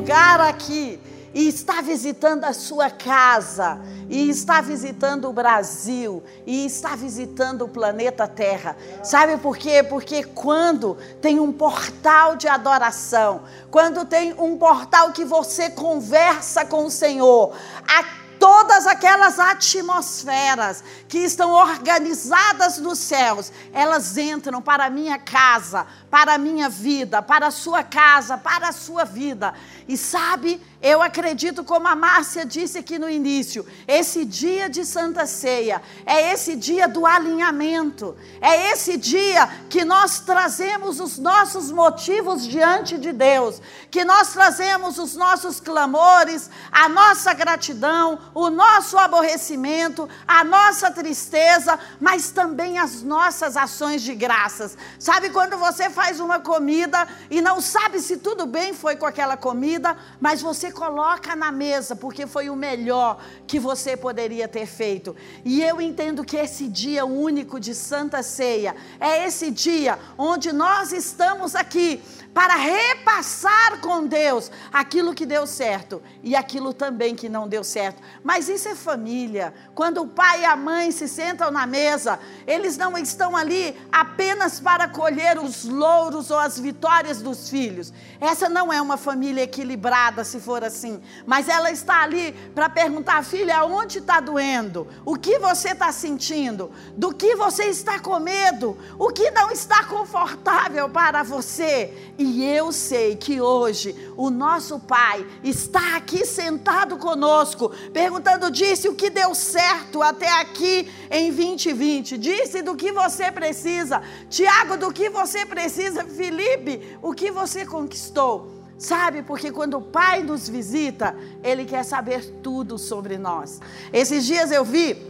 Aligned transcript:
lugar 0.00 0.40
aqui 0.40 0.98
e 1.34 1.46
está 1.46 1.82
visitando 1.82 2.44
a 2.44 2.52
sua 2.54 2.90
casa, 2.90 3.78
e 4.08 4.28
está 4.30 4.60
visitando 4.60 5.28
o 5.28 5.32
Brasil, 5.32 6.24
e 6.44 6.66
está 6.66 6.96
visitando 6.96 7.66
o 7.66 7.68
planeta 7.68 8.26
Terra. 8.26 8.76
Sabe 9.04 9.36
por 9.36 9.56
quê? 9.56 9.82
Porque 9.82 10.24
quando 10.24 10.96
tem 11.20 11.38
um 11.38 11.52
portal 11.52 12.34
de 12.34 12.48
adoração, 12.48 13.42
quando 13.70 14.04
tem 14.04 14.32
um 14.40 14.56
portal 14.56 15.12
que 15.12 15.24
você 15.24 15.70
conversa 15.70 16.64
com 16.64 16.86
o 16.86 16.90
Senhor, 16.90 17.54
a 17.86 18.02
todas 18.40 18.86
aquelas 18.86 19.38
atmosferas 19.38 20.82
que 21.06 21.18
estão 21.18 21.52
organizadas 21.52 22.78
nos 22.78 22.98
céus, 22.98 23.52
elas 23.70 24.16
entram 24.16 24.62
para 24.62 24.86
a 24.86 24.90
minha 24.90 25.18
casa, 25.18 25.86
para 26.10 26.34
a 26.34 26.38
minha 26.38 26.70
vida, 26.70 27.20
para 27.20 27.48
a 27.48 27.50
sua 27.50 27.84
casa, 27.84 28.38
para 28.38 28.68
a 28.68 28.72
sua 28.72 29.04
vida. 29.04 29.52
E 29.86 29.96
sabe, 29.96 30.60
eu 30.82 31.02
acredito, 31.02 31.62
como 31.62 31.86
a 31.86 31.94
Márcia 31.94 32.44
disse 32.44 32.78
aqui 32.78 32.98
no 32.98 33.08
início, 33.08 33.66
esse 33.86 34.24
dia 34.24 34.68
de 34.68 34.84
Santa 34.84 35.26
Ceia 35.26 35.82
é 36.06 36.32
esse 36.32 36.56
dia 36.56 36.88
do 36.88 37.04
alinhamento, 37.04 38.16
é 38.40 38.72
esse 38.72 38.96
dia 38.96 39.46
que 39.68 39.84
nós 39.84 40.20
trazemos 40.20 41.00
os 41.00 41.18
nossos 41.18 41.70
motivos 41.70 42.46
diante 42.46 42.96
de 42.96 43.12
Deus, 43.12 43.60
que 43.90 44.04
nós 44.04 44.32
trazemos 44.32 44.98
os 44.98 45.14
nossos 45.14 45.60
clamores, 45.60 46.48
a 46.72 46.88
nossa 46.88 47.34
gratidão, 47.34 48.18
o 48.34 48.48
nosso 48.48 48.96
aborrecimento, 48.96 50.08
a 50.26 50.42
nossa 50.44 50.90
tristeza, 50.90 51.78
mas 52.00 52.30
também 52.30 52.78
as 52.78 53.02
nossas 53.02 53.56
ações 53.56 54.02
de 54.02 54.14
graças. 54.14 54.76
Sabe 54.98 55.30
quando 55.30 55.58
você 55.58 55.90
faz 55.90 56.20
uma 56.20 56.40
comida 56.40 57.06
e 57.30 57.40
não 57.40 57.60
sabe 57.60 58.00
se 58.00 58.16
tudo 58.16 58.46
bem 58.46 58.72
foi 58.72 58.96
com 58.96 59.06
aquela 59.06 59.36
comida? 59.36 59.96
mas 60.20 60.42
você 60.42 60.69
coloca 60.70 61.36
na 61.36 61.50
mesa, 61.50 61.94
porque 61.94 62.26
foi 62.26 62.50
o 62.50 62.56
melhor 62.56 63.22
que 63.46 63.58
você 63.58 63.96
poderia 63.96 64.48
ter 64.48 64.66
feito. 64.66 65.14
E 65.44 65.62
eu 65.62 65.80
entendo 65.80 66.24
que 66.24 66.36
esse 66.36 66.68
dia 66.68 67.04
único 67.04 67.58
de 67.58 67.74
Santa 67.74 68.22
Ceia 68.22 68.74
é 68.98 69.26
esse 69.26 69.50
dia 69.50 69.98
onde 70.16 70.52
nós 70.52 70.92
estamos 70.92 71.54
aqui 71.54 72.02
para 72.32 72.54
repassar 72.54 73.80
com 73.80 74.06
Deus 74.06 74.50
aquilo 74.72 75.14
que 75.14 75.26
deu 75.26 75.46
certo 75.46 76.00
e 76.22 76.36
aquilo 76.36 76.72
também 76.72 77.14
que 77.14 77.28
não 77.28 77.48
deu 77.48 77.64
certo. 77.64 78.00
Mas 78.22 78.48
isso 78.48 78.68
é 78.68 78.74
família. 78.74 79.52
Quando 79.74 80.02
o 80.02 80.06
pai 80.06 80.42
e 80.42 80.44
a 80.44 80.54
mãe 80.54 80.90
se 80.92 81.08
sentam 81.08 81.50
na 81.50 81.66
mesa, 81.66 82.20
eles 82.46 82.76
não 82.76 82.96
estão 82.96 83.36
ali 83.36 83.76
apenas 83.90 84.60
para 84.60 84.88
colher 84.88 85.38
os 85.38 85.64
louros 85.64 86.30
ou 86.30 86.38
as 86.38 86.58
vitórias 86.58 87.20
dos 87.20 87.50
filhos. 87.50 87.92
Essa 88.20 88.48
não 88.48 88.72
é 88.72 88.80
uma 88.80 88.96
família 88.96 89.42
equilibrada, 89.42 90.22
se 90.24 90.38
for 90.38 90.62
assim. 90.62 91.02
Mas 91.26 91.48
ela 91.48 91.70
está 91.70 92.02
ali 92.02 92.32
para 92.54 92.68
perguntar, 92.68 93.24
filha, 93.24 93.64
onde 93.64 93.98
está 93.98 94.20
doendo? 94.20 94.86
O 95.04 95.16
que 95.16 95.38
você 95.38 95.70
está 95.70 95.90
sentindo? 95.90 96.70
Do 96.96 97.12
que 97.12 97.34
você 97.34 97.64
está 97.64 97.98
com 97.98 98.18
medo? 98.20 98.78
O 98.98 99.08
que 99.08 99.30
não 99.30 99.50
está 99.50 99.84
confortável 99.84 100.88
para 100.88 101.22
você? 101.22 102.14
E 102.22 102.44
eu 102.44 102.70
sei 102.70 103.16
que 103.16 103.40
hoje 103.40 103.96
o 104.14 104.28
nosso 104.28 104.78
Pai 104.78 105.26
está 105.42 105.96
aqui 105.96 106.26
sentado 106.26 106.98
conosco, 106.98 107.70
perguntando: 107.94 108.50
disse 108.50 108.90
o 108.90 108.94
que 108.94 109.08
deu 109.08 109.34
certo 109.34 110.02
até 110.02 110.30
aqui 110.38 110.86
em 111.10 111.32
2020, 111.32 112.18
disse 112.18 112.60
do 112.60 112.76
que 112.76 112.92
você 112.92 113.32
precisa, 113.32 114.02
Tiago, 114.28 114.76
do 114.76 114.92
que 114.92 115.08
você 115.08 115.46
precisa, 115.46 116.04
Felipe, 116.04 116.98
o 117.00 117.14
que 117.14 117.30
você 117.30 117.64
conquistou. 117.64 118.52
Sabe, 118.76 119.22
porque 119.22 119.50
quando 119.50 119.78
o 119.78 119.82
Pai 119.82 120.22
nos 120.22 120.46
visita, 120.46 121.16
Ele 121.42 121.64
quer 121.64 121.84
saber 121.84 122.22
tudo 122.42 122.76
sobre 122.76 123.16
nós. 123.16 123.62
Esses 123.94 124.26
dias 124.26 124.52
eu 124.52 124.62
vi 124.62 125.09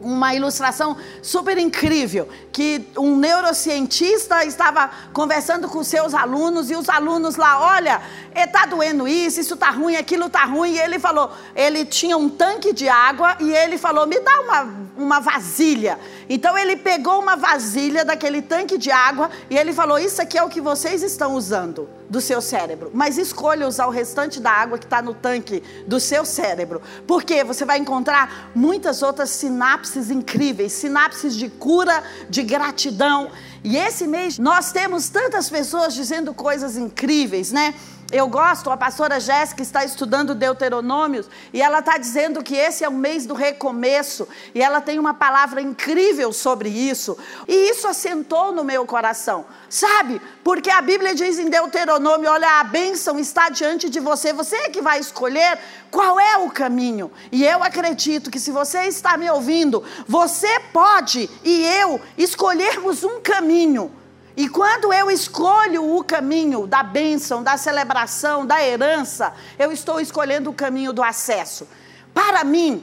uma 0.00 0.34
ilustração 0.34 0.96
super 1.22 1.58
incrível 1.58 2.28
que 2.52 2.86
um 2.96 3.16
neurocientista 3.16 4.44
estava 4.44 4.90
conversando 5.12 5.68
com 5.68 5.84
seus 5.84 6.14
alunos 6.14 6.70
e 6.70 6.76
os 6.76 6.88
alunos 6.88 7.36
lá, 7.36 7.60
olha, 7.60 8.00
está 8.34 8.66
doendo 8.66 9.06
isso, 9.06 9.40
isso 9.40 9.54
está 9.54 9.70
ruim, 9.70 9.96
aquilo 9.96 10.26
está 10.26 10.44
ruim. 10.44 10.72
E 10.72 10.78
ele 10.78 10.98
falou, 10.98 11.30
ele 11.54 11.84
tinha 11.84 12.16
um 12.16 12.28
tanque 12.28 12.72
de 12.72 12.88
água 12.88 13.36
e 13.40 13.52
ele 13.52 13.76
falou, 13.76 14.06
me 14.06 14.18
dá 14.20 14.40
uma, 14.40 14.68
uma 14.96 15.20
vasilha. 15.20 15.98
Então 16.32 16.56
ele 16.56 16.76
pegou 16.76 17.20
uma 17.20 17.34
vasilha 17.34 18.04
daquele 18.04 18.40
tanque 18.40 18.78
de 18.78 18.88
água 18.88 19.28
e 19.50 19.58
ele 19.58 19.72
falou, 19.72 19.98
isso 19.98 20.22
aqui 20.22 20.38
é 20.38 20.42
o 20.44 20.48
que 20.48 20.60
vocês 20.60 21.02
estão 21.02 21.34
usando 21.34 21.90
do 22.08 22.20
seu 22.20 22.40
cérebro, 22.40 22.88
mas 22.94 23.18
escolha 23.18 23.66
usar 23.66 23.86
o 23.86 23.90
restante 23.90 24.38
da 24.38 24.52
água 24.52 24.78
que 24.78 24.84
está 24.84 25.02
no 25.02 25.12
tanque 25.12 25.60
do 25.88 25.98
seu 25.98 26.24
cérebro, 26.24 26.80
porque 27.04 27.42
você 27.42 27.64
vai 27.64 27.78
encontrar 27.78 28.50
muitas 28.54 29.02
outras 29.02 29.30
sinapses 29.30 30.08
incríveis, 30.08 30.72
sinapses 30.72 31.34
de 31.34 31.48
cura, 31.48 32.02
de 32.28 32.44
gratidão. 32.44 33.32
E 33.64 33.76
esse 33.76 34.06
mês 34.06 34.38
nós 34.38 34.70
temos 34.70 35.08
tantas 35.08 35.50
pessoas 35.50 35.94
dizendo 35.94 36.32
coisas 36.32 36.76
incríveis, 36.76 37.50
né? 37.50 37.74
Eu 38.12 38.26
gosto, 38.26 38.70
a 38.70 38.76
pastora 38.76 39.20
Jéssica 39.20 39.62
está 39.62 39.84
estudando 39.84 40.34
Deuteronômios 40.34 41.28
e 41.52 41.62
ela 41.62 41.78
está 41.78 41.96
dizendo 41.96 42.42
que 42.42 42.56
esse 42.56 42.82
é 42.82 42.88
o 42.88 42.92
mês 42.92 43.24
do 43.24 43.34
recomeço 43.34 44.26
e 44.52 44.60
ela 44.60 44.80
tem 44.80 44.98
uma 44.98 45.14
palavra 45.14 45.62
incrível 45.62 46.32
sobre 46.32 46.68
isso. 46.68 47.16
E 47.46 47.70
isso 47.70 47.86
assentou 47.86 48.50
no 48.50 48.64
meu 48.64 48.84
coração, 48.84 49.46
sabe? 49.68 50.20
Porque 50.42 50.70
a 50.70 50.82
Bíblia 50.82 51.14
diz 51.14 51.38
em 51.38 51.48
Deuteronômio: 51.48 52.28
olha, 52.28 52.58
a 52.58 52.64
bênção 52.64 53.16
está 53.16 53.48
diante 53.48 53.88
de 53.88 54.00
você, 54.00 54.32
você 54.32 54.56
é 54.56 54.70
que 54.70 54.82
vai 54.82 54.98
escolher 54.98 55.56
qual 55.88 56.18
é 56.18 56.36
o 56.38 56.50
caminho. 56.50 57.12
E 57.30 57.44
eu 57.44 57.62
acredito 57.62 58.28
que 58.28 58.40
se 58.40 58.50
você 58.50 58.86
está 58.86 59.16
me 59.16 59.30
ouvindo, 59.30 59.84
você 60.08 60.58
pode 60.72 61.30
e 61.44 61.64
eu 61.64 62.00
escolhermos 62.18 63.04
um 63.04 63.20
caminho 63.20 63.99
e 64.40 64.48
quando 64.48 64.90
eu 64.90 65.10
escolho 65.10 65.98
o 65.98 66.02
caminho 66.02 66.66
da 66.66 66.82
bênção, 66.82 67.42
da 67.42 67.58
celebração, 67.58 68.46
da 68.46 68.66
herança, 68.66 69.34
eu 69.58 69.70
estou 69.70 70.00
escolhendo 70.00 70.48
o 70.48 70.54
caminho 70.54 70.94
do 70.94 71.02
acesso. 71.02 71.68
Para 72.14 72.42
mim, 72.42 72.82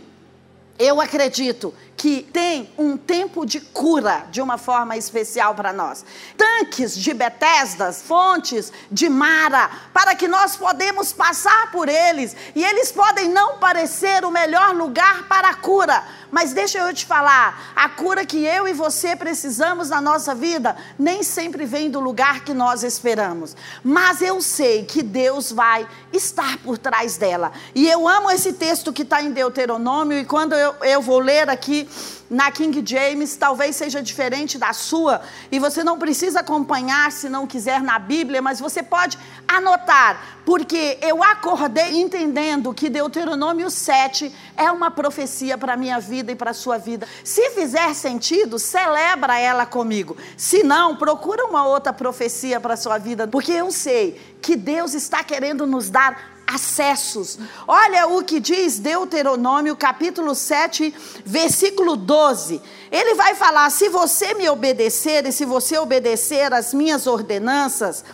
eu 0.78 1.02
acredito 1.02 1.74
que 1.98 2.22
tem 2.32 2.70
um 2.78 2.96
tempo 2.96 3.44
de 3.44 3.60
cura 3.60 4.28
de 4.30 4.40
uma 4.40 4.60
forma 4.60 4.96
especial 4.96 5.56
para 5.56 5.74
nós. 5.74 6.06
Tanques 6.38 6.96
de 6.96 7.12
Betesdas, 7.12 8.04
fontes 8.04 8.72
de 8.92 9.10
Mara, 9.10 9.72
para 9.92 10.14
que 10.14 10.28
nós 10.28 10.56
podemos 10.56 11.12
passar 11.12 11.72
por 11.72 11.90
eles 11.90 12.36
e 12.54 12.64
eles 12.64 12.92
podem 12.92 13.28
não 13.28 13.58
parecer 13.58 14.24
o 14.24 14.30
melhor 14.30 14.76
lugar 14.76 15.28
para 15.28 15.50
a 15.50 15.56
cura, 15.56 16.04
mas 16.30 16.54
deixa 16.54 16.78
eu 16.78 16.94
te 16.94 17.06
falar, 17.06 17.74
a 17.76 17.90
cura 17.90 18.26
que 18.26 18.46
eu 18.46 18.68
e 18.68 18.74
você 18.74 19.16
precisamos 19.16 19.90
na 19.90 20.00
nossa 20.00 20.36
vida 20.36 20.78
nem 21.00 21.24
sempre 21.24 21.66
vem 21.66 21.90
do 21.90 22.00
lugar 22.00 22.42
que 22.42 22.54
nós 22.54 22.84
esperamos. 22.84 23.56
Mas 23.84 24.22
eu 24.22 24.40
sei 24.40 24.86
que 24.86 25.02
Deus 25.02 25.52
vai 25.52 25.88
estar 26.14 26.58
por 26.60 26.78
trás 26.78 27.18
dela. 27.18 27.52
E 27.74 27.90
eu 27.90 28.08
amo 28.08 28.30
esse 28.30 28.54
texto 28.54 28.94
que 28.94 29.02
está 29.02 29.22
em 29.22 29.32
Deuteronômio, 29.32 30.20
e 30.20 30.26
quando 30.26 30.54
eu, 30.54 30.76
eu 30.82 31.02
vou 31.02 31.20
ler 31.20 31.50
aqui 31.50 31.87
na 32.30 32.52
King 32.52 32.84
James, 32.86 33.36
talvez 33.36 33.76
seja 33.76 34.02
diferente 34.02 34.58
da 34.58 34.74
sua, 34.74 35.22
e 35.52 35.60
você 35.60 35.84
não 35.84 35.98
precisa 35.98 36.42
acompanhar 36.42 37.12
se 37.12 37.30
não 37.30 37.48
quiser 37.48 37.82
na 37.82 37.98
Bíblia, 37.98 38.42
mas 38.42 38.60
você 38.60 38.84
pode 38.84 39.18
anotar, 39.48 40.40
porque 40.46 40.98
eu 41.02 41.24
acordei 41.24 42.02
entendendo 42.02 42.74
que 42.74 42.90
Deuteronômio 42.90 43.70
7 43.70 44.34
é 44.58 44.70
uma 44.72 44.92
profecia 44.92 45.58
para 45.58 45.74
a 45.74 45.78
minha 45.78 46.00
vida 46.00 46.32
e 46.32 46.36
para 46.36 46.52
a 46.52 46.54
sua 46.54 46.78
vida. 46.78 47.08
Se 47.24 47.50
fizer 47.52 47.94
sentido, 47.94 48.60
celebra 48.60 49.40
ela 49.40 49.66
comigo. 49.66 50.18
Se 50.36 50.64
não, 50.64 50.98
procura 50.98 51.46
uma 51.46 51.66
outra 51.66 51.94
profecia 51.94 52.60
para 52.60 52.74
a 52.74 52.78
sua 52.78 52.98
vida, 52.98 53.28
porque 53.28 53.52
eu 53.52 53.72
sei 53.72 54.20
que 54.42 54.56
Deus 54.56 54.94
está 54.94 55.24
querendo 55.24 55.66
nos 55.66 55.90
dar 55.90 56.37
acessos. 56.48 57.38
Olha 57.68 58.08
o 58.08 58.24
que 58.24 58.40
diz 58.40 58.80
Deuteronômio, 58.80 59.76
capítulo 59.76 60.34
7, 60.34 60.94
versículo 61.26 61.98
12. 61.98 62.62
Ele 62.90 63.16
vai 63.16 63.36
falar: 63.36 63.70
se 63.70 63.90
você 63.90 64.34
me 64.34 64.48
obedecer 64.50 65.26
e 65.26 65.32
se 65.32 65.44
você 65.44 65.78
obedecer 65.78 66.54
às 66.54 66.74
minhas 66.74 67.06
ordenanças, 67.06 68.06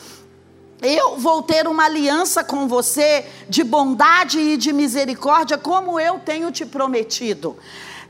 eu 0.82 1.18
vou 1.18 1.44
ter 1.44 1.68
uma 1.68 1.86
aliança 1.86 2.44
com 2.44 2.68
você 2.68 3.26
de 3.48 3.64
bondade 3.64 4.40
e 4.40 4.58
de 4.58 4.74
misericórdia, 4.74 5.58
como 5.58 6.00
eu 6.00 6.20
tenho 6.20 6.52
te 6.52 6.66
prometido. 6.66 7.56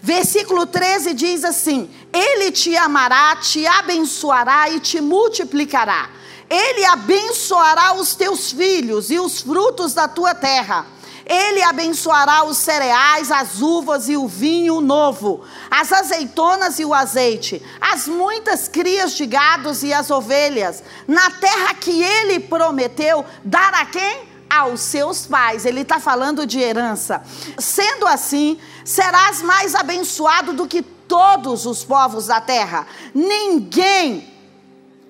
Versículo 0.01 0.65
13 0.65 1.13
diz 1.13 1.43
assim: 1.43 1.89
Ele 2.13 2.51
te 2.51 2.75
amará, 2.77 3.35
te 3.35 3.67
abençoará 3.67 4.69
e 4.69 4.79
te 4.79 5.01
multiplicará 5.01 6.09
ele 6.49 6.85
abençoará 6.85 7.93
os 7.95 8.15
teus 8.15 8.51
filhos 8.51 9.09
e 9.09 9.19
os 9.19 9.41
frutos 9.41 9.93
da 9.93 10.07
tua 10.07 10.35
terra. 10.35 10.85
Ele 11.25 11.63
abençoará 11.63 12.43
os 12.43 12.57
cereais, 12.57 13.31
as 13.31 13.61
uvas 13.61 14.09
e 14.09 14.17
o 14.17 14.27
vinho 14.27 14.81
novo, 14.81 15.41
as 15.71 15.91
azeitonas 15.93 16.79
e 16.79 16.85
o 16.85 16.93
azeite, 16.93 17.61
as 17.79 18.07
muitas 18.07 18.67
crias 18.67 19.13
de 19.13 19.25
gados 19.25 19.83
e 19.83 19.93
as 19.93 20.11
ovelhas, 20.11 20.83
na 21.07 21.31
terra 21.31 21.73
que 21.75 22.03
ele 22.03 22.39
prometeu 22.41 23.25
dar 23.43 23.73
a 23.73 23.85
quem? 23.85 24.33
aos 24.49 24.81
seus 24.81 25.25
pais. 25.25 25.65
Ele 25.65 25.81
está 25.81 25.99
falando 25.99 26.45
de 26.45 26.59
herança. 26.59 27.23
Sendo 27.57 28.05
assim, 28.05 28.59
serás 28.85 29.41
mais 29.41 29.73
abençoado 29.73 30.53
do 30.53 30.67
que 30.67 30.83
todos 30.83 31.65
os 31.65 31.83
povos 31.83 32.27
da 32.27 32.39
terra. 32.39 32.85
Ninguém 33.15 34.32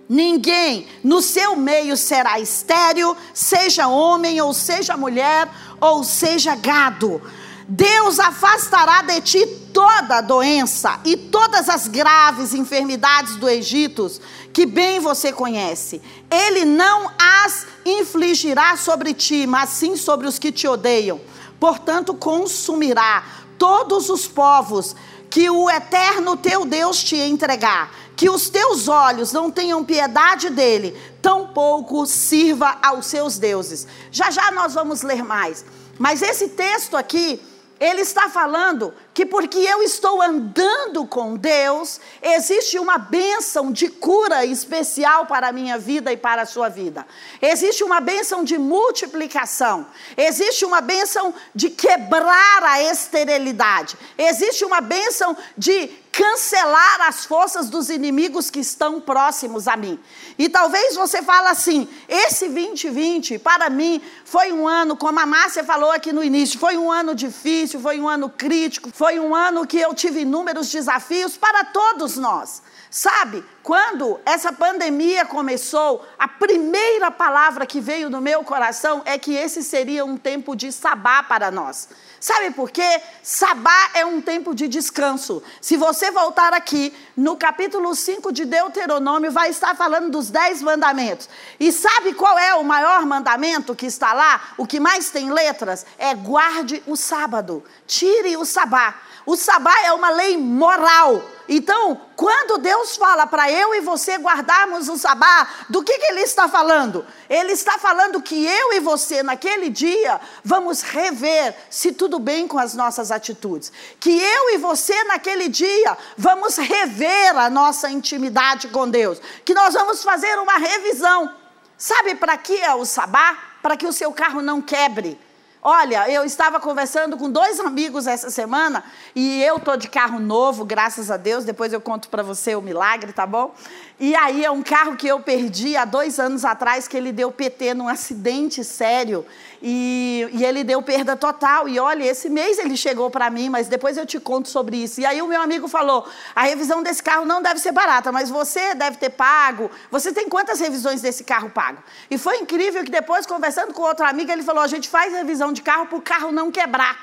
Ninguém 0.08 0.88
no 1.04 1.22
seu 1.22 1.56
meio 1.56 1.96
será 1.96 2.40
estéril, 2.40 3.16
seja 3.34 3.88
homem 3.88 4.42
ou 4.42 4.54
seja 4.54 4.98
mulher 4.98 5.50
ou 5.80 6.04
seja 6.04 6.56
gado. 6.56 7.22
Deus 7.68 8.20
afastará 8.20 9.02
de 9.02 9.22
ti 9.22 9.46
toda 9.74 10.22
doença 10.22 11.00
e 11.06 11.16
todas 11.16 11.70
as 11.70 11.88
graves 11.88 12.54
enfermidades 12.54 13.38
do 13.38 13.50
Egito, 13.50 14.12
que 14.52 14.66
bem 14.66 15.00
você 15.00 15.32
conhece. 15.32 16.02
Ele 16.30 16.66
não 16.66 17.10
as 17.18 17.66
infligirá 17.86 18.76
sobre 18.76 19.14
ti, 19.14 19.48
mas 19.48 19.70
sim 19.70 19.96
sobre 19.96 20.28
os 20.28 20.38
que 20.38 20.52
te 20.52 20.68
odeiam. 20.68 21.20
Portanto, 21.60 22.14
consumirá 22.14 23.24
todos 23.58 24.10
os 24.10 24.28
povos 24.28 24.96
que 25.34 25.50
o 25.50 25.68
eterno 25.68 26.38
teu 26.38 26.64
Deus 26.64 27.04
te 27.04 27.16
entregar 27.16 27.90
que 28.16 28.30
os 28.30 28.50
teus 28.50 28.88
olhos 28.88 29.34
não 29.34 29.50
tenham 29.50 29.84
piedade 29.84 30.52
dele, 30.52 30.96
tampouco 31.24 32.06
sirva 32.06 32.78
aos 32.84 33.08
seus 33.08 33.40
deuses. 33.40 33.88
Já 34.12 34.30
já 34.30 34.52
nós 34.52 34.76
vamos 34.76 35.02
ler 35.02 35.24
mais. 35.24 35.66
Mas 35.98 36.22
esse 36.22 36.50
texto 36.50 36.96
aqui, 36.96 37.42
ele 37.80 38.02
está 38.02 38.30
falando 38.30 38.94
que 39.14 39.26
porque 39.26 39.60
eu 39.60 39.84
estou 39.84 40.22
andando 40.22 41.06
com 41.06 41.36
Deus, 41.36 42.00
existe 42.22 42.80
uma 42.80 42.98
bênção 42.98 43.72
de 43.72 43.88
cura 43.88 44.46
especial 44.46 45.26
para 45.26 45.50
a 45.50 45.52
minha 45.52 45.78
vida 45.78 46.12
e 46.12 46.18
para 46.18 46.42
a 46.42 46.46
sua 46.46 46.68
vida. 46.68 47.06
Existe 47.42 47.84
uma 47.84 48.00
bênção 48.00 48.44
de 48.44 48.58
multiplicação. 48.58 49.86
Existe 50.18 50.66
uma 50.66 50.82
bênção 50.82 51.34
de 51.54 51.70
quebrar 51.70 52.64
a 52.64 52.82
esterilidade. 52.82 53.96
Existe 54.18 54.66
uma 54.66 54.82
bênção 54.82 55.38
de 55.58 56.04
cancelar 56.14 57.08
as 57.08 57.26
forças 57.26 57.70
dos 57.70 57.90
inimigos 57.90 58.52
que 58.52 58.60
estão 58.60 59.02
próximos 59.02 59.68
a 59.68 59.76
mim. 59.76 60.00
E 60.38 60.48
talvez 60.48 60.96
você 60.96 61.24
fale 61.24 61.48
assim: 61.48 61.88
esse 62.08 62.48
2020 62.48 63.40
para 63.40 63.68
mim 63.70 64.00
foi 64.24 64.54
um 64.54 64.68
ano, 64.68 64.96
como 64.96 65.20
a 65.20 65.26
Márcia 65.26 65.64
falou 65.64 65.92
aqui 65.92 66.14
no 66.14 66.24
início, 66.24 66.60
foi 66.60 66.78
um 66.78 66.92
ano 66.92 67.16
difícil, 67.16 67.80
foi 67.80 68.00
um 68.00 68.08
ano 68.08 68.30
crítico, 68.30 68.92
foi 69.04 69.20
um 69.20 69.36
ano 69.36 69.68
que 69.68 69.78
eu 69.78 69.94
tive 69.94 70.22
inúmeros 70.22 70.72
desafios 70.72 71.36
para 71.36 71.66
todos 71.66 72.16
nós. 72.16 72.64
Sabe, 72.94 73.44
quando 73.64 74.20
essa 74.24 74.54
pandemia 74.54 75.26
começou, 75.26 76.06
a 76.16 76.28
primeira 76.28 77.10
palavra 77.10 77.66
que 77.66 77.82
veio 77.82 78.08
no 78.08 78.22
meu 78.22 78.44
coração 78.44 79.02
é 79.04 79.18
que 79.18 79.34
esse 79.34 79.64
seria 79.64 80.06
um 80.06 80.16
tempo 80.16 80.56
de 80.56 80.72
sabá 80.72 81.24
para 81.24 81.50
nós. 81.50 81.90
Sabe 82.20 82.52
por 82.52 82.70
quê? 82.70 83.02
Sabá 83.24 83.90
é 83.96 84.06
um 84.06 84.22
tempo 84.22 84.54
de 84.54 84.68
descanso. 84.68 85.42
Se 85.60 85.76
você 85.76 86.12
voltar 86.12 86.54
aqui 86.54 86.94
no 87.18 87.36
capítulo 87.36 87.96
5 87.96 88.32
de 88.32 88.46
Deuteronômio, 88.46 89.32
vai 89.32 89.50
estar 89.50 89.76
falando 89.76 90.12
dos 90.12 90.30
dez 90.30 90.62
mandamentos. 90.62 91.28
E 91.60 91.72
sabe 91.72 92.14
qual 92.14 92.38
é 92.38 92.54
o 92.54 92.64
maior 92.64 93.08
mandamento 93.08 93.76
que 93.76 93.88
está 93.88 94.14
lá? 94.14 94.54
O 94.56 94.68
que 94.68 94.80
mais 94.80 95.10
tem 95.10 95.32
letras? 95.34 95.84
É 95.98 96.14
guarde 96.14 96.84
o 96.86 96.96
sábado, 96.96 97.64
tire 97.88 98.38
o 98.38 98.46
sabá. 98.46 98.94
O 99.26 99.36
sabá 99.36 99.74
é 99.86 99.94
uma 99.94 100.10
lei 100.10 100.38
moral. 100.38 101.24
Então, 101.48 102.00
quando 102.16 102.58
Deus 102.58 102.96
fala 102.96 103.28
para 103.28 103.52
eu 103.52 103.76
e 103.76 103.82
você 103.82 104.18
guardarmos 104.18 104.88
o 104.88 104.98
sabá, 104.98 105.48
do 105.70 105.84
que, 105.84 105.98
que 105.98 106.06
Ele 106.06 106.22
está 106.22 106.48
falando? 106.48 107.06
Ele 107.30 107.52
está 107.52 107.78
falando 107.78 108.22
que 108.22 108.46
eu 108.46 108.74
e 108.74 108.80
você, 108.80 109.22
naquele 109.22 109.70
dia, 109.70 110.20
vamos 110.44 110.82
rever 110.82 111.56
se 111.70 111.92
tudo 111.92 112.18
bem 112.18 112.48
com 112.48 112.58
as 112.58 112.74
nossas 112.74 113.12
atitudes. 113.12 113.72
Que 114.00 114.12
eu 114.12 114.52
e 114.52 114.58
você, 114.58 115.04
naquele 115.04 115.50
dia, 115.50 115.98
vamos 116.18 116.58
rever 116.58 117.38
a 117.38 117.50
nossa 117.50 117.90
intimidade 117.90 118.70
com 118.70 118.90
Deus. 118.90 119.22
Que 119.44 119.54
nós 119.54 119.74
vamos 119.74 120.02
fazer 120.02 120.40
uma 120.40 120.58
revisão. 120.58 121.34
Sabe 121.78 122.16
para 122.16 122.38
que 122.38 122.58
é 122.58 122.74
o 122.74 122.86
sabá? 122.86 123.38
Para 123.62 123.76
que 123.76 123.86
o 123.86 123.94
seu 123.94 124.12
carro 124.12 124.42
não 124.42 124.62
quebre 124.62 125.20
Olha, 125.66 126.10
eu 126.12 126.26
estava 126.26 126.60
conversando 126.60 127.16
com 127.16 127.32
dois 127.32 127.58
amigos 127.58 128.06
essa 128.06 128.30
semana 128.30 128.84
e 129.16 129.42
eu 129.42 129.58
tô 129.62 129.78
de 129.78 129.88
carro 129.88 130.20
novo, 130.20 130.66
graças 130.66 131.10
a 131.10 131.16
Deus. 131.16 131.46
Depois 131.46 131.72
eu 131.72 131.80
conto 131.80 132.10
para 132.10 132.22
você 132.22 132.54
o 132.54 132.62
milagre, 132.62 133.14
tá 133.14 133.26
bom? 133.26 133.56
E 134.00 134.16
aí 134.16 134.44
é 134.44 134.50
um 134.50 134.64
carro 134.64 134.96
que 134.96 135.08
eu 135.08 135.20
perdi 135.20 135.78
há 135.78 135.86
dois 135.86 136.20
anos 136.20 136.44
atrás, 136.44 136.88
que 136.88 136.98
ele 136.98 137.12
deu 137.12 137.32
PT 137.32 137.74
num 137.76 137.88
acidente 137.88 138.64
sério. 138.64 139.26
E, 139.62 140.28
e 140.34 140.44
ele 140.44 140.64
deu 140.64 140.82
perda 140.82 141.16
total. 141.16 141.70
E 141.70 141.80
olha, 141.80 142.04
esse 142.04 142.28
mês 142.28 142.58
ele 142.58 142.76
chegou 142.76 143.10
para 143.10 143.30
mim, 143.30 143.50
mas 143.50 143.68
depois 143.68 143.96
eu 143.96 144.06
te 144.06 144.20
conto 144.20 144.50
sobre 144.50 144.78
isso. 144.78 145.00
E 145.00 145.06
aí 145.06 145.22
o 145.22 145.28
meu 145.28 145.42
amigo 145.42 145.68
falou: 145.68 146.08
a 146.36 146.44
revisão 146.44 146.82
desse 146.82 147.04
carro 147.04 147.26
não 147.26 147.42
deve 147.42 147.60
ser 147.60 147.72
barata, 147.72 148.12
mas 148.12 148.30
você 148.30 148.74
deve 148.74 148.98
ter 148.98 149.12
pago. 149.12 149.70
Você 149.92 150.12
tem 150.12 150.28
quantas 150.28 150.60
revisões 150.60 151.02
desse 151.02 151.24
carro 151.24 151.50
pago? 151.50 151.82
E 152.10 152.18
foi 152.18 152.38
incrível 152.38 152.84
que 152.84 152.92
depois, 152.92 153.26
conversando 153.26 153.74
com 153.74 153.84
outro 153.84 154.06
amigo, 154.06 154.32
ele 154.32 154.44
falou: 154.44 154.64
a 154.64 154.68
gente 154.68 154.90
faz 154.90 155.14
revisão 155.14 155.54
de 155.54 155.62
carro 155.62 155.86
para 155.86 155.98
o 155.98 156.02
carro 156.02 156.32
não 156.32 156.52
quebrar. 156.52 157.00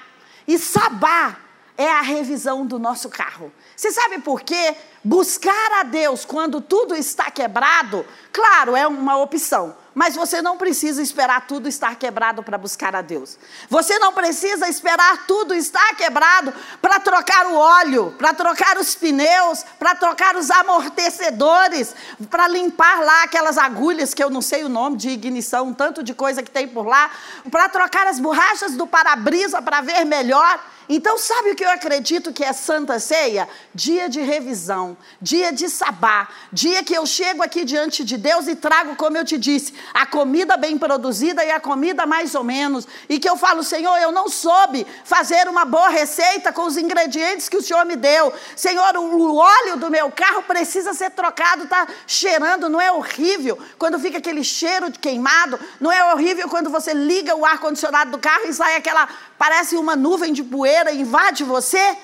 E 0.47 0.59
Sabá 0.59 1.50
é 1.81 1.91
a 1.91 2.03
revisão 2.03 2.67
do 2.67 2.79
nosso 2.79 3.09
carro. 3.09 3.51
Você 3.75 3.91
sabe 3.91 4.19
por 4.19 4.43
quê? 4.43 4.77
Buscar 5.03 5.81
a 5.81 5.83
Deus 5.83 6.27
quando 6.27 6.61
tudo 6.61 6.95
está 6.95 7.31
quebrado, 7.31 8.05
claro, 8.31 8.77
é 8.77 8.87
uma 8.87 9.17
opção. 9.17 9.75
Mas 9.95 10.15
você 10.15 10.43
não 10.43 10.59
precisa 10.59 11.03
esperar 11.03 11.47
tudo 11.47 11.67
estar 11.67 11.97
quebrado 11.97 12.43
para 12.43 12.59
buscar 12.59 12.95
a 12.95 13.01
Deus. 13.01 13.39
Você 13.69 13.99
não 13.99 14.13
precisa 14.13 14.69
esperar 14.69 15.27
tudo 15.27 15.55
estar 15.55 15.97
quebrado 15.97 16.53
para 16.83 17.01
trocar 17.01 17.47
o 17.47 17.57
óleo, 17.57 18.15
para 18.17 18.35
trocar 18.35 18.77
os 18.77 18.95
pneus, 18.95 19.65
para 19.79 19.95
trocar 19.95 20.37
os 20.37 20.51
amortecedores, 20.51 21.95
para 22.31 22.47
limpar 22.47 23.01
lá 23.01 23.23
aquelas 23.25 23.57
agulhas 23.59 24.15
que 24.15 24.23
eu 24.23 24.31
não 24.31 24.43
sei 24.43 24.63
o 24.65 24.69
nome 24.69 24.97
de 24.97 25.09
ignição, 25.09 25.73
tanto 25.73 26.03
de 26.03 26.15
coisa 26.15 26.43
que 26.43 26.51
tem 26.51 26.69
por 26.69 26.87
lá, 26.87 27.11
para 27.51 27.69
trocar 27.71 28.07
as 28.07 28.21
borrachas 28.21 28.77
do 28.77 28.87
para-brisa 28.87 29.61
para 29.63 29.81
ver 29.81 30.05
melhor. 30.05 30.61
Então, 30.93 31.17
sabe 31.17 31.53
o 31.53 31.55
que 31.55 31.65
eu 31.65 31.71
acredito 31.71 32.33
que 32.33 32.43
é 32.43 32.53
Santa 32.53 32.99
Ceia? 32.99 33.49
Dia 33.73 34.09
de 34.09 34.21
revisão, 34.23 34.97
dia 35.23 35.53
de 35.53 35.69
sabá, 35.69 36.27
dia 36.53 36.83
que 36.83 36.93
eu 36.93 37.07
chego 37.07 37.45
aqui 37.45 37.65
diante 37.65 38.03
de 38.03 38.17
Deus 38.19 38.49
e 38.49 38.57
trago, 38.57 38.97
como 38.97 39.17
eu 39.17 39.25
te 39.25 39.39
disse, 39.39 39.73
a 39.95 40.05
comida 40.05 40.57
bem 40.57 40.77
produzida 40.77 41.45
e 41.45 41.51
a 41.53 41.61
comida 41.61 42.07
mais 42.07 42.35
ou 42.35 42.43
menos, 42.43 42.89
e 43.09 43.21
que 43.21 43.31
eu 43.31 43.37
falo, 43.37 43.63
Senhor, 43.63 43.97
eu 43.99 44.11
não 44.11 44.29
soube 44.29 44.85
fazer 45.05 45.47
uma 45.47 45.65
boa 45.65 45.91
receita 45.91 46.53
com 46.53 46.63
os 46.63 46.77
ingredientes 46.77 47.49
que 47.49 47.57
o 47.57 47.63
Senhor 47.63 47.87
me 47.87 47.95
deu. 47.95 48.33
Senhor, 48.57 48.97
o 48.97 49.37
óleo 49.37 49.77
do 49.77 49.89
meu 49.89 50.11
carro 50.11 50.43
precisa 50.43 50.93
ser 50.93 51.11
trocado, 51.11 51.63
está 51.63 51.87
cheirando, 52.05 52.69
não 52.69 52.81
é 52.81 52.91
horrível 52.91 53.57
quando 53.79 53.97
fica 54.01 54.19
aquele 54.19 54.43
cheiro 54.43 54.91
de 54.91 54.99
queimado, 54.99 55.57
não 55.81 55.93
é 55.93 56.13
horrível 56.13 56.49
quando 56.49 56.69
você 56.69 56.93
liga 56.93 57.37
o 57.37 57.47
ar-condicionado 57.47 58.11
do 58.11 58.19
carro 58.19 58.49
e 58.49 58.53
sai 58.53 58.75
aquela, 58.75 59.09
parece 59.41 59.75
uma 59.75 59.97
nuvem 59.97 60.35
de 60.35 60.45
poeira 60.45 60.93
invade 60.93 61.45
você? 61.45 61.97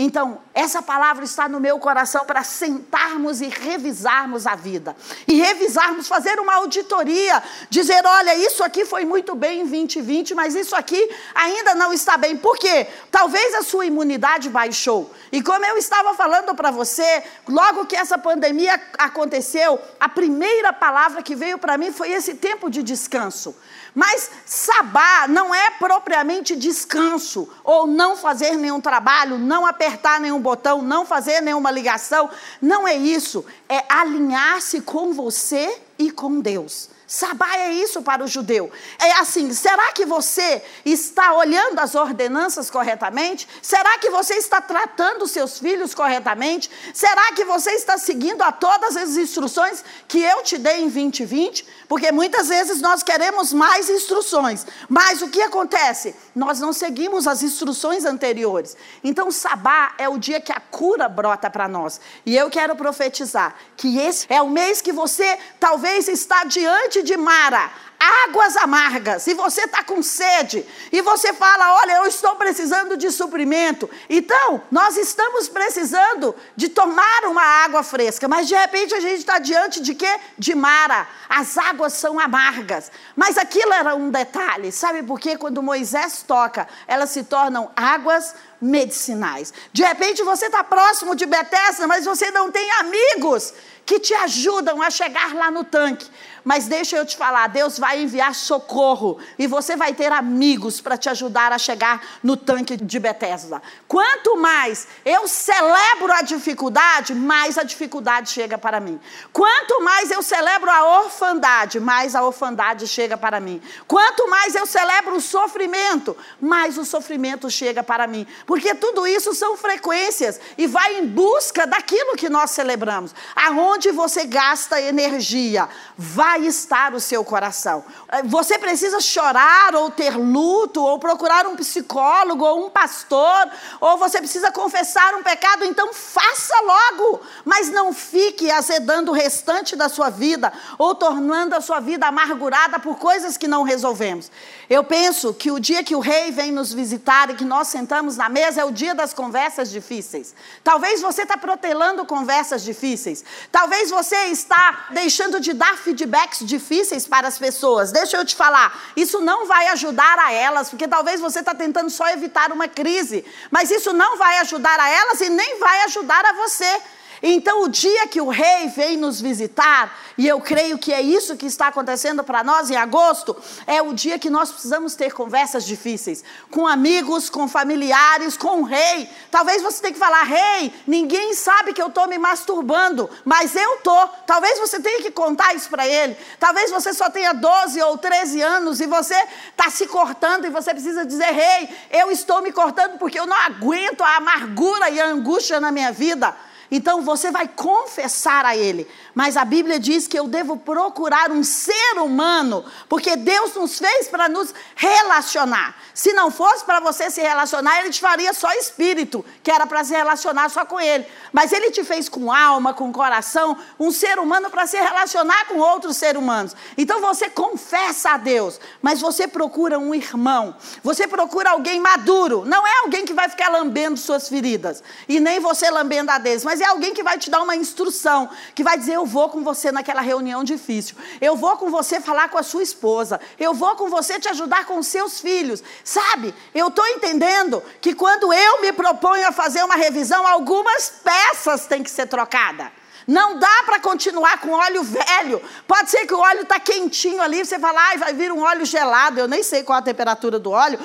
Então, 0.00 0.40
essa 0.54 0.80
palavra 0.80 1.24
está 1.24 1.48
no 1.48 1.58
meu 1.58 1.76
coração 1.80 2.24
para 2.24 2.44
sentarmos 2.44 3.40
e 3.40 3.48
revisarmos 3.48 4.46
a 4.46 4.54
vida. 4.54 4.94
E 5.26 5.40
revisarmos, 5.40 6.06
fazer 6.06 6.38
uma 6.38 6.54
auditoria, 6.54 7.42
dizer: 7.68 8.06
olha, 8.06 8.32
isso 8.36 8.62
aqui 8.62 8.84
foi 8.84 9.04
muito 9.04 9.34
bem 9.34 9.62
em 9.62 9.66
2020, 9.66 10.36
mas 10.36 10.54
isso 10.54 10.76
aqui 10.76 11.10
ainda 11.34 11.74
não 11.74 11.92
está 11.92 12.16
bem. 12.16 12.36
Por 12.36 12.56
quê? 12.58 12.86
Talvez 13.10 13.52
a 13.56 13.62
sua 13.62 13.86
imunidade 13.86 14.48
baixou. 14.48 15.12
E 15.32 15.42
como 15.42 15.66
eu 15.66 15.76
estava 15.76 16.14
falando 16.14 16.54
para 16.54 16.70
você, 16.70 17.24
logo 17.48 17.84
que 17.86 17.96
essa 17.96 18.16
pandemia 18.16 18.80
aconteceu, 18.96 19.80
a 19.98 20.08
primeira 20.08 20.72
palavra 20.72 21.24
que 21.24 21.34
veio 21.34 21.58
para 21.58 21.76
mim 21.76 21.90
foi 21.90 22.12
esse 22.12 22.34
tempo 22.34 22.70
de 22.70 22.84
descanso. 22.84 23.56
Mas 23.92 24.30
sabá 24.46 25.26
não 25.26 25.52
é 25.52 25.70
propriamente 25.70 26.54
descanso, 26.54 27.48
ou 27.64 27.84
não 27.84 28.16
fazer 28.16 28.52
nenhum 28.52 28.80
trabalho, 28.80 29.38
não 29.38 29.66
apertar 29.66 29.87
nenhum 30.20 30.40
botão, 30.40 30.82
não 30.82 31.06
fazer 31.06 31.40
nenhuma 31.40 31.70
ligação. 31.70 32.28
Não 32.60 32.86
é 32.86 32.94
isso. 32.94 33.44
É 33.68 33.84
alinhar-se 33.88 34.80
com 34.80 35.12
você 35.12 35.80
e 35.98 36.10
com 36.10 36.40
Deus. 36.40 36.90
Sabá 37.10 37.56
é 37.56 37.72
isso 37.72 38.02
para 38.02 38.22
o 38.22 38.28
judeu. 38.28 38.70
É 38.98 39.12
assim: 39.12 39.50
será 39.54 39.92
que 39.92 40.04
você 40.04 40.62
está 40.84 41.32
olhando 41.32 41.78
as 41.78 41.94
ordenanças 41.94 42.68
corretamente? 42.70 43.48
Será 43.62 43.96
que 43.96 44.10
você 44.10 44.34
está 44.34 44.60
tratando 44.60 45.26
seus 45.26 45.58
filhos 45.58 45.94
corretamente? 45.94 46.70
Será 46.92 47.32
que 47.32 47.46
você 47.46 47.70
está 47.70 47.96
seguindo 47.96 48.42
a 48.42 48.52
todas 48.52 48.94
as 48.94 49.16
instruções 49.16 49.82
que 50.06 50.22
eu 50.22 50.42
te 50.42 50.58
dei 50.58 50.80
em 50.80 50.90
2020? 50.90 51.66
Porque 51.88 52.12
muitas 52.12 52.48
vezes 52.48 52.82
nós 52.82 53.02
queremos 53.02 53.54
mais 53.54 53.88
instruções, 53.88 54.66
mas 54.86 55.22
o 55.22 55.28
que 55.28 55.40
acontece? 55.40 56.14
Nós 56.36 56.60
não 56.60 56.74
seguimos 56.74 57.26
as 57.26 57.42
instruções 57.42 58.04
anteriores. 58.04 58.76
Então, 59.02 59.30
Sabá 59.30 59.94
é 59.96 60.06
o 60.10 60.18
dia 60.18 60.42
que 60.42 60.52
a 60.52 60.60
cura 60.60 61.08
brota 61.08 61.48
para 61.48 61.66
nós. 61.66 61.98
E 62.26 62.36
eu 62.36 62.50
quero 62.50 62.76
profetizar 62.76 63.54
que 63.78 63.98
esse 63.98 64.26
é 64.28 64.42
o 64.42 64.50
mês 64.50 64.82
que 64.82 64.92
você 64.92 65.38
talvez 65.58 66.06
está 66.06 66.44
diante 66.44 66.97
de 67.02 67.16
Mara, 67.16 67.70
águas 67.98 68.56
amargas, 68.56 69.26
e 69.26 69.34
você 69.34 69.62
está 69.62 69.82
com 69.82 70.02
sede, 70.02 70.64
e 70.92 71.00
você 71.02 71.32
fala: 71.32 71.80
Olha, 71.80 71.96
eu 71.96 72.06
estou 72.06 72.36
precisando 72.36 72.96
de 72.96 73.10
suprimento. 73.10 73.90
Então, 74.08 74.62
nós 74.70 74.96
estamos 74.96 75.48
precisando 75.48 76.34
de 76.54 76.68
tomar 76.68 77.24
uma 77.24 77.42
água 77.42 77.82
fresca, 77.82 78.28
mas 78.28 78.46
de 78.46 78.54
repente 78.54 78.94
a 78.94 79.00
gente 79.00 79.18
está 79.18 79.38
diante 79.38 79.80
de 79.80 79.94
quê? 79.94 80.18
De 80.38 80.54
Mara. 80.54 81.08
As 81.28 81.58
águas 81.58 81.94
são 81.94 82.18
amargas. 82.18 82.90
Mas 83.16 83.36
aquilo 83.36 83.72
era 83.72 83.94
um 83.94 84.10
detalhe, 84.10 84.70
sabe 84.70 85.02
por 85.02 85.18
quê? 85.18 85.36
Quando 85.36 85.62
Moisés 85.62 86.22
toca, 86.26 86.68
elas 86.86 87.10
se 87.10 87.24
tornam 87.24 87.70
águas 87.74 88.34
medicinais. 88.60 89.52
De 89.72 89.82
repente 89.82 90.22
você 90.22 90.46
está 90.46 90.64
próximo 90.64 91.14
de 91.14 91.26
Betesda, 91.26 91.86
mas 91.86 92.04
você 92.04 92.30
não 92.30 92.50
tem 92.50 92.70
amigos 92.72 93.54
que 93.88 93.98
te 93.98 94.12
ajudam 94.12 94.82
a 94.82 94.90
chegar 94.90 95.34
lá 95.34 95.50
no 95.50 95.64
tanque. 95.64 96.06
Mas 96.44 96.66
deixa 96.66 96.96
eu 96.96 97.04
te 97.04 97.16
falar, 97.16 97.46
Deus 97.48 97.78
vai 97.78 98.02
enviar 98.02 98.34
socorro 98.34 99.18
e 99.38 99.46
você 99.46 99.76
vai 99.76 99.92
ter 99.92 100.12
amigos 100.12 100.80
para 100.80 100.96
te 100.96 101.08
ajudar 101.08 101.52
a 101.52 101.58
chegar 101.58 102.02
no 102.22 102.36
tanque 102.36 102.76
de 102.76 102.98
Betesda. 102.98 103.62
Quanto 103.86 104.36
mais 104.36 104.86
eu 105.04 105.26
celebro 105.26 106.12
a 106.12 106.22
dificuldade, 106.22 107.14
mais 107.14 107.58
a 107.58 107.62
dificuldade 107.62 108.30
chega 108.30 108.56
para 108.56 108.78
mim. 108.78 109.00
Quanto 109.32 109.82
mais 109.82 110.10
eu 110.10 110.22
celebro 110.22 110.70
a 110.70 111.00
orfandade, 111.02 111.80
mais 111.80 112.14
a 112.14 112.22
orfandade 112.22 112.86
chega 112.86 113.16
para 113.16 113.40
mim. 113.40 113.60
Quanto 113.86 114.28
mais 114.28 114.54
eu 114.54 114.66
celebro 114.66 115.16
o 115.16 115.20
sofrimento, 115.20 116.16
mais 116.40 116.78
o 116.78 116.84
sofrimento 116.84 117.50
chega 117.50 117.82
para 117.82 118.06
mim. 118.06 118.26
Porque 118.48 118.74
tudo 118.74 119.06
isso 119.06 119.34
são 119.34 119.58
frequências 119.58 120.40
e 120.56 120.66
vai 120.66 120.96
em 120.96 121.06
busca 121.06 121.66
daquilo 121.66 122.16
que 122.16 122.30
nós 122.30 122.50
celebramos. 122.50 123.14
Aonde 123.36 123.90
você 123.90 124.24
gasta 124.24 124.80
energia, 124.80 125.68
vai 125.94 126.46
estar 126.46 126.94
o 126.94 126.98
seu 126.98 127.22
coração. 127.22 127.84
Eh, 128.08 128.22
você 128.22 128.58
precisa 128.58 129.02
chorar 129.02 129.74
ou 129.74 129.90
ter 129.90 130.16
luto, 130.16 130.82
ou 130.82 130.98
procurar 130.98 131.46
um 131.46 131.56
psicólogo 131.56 132.42
ou 132.42 132.64
um 132.64 132.70
pastor, 132.70 133.50
ou 133.82 133.98
você 133.98 134.16
precisa 134.18 134.50
confessar 134.50 135.14
um 135.14 135.22
pecado, 135.22 135.66
então 135.66 135.92
faça 135.92 136.54
logo, 136.62 137.20
mas 137.44 137.68
não 137.68 137.92
fique 137.92 138.50
azedando 138.50 139.10
o 139.10 139.14
restante 139.14 139.76
da 139.76 139.90
sua 139.90 140.08
vida 140.08 140.50
ou 140.78 140.94
tornando 140.94 141.54
a 141.54 141.60
sua 141.60 141.80
vida 141.80 142.06
amargurada 142.06 142.78
por 142.78 142.96
coisas 142.96 143.36
que 143.36 143.46
não 143.46 143.62
resolvemos. 143.62 144.30
Eu 144.70 144.82
penso 144.84 145.34
que 145.34 145.50
o 145.50 145.60
dia 145.60 145.84
que 145.84 145.94
o 145.94 146.00
rei 146.00 146.30
vem 146.30 146.50
nos 146.50 146.72
visitar 146.72 147.28
e 147.28 147.34
que 147.34 147.44
nós 147.44 147.68
sentamos 147.68 148.16
na 148.16 148.30
mesa 148.30 148.37
é 148.40 148.64
o 148.64 148.70
dia 148.70 148.94
das 148.94 149.12
conversas 149.12 149.70
difíceis. 149.70 150.34
Talvez 150.62 151.00
você 151.00 151.22
está 151.22 151.36
protelando 151.36 152.04
conversas 152.06 152.62
difíceis. 152.62 153.24
Talvez 153.50 153.90
você 153.90 154.16
está 154.26 154.86
deixando 154.90 155.40
de 155.40 155.52
dar 155.52 155.76
feedbacks 155.76 156.46
difíceis 156.46 157.06
para 157.06 157.26
as 157.28 157.38
pessoas. 157.38 157.90
Deixa 157.90 158.16
eu 158.16 158.24
te 158.24 158.36
falar, 158.36 158.92
isso 158.96 159.20
não 159.20 159.46
vai 159.46 159.68
ajudar 159.68 160.18
a 160.18 160.32
elas, 160.32 160.70
porque 160.70 160.86
talvez 160.86 161.20
você 161.20 161.40
está 161.40 161.54
tentando 161.54 161.90
só 161.90 162.08
evitar 162.10 162.52
uma 162.52 162.68
crise, 162.68 163.24
mas 163.50 163.70
isso 163.70 163.92
não 163.92 164.16
vai 164.16 164.38
ajudar 164.38 164.78
a 164.78 164.88
elas 164.88 165.20
e 165.20 165.28
nem 165.28 165.58
vai 165.58 165.82
ajudar 165.84 166.24
a 166.24 166.32
você. 166.34 166.80
Então, 167.22 167.62
o 167.62 167.68
dia 167.68 168.06
que 168.06 168.20
o 168.20 168.28
rei 168.28 168.68
vem 168.68 168.96
nos 168.96 169.20
visitar, 169.20 169.98
e 170.16 170.26
eu 170.26 170.40
creio 170.40 170.78
que 170.78 170.92
é 170.92 171.00
isso 171.00 171.36
que 171.36 171.46
está 171.46 171.68
acontecendo 171.68 172.22
para 172.22 172.44
nós 172.44 172.70
em 172.70 172.76
agosto, 172.76 173.36
é 173.66 173.82
o 173.82 173.92
dia 173.92 174.18
que 174.18 174.30
nós 174.30 174.50
precisamos 174.50 174.94
ter 174.94 175.12
conversas 175.12 175.64
difíceis 175.64 176.24
com 176.50 176.66
amigos, 176.66 177.28
com 177.28 177.48
familiares, 177.48 178.36
com 178.36 178.62
o 178.62 178.64
rei. 178.64 179.08
Talvez 179.30 179.62
você 179.62 179.80
tenha 179.80 179.92
que 179.92 179.98
falar: 179.98 180.22
rei, 180.22 180.72
ninguém 180.86 181.34
sabe 181.34 181.72
que 181.72 181.82
eu 181.82 181.88
estou 181.88 182.06
me 182.06 182.18
masturbando, 182.18 183.08
mas 183.24 183.54
eu 183.54 183.74
estou. 183.76 184.08
Talvez 184.26 184.58
você 184.58 184.80
tenha 184.80 185.02
que 185.02 185.10
contar 185.10 185.54
isso 185.54 185.68
para 185.68 185.86
ele. 185.86 186.16
Talvez 186.38 186.70
você 186.70 186.92
só 186.92 187.10
tenha 187.10 187.32
12 187.32 187.80
ou 187.82 187.98
13 187.98 188.40
anos 188.42 188.80
e 188.80 188.86
você 188.86 189.16
está 189.50 189.70
se 189.70 189.86
cortando 189.86 190.46
e 190.46 190.50
você 190.50 190.72
precisa 190.72 191.04
dizer: 191.04 191.32
rei, 191.32 191.68
eu 191.90 192.10
estou 192.10 192.42
me 192.42 192.52
cortando 192.52 192.98
porque 192.98 193.18
eu 193.18 193.26
não 193.26 193.36
aguento 193.36 194.02
a 194.02 194.16
amargura 194.16 194.90
e 194.90 195.00
a 195.00 195.06
angústia 195.06 195.60
na 195.60 195.72
minha 195.72 195.92
vida. 195.92 196.34
Então 196.70 197.02
você 197.02 197.30
vai 197.30 197.48
confessar 197.48 198.44
a 198.44 198.56
Ele. 198.56 198.86
Mas 199.18 199.36
a 199.36 199.44
Bíblia 199.44 199.80
diz 199.80 200.06
que 200.06 200.16
eu 200.16 200.28
devo 200.28 200.56
procurar 200.56 201.32
um 201.32 201.42
ser 201.42 201.98
humano, 202.00 202.64
porque 202.88 203.16
Deus 203.16 203.52
nos 203.56 203.76
fez 203.76 204.06
para 204.06 204.28
nos 204.28 204.54
relacionar. 204.76 205.74
Se 205.92 206.12
não 206.12 206.30
fosse 206.30 206.64
para 206.64 206.78
você 206.78 207.10
se 207.10 207.20
relacionar, 207.20 207.80
Ele 207.80 207.90
te 207.90 208.00
faria 208.00 208.32
só 208.32 208.52
espírito, 208.52 209.24
que 209.42 209.50
era 209.50 209.66
para 209.66 209.82
se 209.82 209.92
relacionar 209.92 210.48
só 210.50 210.64
com 210.64 210.78
Ele. 210.78 211.04
Mas 211.32 211.50
Ele 211.50 211.72
te 211.72 211.82
fez 211.82 212.08
com 212.08 212.32
alma, 212.32 212.72
com 212.72 212.92
coração, 212.92 213.56
um 213.76 213.90
ser 213.90 214.20
humano 214.20 214.50
para 214.50 214.68
se 214.68 214.76
relacionar 214.76 215.46
com 215.46 215.58
outros 215.58 215.96
seres 215.96 216.22
humanos. 216.22 216.54
Então 216.76 217.00
você 217.00 217.28
confessa 217.28 218.10
a 218.10 218.16
Deus, 218.18 218.60
mas 218.80 219.00
você 219.00 219.26
procura 219.26 219.80
um 219.80 219.92
irmão, 219.92 220.54
você 220.80 221.08
procura 221.08 221.50
alguém 221.50 221.80
maduro. 221.80 222.44
Não 222.46 222.64
é 222.64 222.78
alguém 222.84 223.04
que 223.04 223.14
vai 223.14 223.28
ficar 223.28 223.48
lambendo 223.48 223.96
suas 223.96 224.28
feridas, 224.28 224.80
e 225.08 225.18
nem 225.18 225.40
você 225.40 225.68
lambendo 225.68 226.12
a 226.12 226.18
deles, 226.18 226.44
mas 226.44 226.60
é 226.60 226.66
alguém 226.66 226.94
que 226.94 227.02
vai 227.02 227.18
te 227.18 227.28
dar 227.28 227.42
uma 227.42 227.56
instrução, 227.56 228.30
que 228.54 228.62
vai 228.62 228.78
dizer: 228.78 228.94
eu 228.94 229.07
vou 229.08 229.28
com 229.28 229.42
você 229.42 229.72
naquela 229.72 230.00
reunião 230.00 230.44
difícil, 230.44 230.94
eu 231.20 231.34
vou 231.34 231.56
com 231.56 231.70
você 231.70 232.00
falar 232.00 232.28
com 232.28 232.38
a 232.38 232.42
sua 232.44 232.62
esposa, 232.62 233.20
eu 233.38 233.52
vou 233.52 233.74
com 233.74 233.88
você 233.88 234.20
te 234.20 234.28
ajudar 234.28 234.66
com 234.66 234.78
os 234.78 234.86
seus 234.86 235.20
filhos. 235.20 235.62
Sabe, 235.82 236.32
eu 236.54 236.68
estou 236.68 236.86
entendendo 236.86 237.60
que 237.80 237.94
quando 237.94 238.32
eu 238.32 238.60
me 238.60 238.72
proponho 238.72 239.26
a 239.26 239.32
fazer 239.32 239.64
uma 239.64 239.74
revisão, 239.74 240.24
algumas 240.24 240.88
peças 241.02 241.66
têm 241.66 241.82
que 241.82 241.90
ser 241.90 242.06
trocadas. 242.06 242.77
Não 243.08 243.38
dá 243.38 243.62
para 243.64 243.80
continuar 243.80 244.38
com 244.38 244.50
óleo 244.50 244.82
velho. 244.82 245.40
Pode 245.66 245.88
ser 245.88 246.04
que 246.04 246.12
o 246.12 246.18
óleo 246.18 246.42
está 246.42 246.60
quentinho 246.60 247.22
ali, 247.22 247.42
você 247.42 247.58
fala, 247.58 247.80
ai, 247.88 247.96
vai 247.96 248.12
vir 248.12 248.30
um 248.30 248.42
óleo 248.42 248.66
gelado. 248.66 249.18
Eu 249.18 249.26
nem 249.26 249.42
sei 249.42 249.62
qual 249.62 249.78
a 249.78 249.82
temperatura 249.82 250.38
do 250.38 250.50
óleo. 250.50 250.78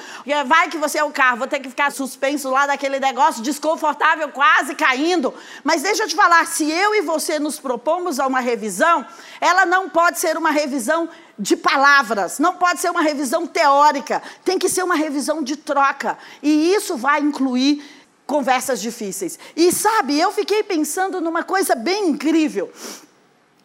Vai 0.46 0.70
que 0.70 0.78
você 0.78 1.00
é 1.00 1.04
o 1.04 1.12
carro, 1.12 1.40
vou 1.40 1.48
ter 1.48 1.60
que 1.60 1.68
ficar 1.68 1.92
suspenso 1.92 2.50
lá 2.50 2.66
daquele 2.66 2.98
negócio 2.98 3.44
desconfortável, 3.44 4.30
quase 4.30 4.74
caindo. 4.74 5.34
Mas 5.66 5.82
deixa 5.82 6.04
eu 6.04 6.08
te 6.08 6.16
falar, 6.16 6.48
se 6.48 6.72
eu 6.72 6.96
e 6.96 7.02
você 7.02 7.40
nos 7.40 7.60
propomos 7.60 8.22
a 8.22 8.26
uma 8.26 8.40
revisão, 8.40 9.06
ela 9.42 9.66
não 9.66 9.90
pode 9.90 10.18
ser 10.18 10.38
uma 10.38 10.52
revisão 10.52 11.10
de 11.38 11.58
palavras, 11.58 12.40
não 12.40 12.56
pode 12.56 12.80
ser 12.80 12.90
uma 12.90 13.02
revisão 13.02 13.46
teórica, 13.46 14.24
tem 14.46 14.58
que 14.58 14.70
ser 14.70 14.84
uma 14.84 14.96
revisão 14.96 15.44
de 15.44 15.58
troca. 15.58 16.18
E 16.42 16.74
isso 16.74 16.96
vai 16.96 17.20
incluir 17.20 17.84
conversas 18.26 18.82
difíceis. 18.82 19.38
E 19.56 19.72
sabe, 19.72 20.20
eu 20.20 20.32
fiquei 20.32 20.64
pensando 20.64 21.22
numa 21.22 21.44
coisa 21.44 21.76
bem 21.76 22.10
incrível. 22.10 22.72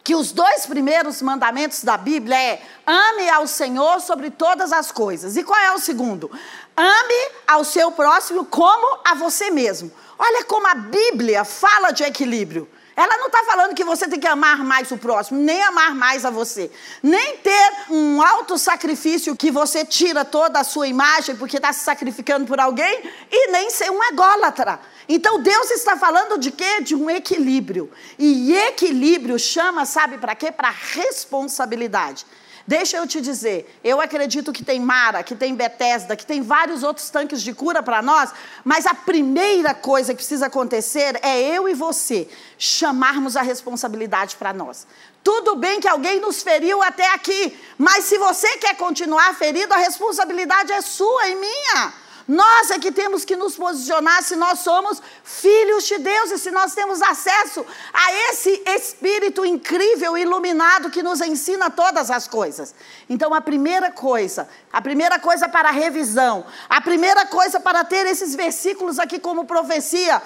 Que 0.03 0.15
os 0.15 0.31
dois 0.31 0.65
primeiros 0.65 1.21
mandamentos 1.21 1.83
da 1.83 1.97
Bíblia 1.97 2.35
é 2.35 2.61
ame 2.85 3.29
ao 3.29 3.45
Senhor 3.45 3.99
sobre 4.01 4.31
todas 4.31 4.71
as 4.71 4.91
coisas. 4.91 5.37
E 5.37 5.43
qual 5.43 5.59
é 5.59 5.71
o 5.73 5.79
segundo? 5.79 6.31
Ame 6.75 7.31
ao 7.47 7.63
seu 7.63 7.91
próximo 7.91 8.45
como 8.45 8.99
a 9.05 9.13
você 9.13 9.51
mesmo. 9.51 9.91
Olha 10.17 10.43
como 10.45 10.67
a 10.67 10.75
Bíblia 10.75 11.43
fala 11.45 11.91
de 11.91 12.03
equilíbrio. 12.03 12.67
Ela 12.99 13.17
não 13.17 13.27
está 13.27 13.45
falando 13.45 13.73
que 13.73 13.85
você 13.85 14.09
tem 14.09 14.19
que 14.19 14.27
amar 14.27 14.61
mais 14.61 14.91
o 14.91 14.97
próximo, 14.97 15.39
nem 15.39 15.63
amar 15.63 15.95
mais 15.95 16.25
a 16.25 16.29
você, 16.29 16.69
nem 17.01 17.37
ter 17.37 17.71
um 17.89 18.21
alto 18.21 18.57
sacrifício 18.57 19.37
que 19.37 19.49
você 19.49 19.85
tira 19.85 20.25
toda 20.25 20.59
a 20.59 20.65
sua 20.65 20.85
imagem 20.85 21.33
porque 21.37 21.55
está 21.55 21.71
se 21.71 21.85
sacrificando 21.85 22.45
por 22.45 22.59
alguém, 22.59 23.01
e 23.31 23.51
nem 23.51 23.69
ser 23.69 23.89
um 23.89 24.03
ególatra. 24.03 24.81
Então 25.07 25.41
Deus 25.41 25.71
está 25.71 25.95
falando 25.95 26.37
de 26.37 26.51
quê? 26.51 26.81
De 26.81 26.93
um 26.93 27.09
equilíbrio. 27.09 27.89
E 28.17 28.53
equilíbrio 28.53 29.39
chama, 29.39 29.85
sabe 29.85 30.17
para 30.17 30.35
quê? 30.35 30.51
Para 30.51 30.69
responsabilidade. 30.69 32.25
Deixa 32.69 32.97
eu 32.97 33.07
te 33.07 33.19
dizer, 33.19 33.79
eu 33.83 33.99
acredito 33.99 34.53
que 34.53 34.63
tem 34.63 34.79
Mara, 34.79 35.23
que 35.23 35.33
tem 35.33 35.55
Bethesda, 35.55 36.15
que 36.15 36.23
tem 36.23 36.43
vários 36.43 36.83
outros 36.83 37.09
tanques 37.09 37.41
de 37.41 37.51
cura 37.51 37.81
para 37.81 37.99
nós, 37.99 38.29
mas 38.63 38.85
a 38.85 38.93
primeira 38.93 39.73
coisa 39.73 40.13
que 40.13 40.17
precisa 40.17 40.45
acontecer 40.45 41.19
é 41.23 41.41
eu 41.41 41.67
e 41.67 41.73
você 41.73 42.29
chamarmos 42.59 43.35
a 43.35 43.41
responsabilidade 43.41 44.35
para 44.35 44.53
nós. 44.53 44.85
Tudo 45.23 45.55
bem 45.55 45.79
que 45.79 45.87
alguém 45.87 46.19
nos 46.19 46.43
feriu 46.43 46.83
até 46.83 47.11
aqui, 47.11 47.59
mas 47.75 48.05
se 48.05 48.19
você 48.19 48.57
quer 48.57 48.77
continuar 48.77 49.33
ferido, 49.33 49.73
a 49.73 49.77
responsabilidade 49.77 50.71
é 50.71 50.79
sua 50.81 51.27
e 51.27 51.35
minha. 51.37 51.93
Nós 52.29 52.69
é 52.69 52.77
que 52.77 52.91
temos 52.91 53.25
que 53.25 53.35
nos 53.35 53.55
posicionar 53.55 54.21
se 54.21 54.35
nós 54.35 54.59
somos 54.59 55.01
filhos 55.23 55.87
de 55.87 55.97
Deus 55.97 56.29
e 56.29 56.37
se 56.37 56.51
nós 56.51 56.75
temos 56.75 57.01
acesso 57.01 57.65
a 57.91 58.13
esse 58.29 58.61
Espírito 58.67 59.43
incrível, 59.43 60.15
iluminado, 60.15 60.91
que 60.91 61.01
nos 61.01 61.21
ensina 61.21 61.71
todas 61.71 62.11
as 62.11 62.27
coisas. 62.27 62.75
Então, 63.09 63.33
a 63.33 63.41
primeira 63.41 63.89
coisa, 63.89 64.47
a 64.71 64.79
primeira 64.79 65.17
coisa 65.17 65.49
para 65.49 65.69
a 65.69 65.71
revisão, 65.71 66.45
a 66.69 66.79
primeira 66.79 67.25
coisa 67.25 67.59
para 67.59 67.83
ter 67.83 68.05
esses 68.05 68.35
versículos 68.35 68.99
aqui 68.99 69.17
como 69.17 69.45
profecia, 69.45 70.21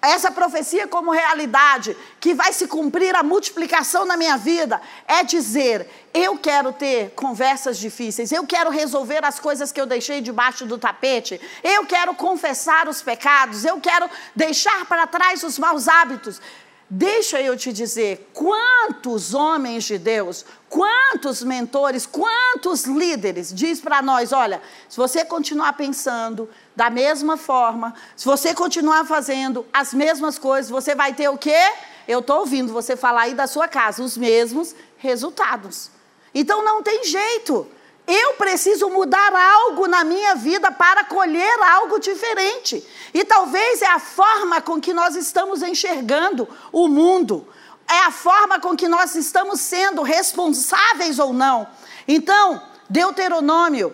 essa 0.00 0.30
profecia 0.30 0.86
como 0.86 1.10
realidade, 1.10 1.96
que 2.20 2.34
vai 2.34 2.52
se 2.52 2.66
cumprir 2.66 3.14
a 3.16 3.22
multiplicação 3.22 4.04
na 4.04 4.16
minha 4.16 4.36
vida, 4.36 4.80
é 5.06 5.24
dizer: 5.24 5.88
eu 6.12 6.38
quero 6.38 6.72
ter 6.72 7.10
conversas 7.10 7.78
difíceis, 7.78 8.30
eu 8.30 8.46
quero 8.46 8.70
resolver 8.70 9.24
as 9.24 9.40
coisas 9.40 9.72
que 9.72 9.80
eu 9.80 9.86
deixei 9.86 10.20
debaixo 10.20 10.66
do 10.66 10.78
tapete, 10.78 11.40
eu 11.62 11.86
quero 11.86 12.14
confessar 12.14 12.88
os 12.88 13.02
pecados, 13.02 13.64
eu 13.64 13.80
quero 13.80 14.08
deixar 14.34 14.84
para 14.86 15.06
trás 15.06 15.42
os 15.42 15.58
maus 15.58 15.88
hábitos. 15.88 16.40
Deixa 16.88 17.42
eu 17.42 17.56
te 17.56 17.72
dizer, 17.72 18.30
quantos 18.32 19.34
homens 19.34 19.82
de 19.82 19.98
Deus, 19.98 20.44
quantos 20.68 21.42
mentores, 21.42 22.06
quantos 22.06 22.84
líderes 22.84 23.52
diz 23.52 23.80
para 23.80 24.00
nós, 24.00 24.32
olha, 24.32 24.62
se 24.88 24.96
você 24.96 25.24
continuar 25.24 25.72
pensando 25.72 26.48
da 26.76 26.90
mesma 26.90 27.38
forma, 27.38 27.94
se 28.14 28.26
você 28.26 28.52
continuar 28.52 29.06
fazendo 29.06 29.66
as 29.72 29.94
mesmas 29.94 30.38
coisas, 30.38 30.70
você 30.70 30.94
vai 30.94 31.14
ter 31.14 31.26
o 31.30 31.38
quê? 31.38 31.58
Eu 32.06 32.18
estou 32.18 32.40
ouvindo 32.40 32.70
você 32.70 32.94
falar 32.94 33.22
aí 33.22 33.34
da 33.34 33.46
sua 33.46 33.66
casa, 33.66 34.02
os 34.02 34.14
mesmos 34.14 34.74
resultados. 34.98 35.90
Então 36.34 36.62
não 36.62 36.82
tem 36.82 37.02
jeito. 37.04 37.66
Eu 38.06 38.34
preciso 38.34 38.90
mudar 38.90 39.34
algo 39.34 39.88
na 39.88 40.04
minha 40.04 40.34
vida 40.34 40.70
para 40.70 41.02
colher 41.02 41.58
algo 41.62 41.98
diferente. 41.98 42.86
E 43.14 43.24
talvez 43.24 43.80
é 43.80 43.88
a 43.88 43.98
forma 43.98 44.60
com 44.60 44.78
que 44.78 44.92
nós 44.92 45.16
estamos 45.16 45.62
enxergando 45.62 46.46
o 46.70 46.86
mundo, 46.86 47.48
é 47.88 48.00
a 48.00 48.10
forma 48.10 48.60
com 48.60 48.76
que 48.76 48.86
nós 48.86 49.14
estamos 49.14 49.60
sendo 49.60 50.02
responsáveis 50.02 51.18
ou 51.18 51.32
não. 51.32 51.66
Então, 52.06 52.62
Deuteronômio 52.88 53.92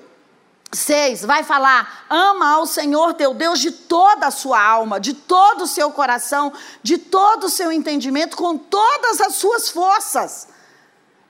6 0.73 1.25
vai 1.25 1.43
falar: 1.45 2.07
ama 2.09 2.55
ao 2.55 2.67
Senhor 2.67 3.15
teu 3.15 3.35
Deus 3.35 3.59
de 3.59 3.71
toda 3.71 4.27
a 4.27 4.31
sua 4.31 4.63
alma, 4.63 4.99
de 4.99 5.15
todo 5.15 5.63
o 5.63 5.67
seu 5.67 5.91
coração, 5.91 6.53
de 6.83 6.99
todo 6.99 7.45
o 7.45 7.51
seu 7.51 7.71
entendimento, 7.71 8.37
com 8.37 8.57
todas 8.57 9.21
as 9.21 9.35
suas 9.35 9.69
forças 9.69 10.49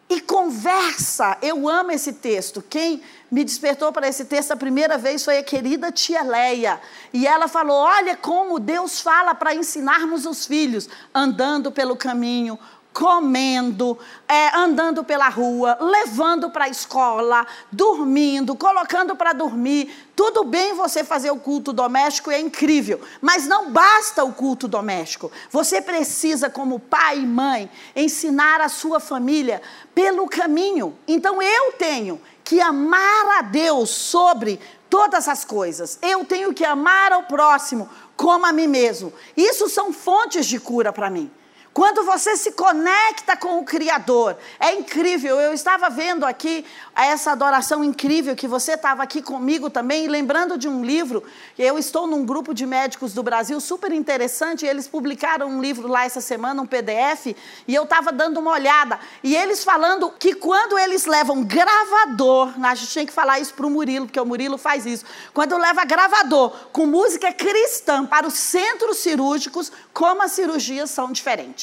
e 0.09 0.21
conversa. 0.21 1.39
Eu 1.41 1.69
amo 1.69 1.91
esse 1.91 2.15
texto. 2.15 2.63
Quem 2.63 3.03
me 3.31 3.45
despertou 3.45 3.91
para 3.93 4.09
esse 4.09 4.27
texto 4.27 4.53
a 4.53 4.57
primeira 4.57 4.99
vez 4.99 5.25
foi 5.25 5.39
a 5.39 5.43
querida 5.43 5.91
tia 5.91 6.23
Leia. 6.23 6.81
E 7.13 7.27
ela 7.27 7.49
falou: 7.49 7.77
Olha 7.77 8.17
como 8.17 8.61
Deus 8.61 9.01
fala 9.01 9.35
para 9.35 9.55
ensinarmos 9.55 10.27
os 10.27 10.47
filhos, 10.47 10.89
andando 11.15 11.73
pelo 11.73 11.97
caminho, 11.97 12.59
comendo, 12.93 13.99
é, 14.29 14.55
andando 14.57 15.03
pela 15.03 15.29
rua, 15.29 15.79
levando 15.81 16.51
para 16.51 16.67
a 16.67 16.69
escola, 16.69 17.47
dormindo, 17.71 18.55
colocando 18.55 19.17
para 19.17 19.33
dormir. 19.33 20.11
Tudo 20.15 20.45
bem 20.45 20.75
você 20.75 21.03
fazer 21.03 21.31
o 21.31 21.39
culto 21.39 21.73
doméstico, 21.73 22.31
é 22.31 22.39
incrível, 22.39 23.01
mas 23.21 23.47
não 23.47 23.71
basta 23.71 24.23
o 24.23 24.33
culto 24.33 24.69
doméstico. 24.69 25.33
Você 25.51 25.81
precisa, 25.81 26.51
como 26.51 26.79
pai 26.79 27.21
e 27.21 27.27
mãe, 27.27 27.71
ensinar 27.97 28.61
a 28.61 28.69
sua 28.69 29.01
família 29.01 29.63
pelo 29.95 30.29
caminho. 30.29 30.97
Então 31.09 31.41
eu 31.41 31.73
tenho 31.73 32.21
que 32.45 32.61
amar 32.61 33.39
a 33.39 33.43
Deus 33.43 33.91
sobre 33.91 34.61
todas 34.91 35.27
as 35.27 35.45
coisas. 35.45 35.99
Eu 36.03 36.25
tenho 36.25 36.53
que 36.53 36.65
amar 36.65 37.13
ao 37.13 37.23
próximo 37.23 37.89
como 38.17 38.45
a 38.45 38.53
mim 38.53 38.67
mesmo. 38.67 39.13
Isso 39.35 39.69
são 39.69 39.93
fontes 39.93 40.47
de 40.47 40.61
cura 40.61 40.93
para 40.93 41.09
mim. 41.09 41.31
Quando 41.73 42.05
você 42.05 42.37
se 42.37 42.53
conecta 42.53 43.35
com 43.35 43.59
o 43.59 43.65
Criador, 43.65 44.37
é 44.61 44.75
incrível. 44.75 45.41
Eu 45.41 45.55
estava 45.55 45.89
vendo 45.89 46.27
aqui 46.27 46.67
essa 46.95 47.33
adoração 47.33 47.83
incrível 47.83 48.37
que 48.37 48.47
você 48.47 48.73
estava 48.73 49.03
aqui 49.03 49.23
comigo 49.23 49.71
também, 49.71 50.07
lembrando 50.07 50.59
de 50.59 50.69
um 50.69 50.85
livro. 50.85 51.25
Eu 51.59 51.79
estou 51.79 52.07
num 52.07 52.27
grupo 52.27 52.53
de 52.53 52.67
médicos 52.67 53.15
do 53.15 53.23
Brasil 53.23 53.59
super 53.59 53.91
interessante. 53.91 54.67
eles 54.67 54.87
publicaram 54.87 55.49
um 55.49 55.63
livro 55.63 55.89
lá 55.89 56.05
essa 56.05 56.21
semana, 56.21 56.61
um 56.61 56.67
PDF, 56.67 57.35
e 57.67 57.75
eu 57.75 57.85
estava 57.85 58.13
dando 58.13 58.39
uma 58.39 58.51
olhada. 58.51 59.01
E 59.23 59.35
eles 59.35 59.65
falando 59.65 60.11
que 60.11 60.35
quando 60.35 60.79
eles 60.79 61.07
levam 61.07 61.43
gravador, 61.43 62.53
a 62.63 62.75
gente 62.75 62.93
tem 62.93 63.07
que 63.07 63.13
falar 63.15 63.41
isso 63.41 63.55
para 63.55 63.67
o 63.67 63.71
Murilo, 63.71 64.05
porque 64.05 64.21
o 64.21 64.27
Murilo 64.27 64.59
faz 64.59 64.85
isso. 64.85 65.07
Quando 65.33 65.57
leva 65.57 65.87
gravador 65.87 66.51
com 66.71 66.85
música 66.85 67.33
cristã 67.33 68.05
para 68.05 68.27
os 68.27 68.35
centros 68.35 68.99
cirúrgicos, 68.99 69.73
como 69.95 70.23
as 70.23 70.33
cirurgias 70.33 70.91
são 70.91 71.11
diferentes. 71.11 71.62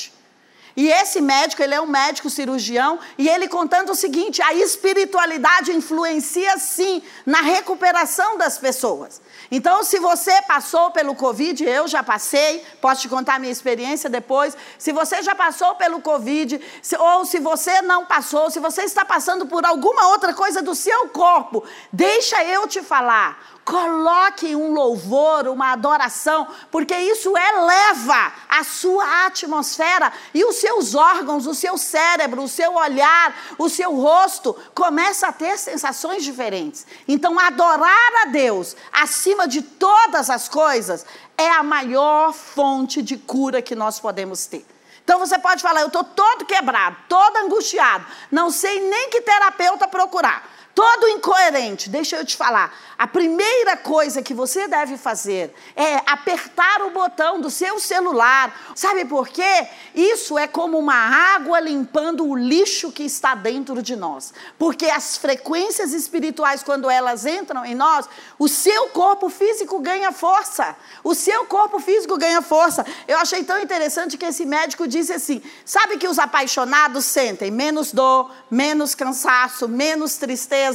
E 0.76 0.90
esse 0.90 1.22
médico, 1.22 1.62
ele 1.62 1.74
é 1.74 1.82
um 1.82 1.88
médico 1.88 2.30
cirurgião, 2.30 3.00
e 3.18 3.28
ele 3.28 3.48
contando 3.48 3.92
o 3.92 3.96
seguinte: 3.96 4.42
a 4.42 4.54
espiritualidade 4.54 5.72
influencia 5.72 6.58
sim 6.58 7.02
na 7.26 7.42
recuperação 7.42 8.38
das 8.38 8.58
pessoas. 8.58 9.22
Então, 9.52 9.84
se 9.84 10.00
você 10.00 10.42
passou 10.44 10.92
pelo 10.92 11.16
Covid, 11.16 11.64
eu 11.64 11.88
já 11.88 12.04
passei, 12.04 12.64
posso 12.80 13.02
te 13.02 13.10
contar 13.10 13.36
a 13.36 13.40
minha 13.40 13.52
experiência 13.52 14.10
depois. 14.10 14.56
Se 14.78 14.92
você 14.92 15.24
já 15.24 15.34
passou 15.34 15.76
pelo 15.76 16.02
Covid, 16.02 16.62
se, 16.82 16.96
ou 16.98 17.26
se 17.26 17.40
você 17.40 17.82
não 17.82 18.06
passou, 18.06 18.52
se 18.52 18.60
você 18.60 18.84
está 18.84 19.04
passando 19.04 19.48
por 19.48 19.66
alguma 19.66 20.08
outra 20.10 20.34
coisa 20.34 20.62
do 20.62 20.76
seu 20.76 21.10
corpo, 21.10 21.64
deixa 21.92 22.44
eu 22.44 22.68
te 22.68 22.82
falar. 22.82 23.59
Coloque 23.70 24.56
um 24.56 24.74
louvor, 24.74 25.48
uma 25.48 25.74
adoração, 25.74 26.48
porque 26.72 26.98
isso 26.98 27.32
eleva 27.38 28.34
a 28.50 28.64
sua 28.64 29.28
atmosfera 29.28 30.12
e 30.34 30.44
os 30.44 30.56
seus 30.56 30.96
órgãos, 30.96 31.46
o 31.46 31.54
seu 31.54 31.78
cérebro, 31.78 32.42
o 32.42 32.48
seu 32.48 32.74
olhar, 32.74 33.32
o 33.60 33.70
seu 33.70 33.94
rosto 33.94 34.56
começa 34.74 35.28
a 35.28 35.32
ter 35.32 35.56
sensações 35.60 36.24
diferentes. 36.24 36.88
Então, 37.08 37.38
adorar 37.38 38.24
a 38.24 38.26
Deus 38.26 38.76
acima 38.92 39.48
de 39.48 39.62
todas 39.62 40.32
as 40.32 40.50
coisas 40.50 41.06
é 41.38 41.52
a 41.52 41.62
maior 41.62 42.34
fonte 42.34 43.04
de 43.04 43.18
cura 43.18 43.62
que 43.62 43.76
nós 43.76 44.00
podemos 44.00 44.48
ter. 44.48 44.66
Então 45.04 45.20
você 45.20 45.38
pode 45.38 45.62
falar, 45.62 45.82
eu 45.82 45.88
estou 45.88 46.04
todo 46.04 46.46
quebrado, 46.46 46.98
todo 47.08 47.38
angustiado, 47.38 48.06
não 48.32 48.50
sei 48.50 48.80
nem 48.80 49.10
que 49.12 49.22
terapeuta 49.22 49.88
procurar 49.88 50.59
todo 50.80 51.10
incoerente. 51.10 51.90
Deixa 51.90 52.16
eu 52.16 52.26
te 52.26 52.38
falar. 52.38 52.74
A 52.98 53.06
primeira 53.06 53.76
coisa 53.76 54.22
que 54.22 54.34
você 54.34 54.66
deve 54.66 54.98
fazer 54.98 55.54
é 55.76 55.96
apertar 56.06 56.82
o 56.84 56.92
botão 56.92 57.42
do 57.42 57.50
seu 57.50 57.82
celular. 57.82 58.58
Sabe 58.76 59.04
por 59.04 59.28
quê? 59.28 59.68
Isso 59.94 60.38
é 60.38 60.48
como 60.48 60.80
uma 60.80 60.96
água 61.36 61.60
limpando 61.60 62.26
o 62.26 62.34
lixo 62.34 62.94
que 62.94 63.04
está 63.04 63.36
dentro 63.36 63.82
de 63.82 63.98
nós. 63.98 64.34
Porque 64.58 64.86
as 64.86 65.18
frequências 65.18 65.92
espirituais, 65.92 66.64
quando 66.64 66.90
elas 66.90 67.26
entram 67.26 67.66
em 67.66 67.76
nós, 67.76 68.08
o 68.38 68.48
seu 68.48 68.88
corpo 68.88 69.28
físico 69.28 69.80
ganha 69.80 70.14
força. 70.14 70.78
O 71.04 71.14
seu 71.14 71.46
corpo 71.46 71.80
físico 71.80 72.18
ganha 72.18 72.42
força. 72.42 72.86
Eu 73.06 73.18
achei 73.18 73.44
tão 73.44 73.60
interessante 73.60 74.18
que 74.18 74.26
esse 74.26 74.46
médico 74.46 74.88
disse 74.88 75.12
assim: 75.12 75.42
sabe 75.66 75.98
que 75.98 76.08
os 76.08 76.20
apaixonados 76.20 77.04
sentem 77.04 77.52
menos 77.52 77.92
dor, 77.92 78.32
menos 78.50 78.96
cansaço, 78.96 79.68
menos 79.68 80.16
tristeza 80.16 80.69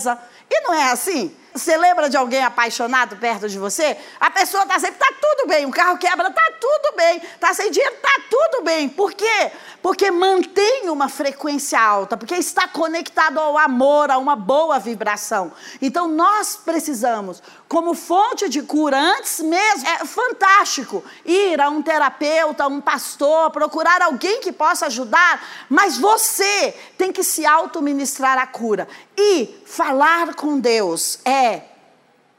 e 0.50 0.60
não 0.60 0.74
é 0.74 0.90
assim? 0.90 1.34
Você 1.54 1.76
lembra 1.76 2.10
de 2.10 2.16
alguém 2.16 2.42
apaixonado 2.42 3.16
perto 3.16 3.48
de 3.48 3.60
você? 3.60 3.96
A 4.18 4.28
pessoa 4.28 4.64
está 4.64 4.76
sempre, 4.80 4.96
está 5.00 5.14
tudo 5.20 5.46
bem, 5.46 5.64
o 5.64 5.70
carro 5.70 5.96
quebra, 5.96 6.26
está 6.26 6.52
tudo 6.60 6.96
bem, 6.96 7.18
está 7.18 7.54
sem 7.54 7.70
dinheiro, 7.70 7.94
está 7.94 8.22
tudo 8.28 8.64
bem. 8.64 8.88
Por 8.88 9.12
quê? 9.12 9.52
Porque 9.80 10.10
mantém 10.10 10.88
uma 10.88 11.08
frequência 11.08 11.80
alta, 11.80 12.16
porque 12.16 12.34
está 12.34 12.66
conectado 12.66 13.38
ao 13.38 13.56
amor, 13.56 14.10
a 14.10 14.18
uma 14.18 14.34
boa 14.34 14.80
vibração. 14.80 15.52
Então 15.80 16.08
nós 16.08 16.56
precisamos, 16.56 17.40
como 17.68 17.94
fonte 17.94 18.48
de 18.48 18.60
cura, 18.60 18.98
antes 18.98 19.38
mesmo, 19.38 19.88
é 19.88 20.04
fantástico 20.04 21.04
ir 21.24 21.60
a 21.60 21.68
um 21.68 21.82
terapeuta, 21.82 22.66
um 22.66 22.80
pastor, 22.80 23.52
procurar 23.52 24.02
alguém 24.02 24.40
que 24.40 24.50
possa 24.50 24.86
ajudar, 24.86 25.40
mas 25.68 25.98
você 25.98 26.74
tem 26.98 27.12
que 27.12 27.22
se 27.22 27.46
auto-ministrar 27.46 28.38
a 28.38 28.46
cura. 28.46 28.88
E 29.16 29.62
falar 29.64 30.34
com 30.34 30.58
Deus 30.58 31.20
é 31.44 31.68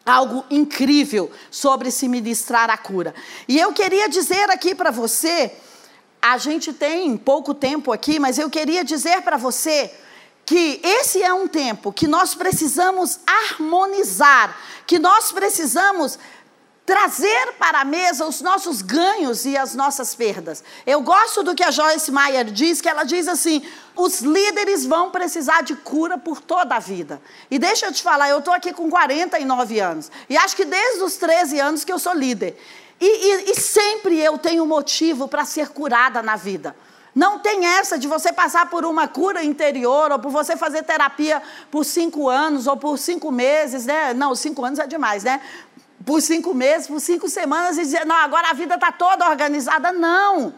algo 0.06 0.46
incrível 0.50 1.32
sobre 1.50 1.90
se 1.92 2.08
ministrar 2.08 2.70
a 2.70 2.78
cura. 2.78 3.14
E 3.48 3.60
eu 3.60 3.74
queria 3.74 4.08
dizer 4.08 4.50
aqui 4.52 4.76
para 4.76 4.92
você, 4.92 5.52
a 6.22 6.38
gente 6.38 6.74
tem 6.74 7.18
pouco 7.18 7.54
tempo 7.54 7.92
aqui, 7.92 8.20
mas 8.20 8.38
eu 8.38 8.50
queria 8.50 8.84
dizer 8.84 9.22
para 9.22 9.38
você 9.38 9.92
que 10.46 10.80
esse 10.84 11.24
é 11.24 11.34
um 11.34 11.48
tempo 11.48 11.92
que 11.92 12.08
nós 12.08 12.36
precisamos 12.36 13.20
harmonizar, 13.26 14.56
que 14.86 15.00
nós 15.00 15.32
precisamos 15.32 16.20
trazer 16.86 17.54
para 17.58 17.82
a 17.82 17.86
mesa 17.86 18.26
os 18.26 18.42
nossos 18.42 18.82
ganhos 18.82 19.46
e 19.46 19.58
as 19.58 19.74
nossas 19.74 20.14
perdas. 20.14 20.64
Eu 20.86 21.02
gosto 21.02 21.42
do 21.42 21.56
que 21.56 21.64
a 21.64 21.72
Joyce 21.72 22.12
Meyer 22.12 22.46
diz, 22.46 22.80
que 22.80 22.88
ela 22.88 23.04
diz 23.04 23.28
assim: 23.28 23.64
os 23.96 24.22
líderes 24.22 24.86
vão 24.86 25.10
precisar 25.10 25.64
de 25.64 25.76
cura 25.76 26.18
por 26.18 26.40
toda 26.40 26.76
a 26.76 26.80
vida. 26.80 27.20
E 27.50 27.58
deixa 27.58 27.88
eu 27.88 27.92
te 27.92 28.04
falar, 28.04 28.30
eu 28.30 28.40
estou 28.40 28.54
aqui 28.54 28.72
com 28.72 28.90
49 28.90 29.80
anos, 29.80 30.12
e 30.30 30.38
acho 30.38 30.56
que 30.56 30.66
desde 30.66 31.04
os 31.04 31.16
13 31.18 31.60
anos 31.60 31.84
que 31.84 31.92
eu 31.92 32.00
sou 32.00 32.14
líder. 32.14 32.58
E, 33.02 33.06
e, 33.06 33.52
e 33.52 33.56
sempre 33.60 34.20
eu 34.20 34.38
tenho 34.38 34.66
motivo 34.66 35.28
para 35.28 35.44
ser 35.44 35.70
curada 35.70 36.22
na 36.22 36.36
vida. 36.36 36.76
Não 37.14 37.40
tem 37.40 37.66
essa 37.66 37.98
de 37.98 38.10
você 38.10 38.34
passar 38.34 38.70
por 38.70 38.84
uma 38.84 39.08
cura 39.08 39.42
interior, 39.42 40.12
ou 40.12 40.20
por 40.20 40.30
você 40.30 40.58
fazer 40.58 40.84
terapia 40.84 41.42
por 41.72 41.86
cinco 41.86 42.30
anos, 42.30 42.68
ou 42.68 42.76
por 42.76 42.98
cinco 42.98 43.32
meses, 43.32 43.86
né? 43.86 44.14
Não, 44.14 44.36
cinco 44.36 44.66
anos 44.66 44.80
é 44.80 44.86
demais, 44.86 45.24
né? 45.24 45.42
Por 46.04 46.22
cinco 46.22 46.54
meses, 46.54 46.88
por 46.88 47.00
cinco 47.00 47.30
semanas 47.30 47.78
e 47.78 47.82
dizer, 47.82 48.06
não, 48.06 48.16
agora 48.16 48.50
a 48.50 48.54
vida 48.54 48.76
está 48.76 48.92
toda 48.92 49.30
organizada. 49.30 49.92
Não. 49.92 50.54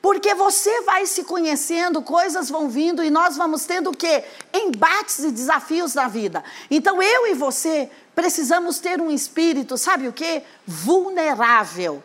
Porque 0.00 0.34
você 0.34 0.80
vai 0.82 1.04
se 1.04 1.24
conhecendo, 1.24 2.00
coisas 2.00 2.48
vão 2.48 2.70
vindo 2.70 3.04
e 3.04 3.10
nós 3.10 3.36
vamos 3.36 3.66
tendo 3.66 3.90
o 3.90 3.96
quê? 3.96 4.24
Embates 4.52 5.18
e 5.18 5.30
desafios 5.30 5.94
na 5.94 6.08
vida. 6.08 6.42
Então 6.70 7.02
eu 7.02 7.26
e 7.26 7.34
você 7.34 7.90
precisamos 8.14 8.78
ter 8.78 9.00
um 9.00 9.10
espírito, 9.10 9.76
sabe 9.76 10.08
o 10.08 10.12
quê? 10.12 10.42
Vulnerável 10.66 12.02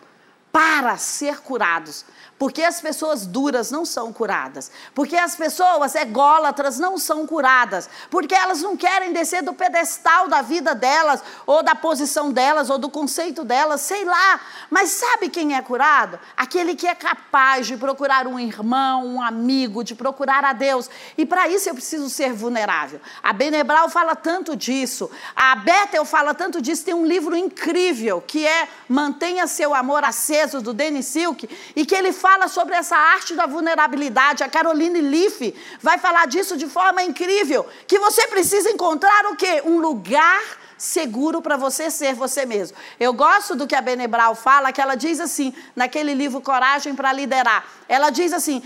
para 0.52 0.98
ser 0.98 1.42
curados 1.42 2.06
Porque 2.38 2.62
as 2.62 2.82
pessoas 2.82 3.26
duras 3.26 3.71
não 3.71 3.86
são 3.86 4.12
curadas. 4.12 4.69
Porque 4.93 5.15
as 5.15 5.36
pessoas 5.36 5.95
ególatras 5.95 6.78
não 6.78 6.98
são 6.98 7.26
curadas. 7.26 7.89
Porque 8.10 8.36
elas 8.36 8.62
não 8.62 8.76
querem 8.76 9.13
descer 9.13 9.41
do 9.41 9.54
pedestal 9.54 10.28
da 10.28 10.41
vida 10.41 10.76
delas, 10.76 11.24
ou 11.45 11.63
da 11.63 11.74
posição 11.74 12.34
delas, 12.34 12.69
ou 12.69 12.78
do 12.78 12.89
conceito 12.89 13.45
delas, 13.45 13.82
sei 13.82 14.04
lá. 14.04 14.41
Mas 14.69 14.89
sabe 14.89 15.30
quem 15.30 15.56
é 15.56 15.62
curado? 15.62 16.19
Aquele 16.36 16.76
que 16.76 16.86
é 16.86 16.93
capaz 16.93 17.67
de 17.67 17.78
procurar 17.78 18.28
um 18.28 18.38
irmão, 18.38 19.06
um 19.08 19.21
amigo, 19.21 19.82
de 19.82 19.95
procurar 19.95 20.43
a 20.43 20.52
Deus. 20.52 20.89
E 21.17 21.26
para 21.26 21.48
isso 21.48 21.69
eu 21.69 21.74
preciso 21.74 22.10
ser 22.10 22.34
vulnerável. 22.34 23.00
A 23.24 23.32
Benebral 23.32 23.88
fala 23.88 24.13
tanto 24.13 24.58
disso. 24.58 25.10
A 25.34 25.56
Bethel 25.56 26.04
fala 26.04 26.34
tanto 26.34 26.62
disso. 26.62 26.84
Tem 26.84 26.93
um 26.93 27.06
livro 27.06 27.34
incrível 27.34 28.21
que 28.21 28.45
é 28.45 28.67
Mantenha 28.89 29.48
Seu 29.48 29.74
Amor 29.74 30.04
Aceso, 30.04 30.62
do 30.62 30.74
Denis 30.74 31.06
Silk, 31.06 31.50
e 31.74 31.86
que 31.86 31.95
ele 31.95 32.12
fala 32.12 32.25
sobre 32.48 32.76
essa 32.76 32.96
arte 32.96 33.36
da 33.36 33.46
vulnerabilidade. 33.46 34.44
A 34.44 34.50
Caroline 34.50 35.02
Leaf 35.02 35.54
vai 35.82 35.98
falar 35.98 36.28
disso 36.28 36.58
de 36.58 36.68
forma 36.68 37.04
incrível. 37.04 37.68
Que 37.88 38.00
você 38.00 38.28
precisa 38.28 38.70
encontrar 38.70 39.26
o 39.28 39.36
quê? 39.36 39.62
Um 39.66 39.80
lugar 39.80 40.42
seguro 40.78 41.42
para 41.42 41.58
você 41.58 41.90
ser 41.90 42.14
você 42.14 42.46
mesmo. 42.46 42.78
Eu 43.00 43.14
gosto 43.14 43.56
do 43.56 43.68
que 43.68 43.76
a 43.76 43.82
Benebral 43.82 44.36
fala, 44.36 44.72
que 44.72 44.82
ela 44.82 44.96
diz 44.96 45.20
assim, 45.20 45.54
naquele 45.76 46.14
livro 46.14 46.42
Coragem 46.42 46.96
para 46.96 47.14
Liderar. 47.14 47.66
Ela 47.88 48.10
diz 48.10 48.34
assim: 48.34 48.62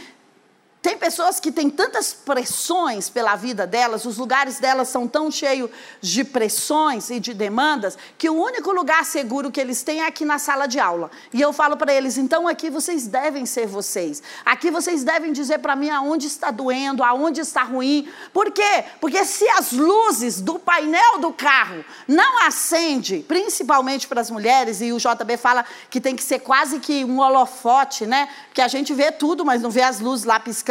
tem 0.81 0.97
pessoas 0.97 1.41
que 1.41 1.51
têm 1.51 1.69
tantas 1.69 2.13
pressões 2.13 3.09
pela 3.09 3.35
vida 3.35 3.67
delas, 3.67 4.05
os 4.05 4.17
lugares 4.17 4.59
delas 4.59 4.87
são 4.87 5.09
tão 5.09 5.29
cheios 5.29 5.69
de 5.99 6.23
pressões 6.23 7.09
e 7.09 7.19
de 7.19 7.33
demandas, 7.33 7.97
que 8.17 8.29
o 8.29 8.41
único 8.41 8.71
lugar 8.71 9.03
seguro 9.03 9.51
que 9.51 9.59
eles 9.59 9.83
têm 9.83 9.99
é 9.99 10.07
aqui 10.07 10.23
na 10.23 10.39
sala 10.39 10.67
de 10.67 10.79
aula. 10.79 11.11
E 11.33 11.41
eu 11.41 11.51
falo 11.51 11.75
para 11.75 11.93
eles: 11.93 12.17
então 12.17 12.47
aqui 12.47 12.69
vocês 12.69 13.07
devem 13.07 13.45
ser 13.45 13.67
vocês. 13.67 14.23
Aqui 14.45 14.71
vocês 14.71 15.03
devem 15.03 15.33
dizer 15.33 15.59
para 15.59 15.75
mim 15.75 15.89
aonde 15.89 16.27
está 16.27 16.49
doendo, 16.49 17.03
aonde 17.03 17.41
está 17.41 17.63
ruim. 17.63 18.07
Por 18.31 18.49
quê? 18.49 18.85
Porque 19.01 19.25
se 19.25 19.49
as 19.49 19.73
luzes 19.73 20.39
do 20.39 20.57
painel 20.57 21.19
do 21.19 21.33
carro 21.33 21.83
não 22.07 22.41
acende, 22.47 23.25
principalmente 23.27 24.07
para 24.07 24.21
as 24.21 24.31
mulheres, 24.31 24.79
e 24.79 24.93
o 24.93 24.97
JB 24.97 25.35
fala 25.35 25.65
que 25.89 25.99
tem 25.99 26.15
que 26.15 26.23
ser 26.23 26.39
quase 26.39 26.79
que 26.79 27.03
um 27.03 27.19
holofote, 27.19 28.05
né? 28.05 28.29
Que 28.53 28.61
a 28.61 28.69
gente 28.69 28.93
vê 28.93 29.11
tudo, 29.11 29.43
mas 29.43 29.61
não 29.61 29.69
vê 29.69 29.81
as 29.81 29.99
luzes 29.99 30.23
lá 30.23 30.39
piscando 30.39 30.68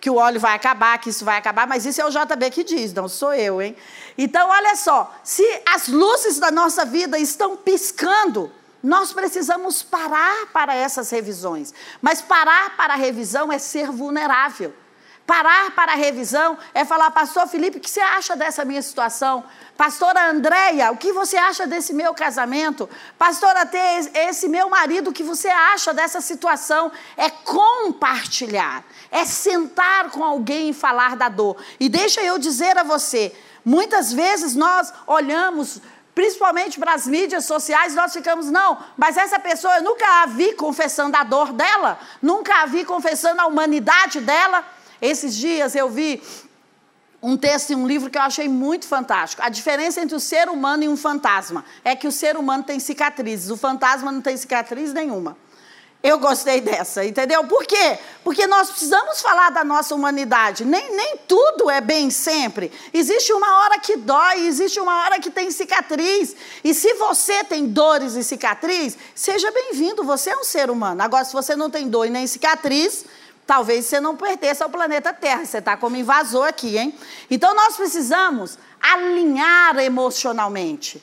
que 0.00 0.10
o 0.10 0.16
óleo 0.16 0.40
vai 0.40 0.54
acabar, 0.54 0.98
que 0.98 1.10
isso 1.10 1.24
vai 1.24 1.36
acabar, 1.36 1.66
mas 1.66 1.86
isso 1.86 2.00
é 2.00 2.04
o 2.04 2.10
JB 2.10 2.50
que 2.50 2.64
diz, 2.64 2.92
não 2.92 3.08
sou 3.08 3.32
eu, 3.34 3.60
hein? 3.62 3.76
Então, 4.16 4.48
olha 4.48 4.74
só, 4.76 5.14
se 5.22 5.44
as 5.66 5.88
luzes 5.88 6.38
da 6.38 6.50
nossa 6.50 6.84
vida 6.84 7.18
estão 7.18 7.56
piscando, 7.56 8.50
nós 8.82 9.12
precisamos 9.12 9.82
parar 9.82 10.46
para 10.52 10.74
essas 10.74 11.10
revisões. 11.10 11.74
Mas 12.00 12.22
parar 12.22 12.76
para 12.76 12.94
a 12.94 12.96
revisão 12.96 13.52
é 13.52 13.58
ser 13.58 13.90
vulnerável. 13.90 14.74
Parar 15.28 15.72
para 15.72 15.92
a 15.92 15.94
revisão 15.94 16.56
é 16.72 16.86
falar, 16.86 17.10
pastor 17.10 17.46
Felipe, 17.46 17.76
o 17.76 17.80
que 17.82 17.90
você 17.90 18.00
acha 18.00 18.34
dessa 18.34 18.64
minha 18.64 18.80
situação? 18.80 19.44
Pastora 19.76 20.30
Andréia, 20.30 20.90
o 20.90 20.96
que 20.96 21.12
você 21.12 21.36
acha 21.36 21.66
desse 21.66 21.92
meu 21.92 22.14
casamento? 22.14 22.88
Pastora 23.18 23.66
T, 23.66 23.76
esse 24.14 24.48
meu 24.48 24.70
marido, 24.70 25.10
o 25.10 25.12
que 25.12 25.22
você 25.22 25.48
acha 25.48 25.92
dessa 25.92 26.22
situação? 26.22 26.90
É 27.14 27.28
compartilhar, 27.28 28.82
é 29.10 29.26
sentar 29.26 30.10
com 30.12 30.24
alguém 30.24 30.70
e 30.70 30.72
falar 30.72 31.14
da 31.14 31.28
dor. 31.28 31.58
E 31.78 31.90
deixa 31.90 32.22
eu 32.22 32.38
dizer 32.38 32.78
a 32.78 32.82
você, 32.82 33.36
muitas 33.62 34.10
vezes 34.10 34.54
nós 34.54 34.94
olhamos 35.06 35.82
principalmente 36.14 36.80
para 36.80 36.94
as 36.94 37.06
mídias 37.06 37.44
sociais, 37.44 37.94
nós 37.94 38.12
ficamos, 38.12 38.50
não, 38.50 38.76
mas 38.96 39.16
essa 39.16 39.38
pessoa 39.38 39.76
eu 39.76 39.84
nunca 39.84 40.22
a 40.22 40.26
vi 40.26 40.54
confessando 40.54 41.16
a 41.16 41.22
dor 41.22 41.52
dela, 41.52 41.96
nunca 42.20 42.62
a 42.62 42.66
vi 42.66 42.84
confessando 42.84 43.40
a 43.40 43.46
humanidade 43.46 44.20
dela. 44.20 44.64
Esses 45.00 45.34
dias 45.34 45.74
eu 45.74 45.88
vi 45.88 46.22
um 47.22 47.36
texto 47.36 47.70
em 47.70 47.76
um 47.76 47.86
livro 47.86 48.10
que 48.10 48.18
eu 48.18 48.22
achei 48.22 48.48
muito 48.48 48.86
fantástico. 48.86 49.42
A 49.42 49.48
diferença 49.48 50.00
entre 50.00 50.14
o 50.14 50.20
ser 50.20 50.48
humano 50.48 50.84
e 50.84 50.88
um 50.88 50.96
fantasma 50.96 51.64
é 51.84 51.96
que 51.96 52.06
o 52.06 52.12
ser 52.12 52.36
humano 52.36 52.62
tem 52.62 52.78
cicatrizes, 52.78 53.50
o 53.50 53.56
fantasma 53.56 54.12
não 54.12 54.20
tem 54.20 54.36
cicatriz 54.36 54.92
nenhuma. 54.92 55.36
Eu 56.00 56.20
gostei 56.20 56.60
dessa, 56.60 57.04
entendeu? 57.04 57.42
Por 57.48 57.66
quê? 57.66 57.98
Porque 58.22 58.46
nós 58.46 58.70
precisamos 58.70 59.20
falar 59.20 59.50
da 59.50 59.64
nossa 59.64 59.96
humanidade. 59.96 60.64
Nem, 60.64 60.94
nem 60.94 61.16
tudo 61.26 61.68
é 61.68 61.80
bem 61.80 62.08
sempre. 62.08 62.70
Existe 62.94 63.32
uma 63.32 63.64
hora 63.64 63.80
que 63.80 63.96
dói, 63.96 64.46
existe 64.46 64.78
uma 64.78 65.02
hora 65.02 65.18
que 65.18 65.28
tem 65.28 65.50
cicatriz. 65.50 66.36
E 66.62 66.72
se 66.72 66.94
você 66.94 67.42
tem 67.42 67.66
dores 67.66 68.14
e 68.14 68.22
cicatriz, 68.22 68.96
seja 69.12 69.50
bem-vindo, 69.50 70.04
você 70.04 70.30
é 70.30 70.36
um 70.36 70.44
ser 70.44 70.70
humano. 70.70 71.02
Agora, 71.02 71.24
se 71.24 71.32
você 71.32 71.56
não 71.56 71.68
tem 71.68 71.88
dor 71.88 72.06
e 72.06 72.10
nem 72.10 72.28
cicatriz, 72.28 73.04
talvez 73.48 73.86
você 73.86 73.98
não 73.98 74.14
pertença 74.14 74.62
ao 74.62 74.68
planeta 74.68 75.10
Terra, 75.10 75.46
você 75.46 75.56
está 75.56 75.74
como 75.74 75.96
invasor 75.96 76.46
aqui, 76.46 76.76
hein? 76.76 76.94
Então 77.30 77.54
nós 77.54 77.76
precisamos 77.76 78.58
alinhar 78.78 79.78
emocionalmente, 79.78 81.02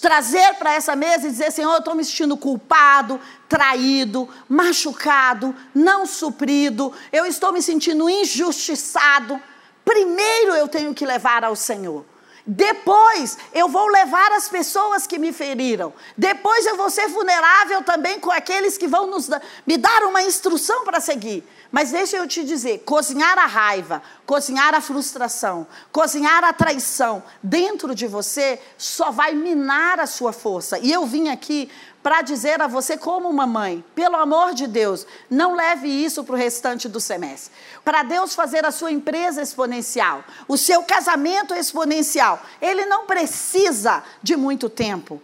trazer 0.00 0.54
para 0.54 0.74
essa 0.74 0.96
mesa 0.96 1.28
e 1.28 1.30
dizer: 1.30 1.52
Senhor, 1.52 1.72
eu 1.72 1.78
estou 1.78 1.94
me 1.94 2.04
sentindo 2.04 2.36
culpado, 2.36 3.20
traído, 3.48 4.28
machucado, 4.48 5.54
não 5.72 6.06
suprido, 6.06 6.92
eu 7.12 7.24
estou 7.24 7.52
me 7.52 7.62
sentindo 7.62 8.10
injustiçado. 8.10 9.40
Primeiro 9.84 10.54
eu 10.54 10.66
tenho 10.66 10.92
que 10.92 11.06
levar 11.06 11.44
ao 11.44 11.54
Senhor. 11.54 12.04
Depois 12.48 13.36
eu 13.52 13.68
vou 13.68 13.88
levar 13.88 14.30
as 14.32 14.48
pessoas 14.48 15.04
que 15.04 15.18
me 15.18 15.32
feriram. 15.32 15.92
Depois 16.16 16.64
eu 16.64 16.76
vou 16.76 16.88
ser 16.88 17.08
vulnerável 17.08 17.82
também 17.82 18.20
com 18.20 18.30
aqueles 18.30 18.78
que 18.78 18.86
vão 18.86 19.08
nos, 19.08 19.28
me 19.66 19.76
dar 19.76 20.04
uma 20.04 20.22
instrução 20.22 20.84
para 20.84 21.00
seguir. 21.00 21.44
Mas 21.76 21.90
deixa 21.90 22.16
eu 22.16 22.26
te 22.26 22.42
dizer: 22.42 22.84
cozinhar 22.86 23.38
a 23.38 23.44
raiva, 23.44 24.02
cozinhar 24.24 24.74
a 24.74 24.80
frustração, 24.80 25.66
cozinhar 25.92 26.42
a 26.42 26.50
traição 26.50 27.22
dentro 27.42 27.94
de 27.94 28.06
você 28.06 28.58
só 28.78 29.10
vai 29.10 29.34
minar 29.34 30.00
a 30.00 30.06
sua 30.06 30.32
força. 30.32 30.78
E 30.78 30.90
eu 30.90 31.04
vim 31.04 31.28
aqui 31.28 31.70
para 32.02 32.22
dizer 32.22 32.62
a 32.62 32.66
você, 32.66 32.96
como 32.96 33.28
uma 33.28 33.46
mãe, 33.46 33.84
pelo 33.94 34.16
amor 34.16 34.54
de 34.54 34.66
Deus, 34.66 35.06
não 35.28 35.54
leve 35.54 35.86
isso 35.86 36.24
para 36.24 36.34
o 36.34 36.38
restante 36.38 36.88
do 36.88 36.98
semestre. 36.98 37.52
Para 37.84 38.02
Deus 38.04 38.34
fazer 38.34 38.64
a 38.64 38.70
sua 38.70 38.90
empresa 38.90 39.42
exponencial, 39.42 40.24
o 40.48 40.56
seu 40.56 40.82
casamento 40.82 41.52
exponencial, 41.52 42.42
ele 42.58 42.86
não 42.86 43.04
precisa 43.04 44.02
de 44.22 44.34
muito 44.34 44.70
tempo, 44.70 45.22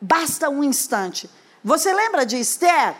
basta 0.00 0.50
um 0.50 0.64
instante. 0.64 1.30
Você 1.62 1.92
lembra 1.92 2.26
de 2.26 2.36
Esther? 2.36 2.96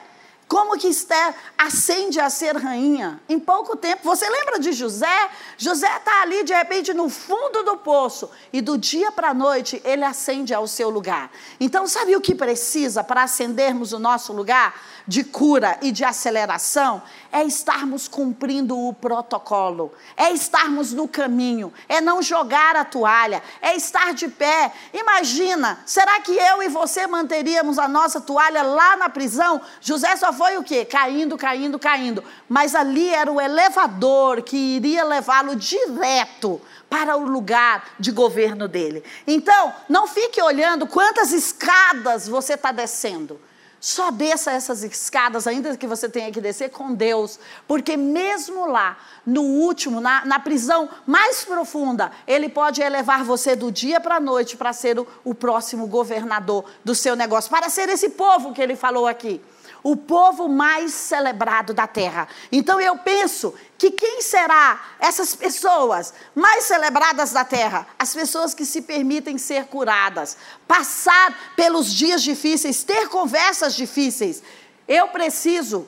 Como 0.46 0.78
que 0.78 0.88
Esther 0.88 1.34
ascende 1.56 2.20
a 2.20 2.28
ser 2.28 2.56
rainha 2.56 3.20
em 3.28 3.38
pouco 3.38 3.76
tempo? 3.76 4.02
Você 4.04 4.28
lembra 4.28 4.58
de 4.58 4.72
José? 4.72 5.30
José 5.56 5.88
está 5.96 6.22
ali 6.22 6.44
de 6.44 6.52
repente 6.52 6.92
no 6.92 7.08
fundo 7.08 7.62
do 7.62 7.78
poço 7.78 8.30
e 8.52 8.60
do 8.60 8.76
dia 8.76 9.10
para 9.10 9.30
a 9.30 9.34
noite 9.34 9.80
ele 9.84 10.04
ascende 10.04 10.52
ao 10.52 10.66
seu 10.66 10.90
lugar. 10.90 11.30
Então, 11.58 11.86
sabe 11.86 12.14
o 12.14 12.20
que 12.20 12.34
precisa 12.34 13.02
para 13.02 13.22
ascendermos 13.22 13.92
o 13.92 13.98
nosso 13.98 14.32
lugar 14.32 14.74
de 15.06 15.24
cura 15.24 15.78
e 15.82 15.92
de 15.92 16.04
aceleração? 16.04 17.02
É 17.30 17.42
estarmos 17.42 18.08
cumprindo 18.08 18.78
o 18.78 18.94
protocolo, 18.94 19.92
é 20.16 20.30
estarmos 20.30 20.92
no 20.92 21.08
caminho, 21.08 21.72
é 21.88 22.00
não 22.00 22.22
jogar 22.22 22.76
a 22.76 22.84
toalha, 22.84 23.42
é 23.60 23.74
estar 23.74 24.14
de 24.14 24.28
pé. 24.28 24.72
Imagina, 24.92 25.80
será 25.84 26.20
que 26.20 26.32
eu 26.32 26.62
e 26.62 26.68
você 26.68 27.06
manteríamos 27.06 27.78
a 27.78 27.88
nossa 27.88 28.20
toalha 28.20 28.62
lá 28.62 28.96
na 28.96 29.08
prisão? 29.08 29.60
José 29.80 30.16
só 30.16 30.32
foi 30.32 30.56
o 30.56 30.62
quê? 30.62 30.84
Caindo, 30.84 31.36
caindo, 31.36 31.78
caindo. 31.78 32.24
Mas 32.48 32.74
ali 32.74 33.08
era 33.08 33.30
o 33.30 33.40
elevador 33.40 34.42
que 34.42 34.56
iria 34.56 35.04
levá-lo 35.04 35.56
direto 35.56 36.60
para 36.88 37.16
o 37.16 37.24
lugar 37.24 37.94
de 37.98 38.12
governo 38.12 38.68
dele. 38.68 39.02
Então, 39.26 39.74
não 39.88 40.06
fique 40.06 40.40
olhando 40.40 40.86
quantas 40.86 41.32
escadas 41.32 42.28
você 42.28 42.54
está 42.54 42.70
descendo. 42.70 43.40
Só 43.84 44.10
desça 44.10 44.50
essas 44.50 44.82
escadas, 44.82 45.46
ainda 45.46 45.76
que 45.76 45.86
você 45.86 46.08
tenha 46.08 46.32
que 46.32 46.40
descer 46.40 46.70
com 46.70 46.94
Deus, 46.94 47.38
porque 47.68 47.98
mesmo 47.98 48.64
lá, 48.64 48.96
no 49.26 49.42
último, 49.42 50.00
na, 50.00 50.24
na 50.24 50.40
prisão 50.40 50.88
mais 51.06 51.44
profunda, 51.44 52.10
Ele 52.26 52.48
pode 52.48 52.80
elevar 52.80 53.22
você 53.24 53.54
do 53.54 53.70
dia 53.70 54.00
para 54.00 54.14
a 54.14 54.20
noite 54.20 54.56
para 54.56 54.72
ser 54.72 54.98
o, 54.98 55.06
o 55.22 55.34
próximo 55.34 55.86
governador 55.86 56.64
do 56.82 56.94
seu 56.94 57.14
negócio, 57.14 57.50
para 57.50 57.68
ser 57.68 57.90
esse 57.90 58.08
povo 58.08 58.54
que 58.54 58.62
Ele 58.62 58.74
falou 58.74 59.06
aqui 59.06 59.38
o 59.84 59.94
povo 59.94 60.48
mais 60.48 60.94
celebrado 60.94 61.74
da 61.74 61.86
terra. 61.86 62.26
Então 62.50 62.80
eu 62.80 62.96
penso 62.96 63.54
que 63.76 63.90
quem 63.90 64.22
será 64.22 64.80
essas 64.98 65.34
pessoas 65.34 66.14
mais 66.34 66.64
celebradas 66.64 67.32
da 67.32 67.44
terra? 67.44 67.86
As 67.98 68.14
pessoas 68.14 68.54
que 68.54 68.64
se 68.64 68.80
permitem 68.80 69.36
ser 69.36 69.66
curadas, 69.66 70.38
passar 70.66 71.52
pelos 71.54 71.92
dias 71.92 72.22
difíceis, 72.22 72.82
ter 72.82 73.10
conversas 73.10 73.76
difíceis. 73.76 74.42
Eu 74.88 75.08
preciso 75.08 75.86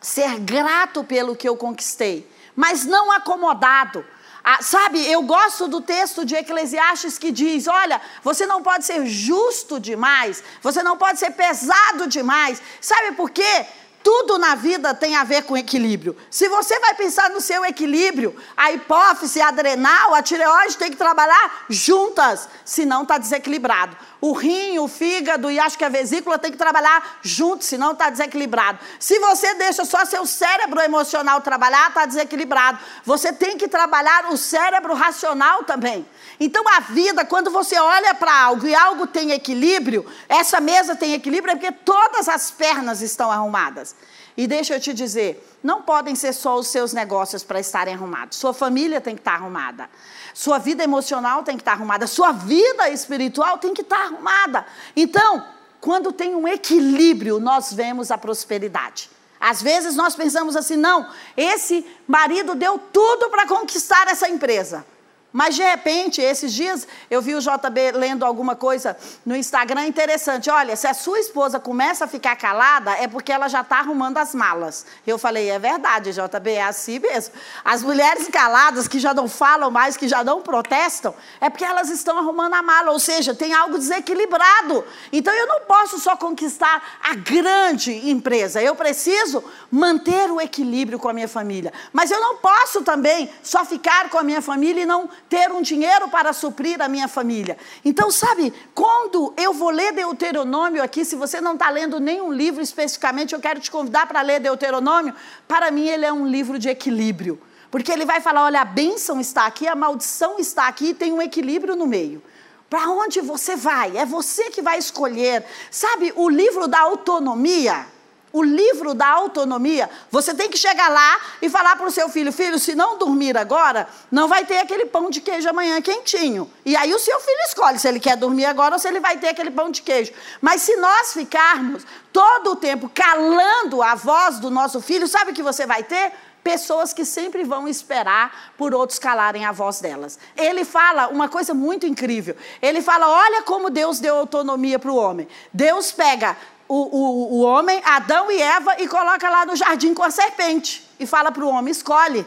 ser 0.00 0.38
grato 0.38 1.02
pelo 1.02 1.34
que 1.34 1.48
eu 1.48 1.56
conquistei, 1.56 2.30
mas 2.54 2.84
não 2.84 3.10
acomodado 3.10 4.04
ah, 4.50 4.62
sabe, 4.62 5.06
eu 5.06 5.20
gosto 5.24 5.68
do 5.68 5.78
texto 5.78 6.24
de 6.24 6.34
Eclesiastes 6.34 7.18
que 7.18 7.30
diz: 7.30 7.66
olha, 7.66 8.00
você 8.22 8.46
não 8.46 8.62
pode 8.62 8.86
ser 8.86 9.04
justo 9.04 9.78
demais, 9.78 10.42
você 10.62 10.82
não 10.82 10.96
pode 10.96 11.18
ser 11.18 11.32
pesado 11.32 12.06
demais. 12.06 12.62
Sabe 12.80 13.14
por 13.14 13.28
quê? 13.28 13.66
Tudo 14.02 14.38
na 14.38 14.54
vida 14.54 14.94
tem 14.94 15.16
a 15.16 15.24
ver 15.24 15.42
com 15.42 15.56
equilíbrio. 15.56 16.16
Se 16.30 16.48
você 16.48 16.78
vai 16.80 16.94
pensar 16.94 17.30
no 17.30 17.40
seu 17.40 17.64
equilíbrio, 17.64 18.34
a 18.56 18.72
hipófise, 18.72 19.40
a 19.40 19.48
adrenal, 19.48 20.14
a 20.14 20.22
tireoide 20.22 20.76
tem 20.76 20.90
que 20.90 20.96
trabalhar 20.96 21.64
juntas, 21.68 22.48
senão 22.64 23.02
está 23.02 23.18
desequilibrado. 23.18 23.96
O 24.20 24.32
rim, 24.32 24.78
o 24.78 24.88
fígado 24.88 25.50
e 25.50 25.60
acho 25.60 25.78
que 25.78 25.84
a 25.84 25.88
vesícula 25.88 26.38
tem 26.38 26.50
que 26.50 26.58
trabalhar 26.58 27.18
juntos, 27.22 27.68
senão 27.68 27.92
está 27.92 28.10
desequilibrado. 28.10 28.78
Se 28.98 29.18
você 29.20 29.54
deixa 29.54 29.84
só 29.84 30.04
seu 30.04 30.26
cérebro 30.26 30.80
emocional 30.80 31.40
trabalhar, 31.40 31.88
está 31.88 32.04
desequilibrado. 32.04 32.78
Você 33.04 33.32
tem 33.32 33.56
que 33.56 33.68
trabalhar 33.68 34.32
o 34.32 34.36
cérebro 34.36 34.94
racional 34.94 35.64
também. 35.64 36.04
Então 36.40 36.64
a 36.68 36.80
vida, 36.80 37.24
quando 37.24 37.50
você 37.50 37.78
olha 37.78 38.14
para 38.14 38.34
algo 38.34 38.66
e 38.66 38.74
algo 38.74 39.06
tem 39.06 39.30
equilíbrio, 39.30 40.04
essa 40.28 40.60
mesa 40.60 40.96
tem 40.96 41.14
equilíbrio 41.14 41.52
é 41.52 41.56
porque 41.56 41.72
todas 41.72 42.28
as 42.28 42.50
pernas 42.50 43.00
estão 43.00 43.30
arrumadas. 43.30 43.87
E 44.36 44.46
deixa 44.46 44.74
eu 44.74 44.80
te 44.80 44.94
dizer, 44.94 45.44
não 45.62 45.82
podem 45.82 46.14
ser 46.14 46.32
só 46.32 46.56
os 46.56 46.68
seus 46.68 46.92
negócios 46.92 47.42
para 47.42 47.58
estarem 47.58 47.94
arrumados. 47.94 48.38
Sua 48.38 48.54
família 48.54 49.00
tem 49.00 49.14
que 49.14 49.20
estar 49.20 49.34
arrumada. 49.34 49.90
Sua 50.32 50.58
vida 50.58 50.84
emocional 50.84 51.42
tem 51.42 51.56
que 51.56 51.62
estar 51.62 51.72
arrumada. 51.72 52.06
Sua 52.06 52.30
vida 52.30 52.88
espiritual 52.88 53.58
tem 53.58 53.74
que 53.74 53.82
estar 53.82 54.04
arrumada. 54.04 54.64
Então, 54.94 55.44
quando 55.80 56.12
tem 56.12 56.34
um 56.36 56.46
equilíbrio, 56.46 57.40
nós 57.40 57.72
vemos 57.72 58.10
a 58.10 58.18
prosperidade. 58.18 59.10
Às 59.40 59.62
vezes 59.62 59.96
nós 59.96 60.14
pensamos 60.14 60.56
assim: 60.56 60.76
não, 60.76 61.08
esse 61.36 61.86
marido 62.06 62.54
deu 62.54 62.78
tudo 62.78 63.30
para 63.30 63.46
conquistar 63.46 64.06
essa 64.08 64.28
empresa. 64.28 64.84
Mas 65.30 65.56
de 65.56 65.62
repente, 65.62 66.22
esses 66.22 66.54
dias 66.54 66.88
eu 67.10 67.20
vi 67.20 67.34
o 67.34 67.40
JB 67.40 67.92
lendo 67.92 68.24
alguma 68.24 68.56
coisa 68.56 68.96
no 69.26 69.36
Instagram 69.36 69.86
interessante. 69.86 70.48
Olha, 70.48 70.74
se 70.74 70.86
a 70.86 70.94
sua 70.94 71.18
esposa 71.18 71.60
começa 71.60 72.06
a 72.06 72.08
ficar 72.08 72.34
calada, 72.34 72.92
é 72.92 73.06
porque 73.06 73.30
ela 73.30 73.46
já 73.46 73.60
está 73.60 73.80
arrumando 73.80 74.16
as 74.16 74.34
malas. 74.34 74.86
Eu 75.06 75.18
falei, 75.18 75.50
é 75.50 75.58
verdade, 75.58 76.12
JB, 76.12 76.52
é 76.52 76.62
assim 76.62 76.98
mesmo. 76.98 77.34
As 77.62 77.82
mulheres 77.82 78.26
caladas 78.28 78.88
que 78.88 78.98
já 78.98 79.12
não 79.12 79.28
falam 79.28 79.70
mais, 79.70 79.98
que 79.98 80.08
já 80.08 80.24
não 80.24 80.40
protestam, 80.40 81.14
é 81.42 81.50
porque 81.50 81.64
elas 81.64 81.90
estão 81.90 82.18
arrumando 82.18 82.54
a 82.54 82.62
mala, 82.62 82.90
ou 82.90 82.98
seja, 82.98 83.34
tem 83.34 83.52
algo 83.52 83.76
desequilibrado. 83.76 84.82
Então 85.12 85.34
eu 85.34 85.46
não 85.46 85.60
posso 85.60 85.98
só 85.98 86.16
conquistar 86.16 86.98
a 87.02 87.14
grande 87.14 88.08
empresa, 88.08 88.62
eu 88.62 88.74
preciso 88.74 89.44
manter 89.70 90.30
o 90.30 90.40
equilíbrio 90.40 90.98
com 90.98 91.08
a 91.10 91.12
minha 91.12 91.28
família. 91.28 91.70
Mas 91.92 92.10
eu 92.10 92.20
não 92.20 92.36
posso 92.36 92.82
também 92.82 93.30
só 93.42 93.62
ficar 93.66 94.08
com 94.08 94.16
a 94.16 94.22
minha 94.22 94.40
família 94.40 94.82
e 94.82 94.86
não 94.86 95.10
ter 95.28 95.50
um 95.52 95.60
dinheiro 95.60 96.08
para 96.08 96.32
suprir 96.32 96.80
a 96.80 96.88
minha 96.88 97.06
família. 97.06 97.56
Então, 97.84 98.10
sabe, 98.10 98.52
quando 98.74 99.34
eu 99.36 99.52
vou 99.52 99.70
ler 99.70 99.92
Deuteronômio 99.92 100.82
aqui, 100.82 101.04
se 101.04 101.14
você 101.16 101.40
não 101.40 101.52
está 101.52 101.68
lendo 101.70 102.00
nenhum 102.00 102.32
livro 102.32 102.62
especificamente, 102.62 103.34
eu 103.34 103.40
quero 103.40 103.60
te 103.60 103.70
convidar 103.70 104.06
para 104.06 104.22
ler 104.22 104.40
Deuteronômio. 104.40 105.14
Para 105.46 105.70
mim, 105.70 105.86
ele 105.86 106.06
é 106.06 106.12
um 106.12 106.26
livro 106.26 106.58
de 106.58 106.68
equilíbrio. 106.68 107.40
Porque 107.70 107.92
ele 107.92 108.06
vai 108.06 108.20
falar: 108.20 108.44
olha, 108.44 108.62
a 108.62 108.64
bênção 108.64 109.20
está 109.20 109.46
aqui, 109.46 109.66
a 109.66 109.76
maldição 109.76 110.38
está 110.38 110.66
aqui, 110.66 110.88
e 110.90 110.94
tem 110.94 111.12
um 111.12 111.20
equilíbrio 111.20 111.76
no 111.76 111.86
meio. 111.86 112.22
Para 112.70 112.88
onde 112.90 113.20
você 113.20 113.56
vai? 113.56 113.96
É 113.96 114.04
você 114.04 114.50
que 114.50 114.60
vai 114.60 114.78
escolher. 114.78 115.44
Sabe, 115.70 116.12
o 116.16 116.28
livro 116.28 116.68
da 116.68 116.80
autonomia 116.80 117.86
o 118.32 118.42
livro 118.42 118.94
da 118.94 119.08
autonomia, 119.08 119.88
você 120.10 120.34
tem 120.34 120.50
que 120.50 120.58
chegar 120.58 120.88
lá 120.88 121.18
e 121.40 121.48
falar 121.48 121.76
para 121.76 121.86
o 121.86 121.90
seu 121.90 122.08
filho: 122.08 122.32
filho, 122.32 122.58
se 122.58 122.74
não 122.74 122.98
dormir 122.98 123.36
agora, 123.36 123.88
não 124.10 124.28
vai 124.28 124.44
ter 124.44 124.58
aquele 124.58 124.86
pão 124.86 125.10
de 125.10 125.20
queijo 125.20 125.48
amanhã 125.48 125.80
quentinho. 125.80 126.50
E 126.64 126.76
aí 126.76 126.92
o 126.92 126.98
seu 126.98 127.18
filho 127.20 127.40
escolhe 127.46 127.78
se 127.78 127.88
ele 127.88 128.00
quer 128.00 128.16
dormir 128.16 128.44
agora 128.44 128.74
ou 128.74 128.78
se 128.78 128.88
ele 128.88 129.00
vai 129.00 129.16
ter 129.18 129.28
aquele 129.28 129.50
pão 129.50 129.70
de 129.70 129.82
queijo. 129.82 130.12
Mas 130.40 130.62
se 130.62 130.76
nós 130.76 131.12
ficarmos 131.12 131.84
todo 132.12 132.52
o 132.52 132.56
tempo 132.56 132.90
calando 132.94 133.82
a 133.82 133.94
voz 133.94 134.38
do 134.38 134.50
nosso 134.50 134.80
filho, 134.80 135.06
sabe 135.06 135.30
o 135.30 135.34
que 135.34 135.42
você 135.42 135.66
vai 135.66 135.82
ter? 135.82 136.12
pessoas 136.48 136.94
que 136.94 137.04
sempre 137.04 137.44
vão 137.44 137.68
esperar 137.68 138.54
por 138.56 138.74
outros 138.74 138.98
calarem 138.98 139.44
a 139.44 139.52
voz 139.52 139.80
delas. 139.80 140.18
Ele 140.34 140.64
fala 140.64 141.08
uma 141.08 141.28
coisa 141.28 141.52
muito 141.52 141.84
incrível. 141.84 142.34
Ele 142.62 142.80
fala: 142.80 143.06
olha 143.06 143.42
como 143.42 143.68
Deus 143.68 144.00
deu 144.00 144.16
autonomia 144.16 144.78
para 144.78 144.90
o 144.90 144.96
homem. 144.96 145.28
Deus 145.52 145.92
pega 145.92 146.38
o, 146.68 146.74
o, 146.74 147.38
o 147.38 147.40
homem, 147.40 147.80
Adão 147.84 148.30
e 148.30 148.40
Eva, 148.40 148.76
e 148.78 148.86
coloca 148.86 149.28
lá 149.28 149.46
no 149.46 149.56
jardim 149.56 149.94
com 149.94 150.02
a 150.02 150.10
serpente. 150.10 150.88
E 151.00 151.06
fala 151.06 151.32
para 151.32 151.44
o 151.44 151.48
homem: 151.48 151.72
escolhe. 151.72 152.26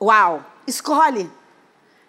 Uau, 0.00 0.44
escolhe. 0.66 1.30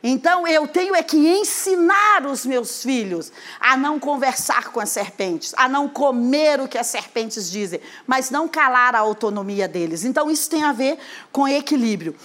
Então 0.02 0.48
eu 0.48 0.66
tenho 0.66 0.96
é 0.96 1.04
que 1.04 1.18
ensinar 1.18 2.26
os 2.26 2.46
meus 2.46 2.82
filhos 2.84 3.34
a 3.60 3.76
não 3.76 4.00
conversar 4.00 4.70
com 4.70 4.80
as 4.80 4.90
serpentes, 4.90 5.54
a 5.58 5.68
não 5.68 5.90
comer 5.90 6.62
o 6.62 6.70
que 6.70 6.78
as 6.78 6.88
serpentes 6.88 7.52
dizem, 7.52 7.82
mas 8.08 8.30
não 8.30 8.48
calar 8.48 8.96
a 8.96 9.00
autonomia 9.00 9.68
deles. 9.68 10.06
Então 10.06 10.32
isso 10.32 10.50
tem 10.50 10.64
a 10.64 10.72
ver 10.72 10.98
com 11.34 11.46
equilíbrio. 11.48 12.16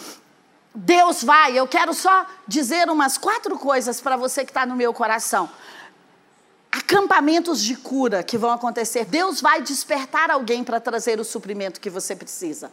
Deus 0.73 1.25
vai, 1.25 1.59
eu 1.59 1.67
quero 1.67 1.93
só 1.93 2.27
dizer 2.47 2.89
umas 2.89 3.19
quatro 3.19 3.59
coisas 3.59 4.01
para 4.01 4.17
você 4.17 4.45
que 4.45 4.51
está 4.51 4.65
no 4.65 4.77
meu 4.77 4.95
coração 4.95 5.51
acampamentos 6.75 7.63
de 7.63 7.77
cura 7.77 8.25
que 8.25 8.37
vão 8.37 8.51
acontecer. 8.51 9.05
Deus 9.05 9.41
vai 9.41 9.63
despertar 9.63 10.29
alguém 10.29 10.65
para 10.65 10.81
trazer 10.81 11.21
o 11.21 11.25
suprimento 11.25 11.81
que 11.81 11.89
você 11.89 12.17
precisa. 12.17 12.71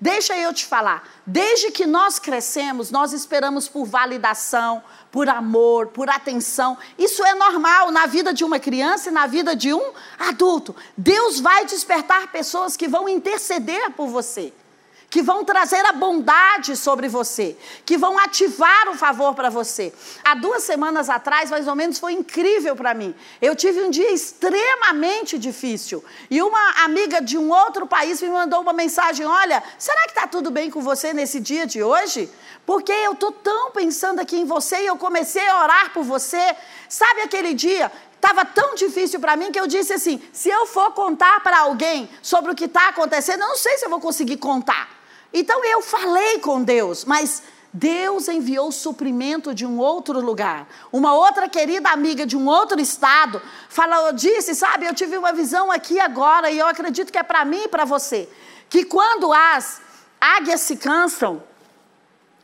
Deixa 0.00 0.36
eu 0.36 0.52
te 0.52 0.66
falar, 0.66 1.08
desde 1.24 1.70
que 1.70 1.86
nós 1.86 2.18
crescemos, 2.18 2.90
nós 2.90 3.14
esperamos 3.14 3.66
por 3.66 3.86
validação, 3.86 4.82
por 5.10 5.26
amor, 5.28 5.86
por 5.86 6.10
atenção. 6.10 6.76
Isso 6.98 7.24
é 7.24 7.34
normal 7.34 7.90
na 7.90 8.04
vida 8.04 8.34
de 8.34 8.44
uma 8.44 8.58
criança 8.58 9.08
e 9.08 9.12
na 9.12 9.26
vida 9.26 9.56
de 9.56 9.72
um 9.72 9.92
adulto. 10.18 10.76
Deus 10.96 11.40
vai 11.40 11.64
despertar 11.64 12.30
pessoas 12.30 12.76
que 12.76 12.88
vão 12.88 13.08
interceder 13.08 13.92
por 13.92 14.08
você 14.08 14.52
que 15.08 15.22
vão 15.22 15.44
trazer 15.44 15.84
a 15.86 15.92
bondade 15.92 16.76
sobre 16.76 17.08
você, 17.08 17.56
que 17.84 17.96
vão 17.96 18.18
ativar 18.18 18.88
o 18.88 18.94
favor 18.94 19.34
para 19.34 19.48
você. 19.48 19.92
Há 20.24 20.34
duas 20.34 20.62
semanas 20.64 21.08
atrás, 21.08 21.50
mais 21.50 21.68
ou 21.68 21.76
menos, 21.76 21.98
foi 21.98 22.12
incrível 22.12 22.74
para 22.74 22.92
mim. 22.92 23.14
Eu 23.40 23.54
tive 23.54 23.82
um 23.82 23.90
dia 23.90 24.10
extremamente 24.12 25.38
difícil 25.38 26.04
e 26.30 26.42
uma 26.42 26.84
amiga 26.84 27.20
de 27.20 27.38
um 27.38 27.50
outro 27.50 27.86
país 27.86 28.20
me 28.20 28.28
mandou 28.28 28.60
uma 28.60 28.72
mensagem: 28.72 29.24
Olha, 29.24 29.62
será 29.78 30.02
que 30.02 30.10
está 30.10 30.26
tudo 30.26 30.50
bem 30.50 30.70
com 30.70 30.80
você 30.80 31.12
nesse 31.12 31.40
dia 31.40 31.66
de 31.66 31.82
hoje? 31.82 32.28
Porque 32.64 32.92
eu 32.92 33.12
estou 33.12 33.30
tão 33.30 33.70
pensando 33.70 34.20
aqui 34.20 34.36
em 34.36 34.44
você 34.44 34.82
e 34.82 34.86
eu 34.86 34.96
comecei 34.96 35.46
a 35.46 35.62
orar 35.62 35.92
por 35.92 36.02
você. 36.02 36.56
Sabe 36.88 37.22
aquele 37.22 37.54
dia? 37.54 37.92
Estava 38.16 38.44
tão 38.44 38.74
difícil 38.74 39.20
para 39.20 39.36
mim 39.36 39.52
que 39.52 39.60
eu 39.60 39.68
disse 39.68 39.92
assim: 39.92 40.20
se 40.32 40.48
eu 40.48 40.66
for 40.66 40.90
contar 40.92 41.40
para 41.44 41.60
alguém 41.60 42.08
sobre 42.20 42.50
o 42.50 42.54
que 42.56 42.64
está 42.64 42.88
acontecendo, 42.88 43.42
eu 43.42 43.48
não 43.48 43.56
sei 43.56 43.78
se 43.78 43.84
eu 43.84 43.90
vou 43.90 44.00
conseguir 44.00 44.38
contar. 44.38 44.95
Então 45.32 45.64
eu 45.64 45.82
falei 45.82 46.38
com 46.38 46.62
Deus, 46.62 47.04
mas 47.04 47.42
Deus 47.72 48.26
enviou 48.26 48.72
suprimento 48.72 49.54
de 49.54 49.66
um 49.66 49.78
outro 49.78 50.18
lugar. 50.20 50.66
Uma 50.90 51.14
outra 51.14 51.46
querida 51.46 51.90
amiga 51.90 52.24
de 52.24 52.36
um 52.36 52.46
outro 52.46 52.80
estado 52.80 53.42
falou, 53.68 54.12
disse, 54.12 54.54
sabe, 54.54 54.86
eu 54.86 54.94
tive 54.94 55.18
uma 55.18 55.32
visão 55.32 55.70
aqui 55.70 56.00
agora 56.00 56.50
e 56.50 56.58
eu 56.58 56.66
acredito 56.66 57.12
que 57.12 57.18
é 57.18 57.22
para 57.22 57.44
mim 57.44 57.64
e 57.64 57.68
para 57.68 57.84
você, 57.84 58.28
que 58.70 58.84
quando 58.84 59.30
as 59.32 59.82
águias 60.18 60.62
se 60.62 60.76
cansam, 60.76 61.42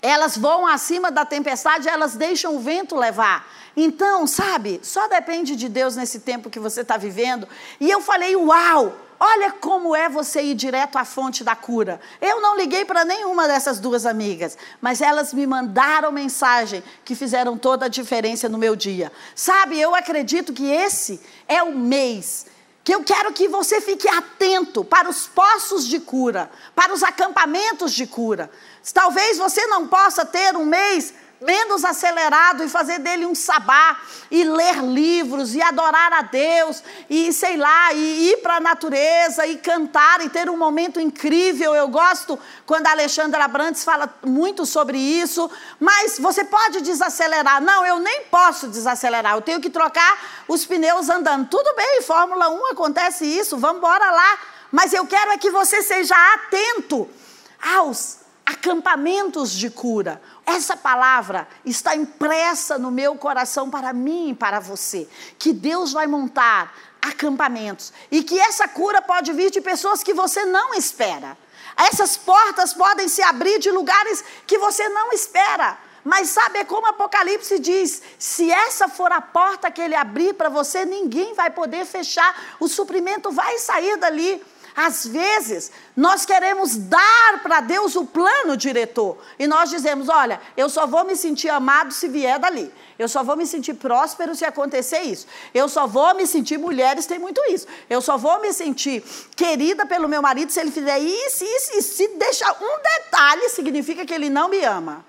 elas 0.02 0.36
voam 0.36 0.66
acima 0.66 1.10
da 1.10 1.24
tempestade, 1.24 1.88
elas 1.88 2.14
deixam 2.14 2.56
o 2.56 2.60
vento 2.60 2.94
levar. 2.96 3.48
Então, 3.74 4.26
sabe, 4.26 4.80
só 4.82 5.08
depende 5.08 5.56
de 5.56 5.68
Deus 5.68 5.96
nesse 5.96 6.20
tempo 6.20 6.50
que 6.50 6.58
você 6.58 6.82
está 6.82 6.96
vivendo. 6.96 7.48
E 7.80 7.90
eu 7.90 8.00
falei, 8.00 8.36
uau! 8.36 8.92
Olha 9.24 9.52
como 9.52 9.94
é 9.94 10.08
você 10.08 10.42
ir 10.42 10.56
direto 10.56 10.98
à 10.98 11.04
fonte 11.04 11.44
da 11.44 11.54
cura. 11.54 12.00
Eu 12.20 12.40
não 12.40 12.56
liguei 12.56 12.84
para 12.84 13.04
nenhuma 13.04 13.46
dessas 13.46 13.78
duas 13.78 14.04
amigas, 14.04 14.58
mas 14.80 15.00
elas 15.00 15.32
me 15.32 15.46
mandaram 15.46 16.10
mensagem 16.10 16.82
que 17.04 17.14
fizeram 17.14 17.56
toda 17.56 17.86
a 17.86 17.88
diferença 17.88 18.48
no 18.48 18.58
meu 18.58 18.74
dia. 18.74 19.12
Sabe, 19.32 19.80
eu 19.80 19.94
acredito 19.94 20.52
que 20.52 20.68
esse 20.68 21.20
é 21.46 21.62
o 21.62 21.72
mês 21.72 22.46
que 22.82 22.92
eu 22.92 23.04
quero 23.04 23.32
que 23.32 23.46
você 23.46 23.80
fique 23.80 24.08
atento 24.08 24.84
para 24.84 25.08
os 25.08 25.28
poços 25.28 25.86
de 25.86 26.00
cura, 26.00 26.50
para 26.74 26.92
os 26.92 27.04
acampamentos 27.04 27.92
de 27.92 28.08
cura. 28.08 28.50
Talvez 28.92 29.38
você 29.38 29.68
não 29.68 29.86
possa 29.86 30.26
ter 30.26 30.56
um 30.56 30.64
mês 30.64 31.14
menos 31.42 31.84
acelerado 31.84 32.64
e 32.64 32.68
fazer 32.68 32.98
dele 32.98 33.26
um 33.26 33.34
sabá 33.34 33.98
e 34.30 34.44
ler 34.44 34.82
livros 34.82 35.54
e 35.54 35.60
adorar 35.60 36.12
a 36.12 36.22
Deus 36.22 36.82
e 37.10 37.32
sei 37.32 37.56
lá, 37.56 37.92
e 37.92 38.30
ir 38.30 38.36
para 38.38 38.56
a 38.56 38.60
natureza 38.60 39.46
e 39.46 39.58
cantar 39.58 40.20
e 40.24 40.28
ter 40.28 40.48
um 40.48 40.56
momento 40.56 41.00
incrível. 41.00 41.74
Eu 41.74 41.88
gosto 41.88 42.38
quando 42.64 42.86
a 42.86 42.92
Alexandra 42.92 43.46
Brandes 43.48 43.84
fala 43.84 44.12
muito 44.24 44.64
sobre 44.64 44.98
isso, 44.98 45.50
mas 45.78 46.18
você 46.18 46.44
pode 46.44 46.80
desacelerar. 46.80 47.60
Não, 47.60 47.84
eu 47.84 47.98
nem 47.98 48.22
posso 48.24 48.68
desacelerar. 48.68 49.34
Eu 49.34 49.42
tenho 49.42 49.60
que 49.60 49.70
trocar 49.70 50.44
os 50.48 50.64
pneus 50.64 51.08
andando. 51.08 51.48
Tudo 51.48 51.74
bem, 51.74 52.02
Fórmula 52.02 52.48
1 52.48 52.66
acontece 52.72 53.24
isso, 53.24 53.58
vamos 53.58 53.78
embora 53.78 54.10
lá. 54.10 54.38
Mas 54.70 54.92
eu 54.92 55.06
quero 55.06 55.32
é 55.32 55.38
que 55.38 55.50
você 55.50 55.82
seja 55.82 56.14
atento 56.34 57.08
aos 57.60 58.22
acampamentos 58.44 59.52
de 59.52 59.70
cura. 59.70 60.20
Essa 60.44 60.76
palavra 60.76 61.46
está 61.64 61.94
impressa 61.94 62.78
no 62.78 62.90
meu 62.90 63.16
coração 63.16 63.70
para 63.70 63.92
mim 63.92 64.30
e 64.30 64.34
para 64.34 64.60
você. 64.60 65.08
Que 65.38 65.52
Deus 65.52 65.92
vai 65.92 66.06
montar 66.06 66.74
acampamentos. 67.00 67.92
E 68.10 68.22
que 68.22 68.38
essa 68.38 68.68
cura 68.68 69.00
pode 69.00 69.32
vir 69.32 69.50
de 69.50 69.60
pessoas 69.60 70.02
que 70.02 70.14
você 70.14 70.44
não 70.44 70.74
espera. 70.74 71.36
Essas 71.76 72.16
portas 72.16 72.74
podem 72.74 73.08
se 73.08 73.22
abrir 73.22 73.58
de 73.58 73.70
lugares 73.70 74.24
que 74.46 74.58
você 74.58 74.88
não 74.88 75.12
espera. 75.12 75.78
Mas 76.04 76.30
sabe 76.30 76.58
é 76.58 76.64
como 76.64 76.86
Apocalipse 76.86 77.58
diz: 77.58 78.02
se 78.18 78.50
essa 78.50 78.88
for 78.88 79.12
a 79.12 79.20
porta 79.20 79.70
que 79.70 79.80
ele 79.80 79.94
abrir 79.94 80.34
para 80.34 80.48
você, 80.48 80.84
ninguém 80.84 81.34
vai 81.34 81.50
poder 81.50 81.84
fechar, 81.86 82.56
o 82.58 82.66
suprimento 82.66 83.30
vai 83.30 83.58
sair 83.58 83.96
dali. 83.96 84.42
Às 84.74 85.06
vezes, 85.06 85.70
nós 85.94 86.24
queremos 86.24 86.76
dar 86.76 87.42
para 87.42 87.60
Deus 87.60 87.94
o 87.94 88.06
plano 88.06 88.56
diretor. 88.56 89.18
E 89.38 89.46
nós 89.46 89.68
dizemos: 89.68 90.08
olha, 90.08 90.40
eu 90.56 90.68
só 90.68 90.86
vou 90.86 91.04
me 91.04 91.14
sentir 91.14 91.50
amado 91.50 91.92
se 91.92 92.08
vier 92.08 92.38
dali. 92.38 92.72
Eu 92.98 93.08
só 93.08 93.22
vou 93.22 93.36
me 93.36 93.46
sentir 93.46 93.74
próspero 93.74 94.34
se 94.34 94.44
acontecer 94.44 95.00
isso. 95.00 95.26
Eu 95.52 95.68
só 95.68 95.86
vou 95.86 96.14
me 96.14 96.26
sentir, 96.26 96.58
mulheres 96.58 97.04
tem 97.04 97.18
muito 97.18 97.40
isso. 97.50 97.66
Eu 97.90 98.00
só 98.00 98.16
vou 98.16 98.40
me 98.40 98.52
sentir 98.52 99.02
querida 99.36 99.84
pelo 99.84 100.08
meu 100.08 100.22
marido 100.22 100.50
se 100.50 100.60
ele 100.60 100.70
fizer 100.70 100.98
isso, 100.98 101.44
isso, 101.44 101.70
e 101.74 101.82
se 101.82 102.08
deixar 102.16 102.56
um 102.60 102.82
detalhe, 102.82 103.48
significa 103.50 104.06
que 104.06 104.14
ele 104.14 104.30
não 104.30 104.48
me 104.48 104.64
ama. 104.64 105.04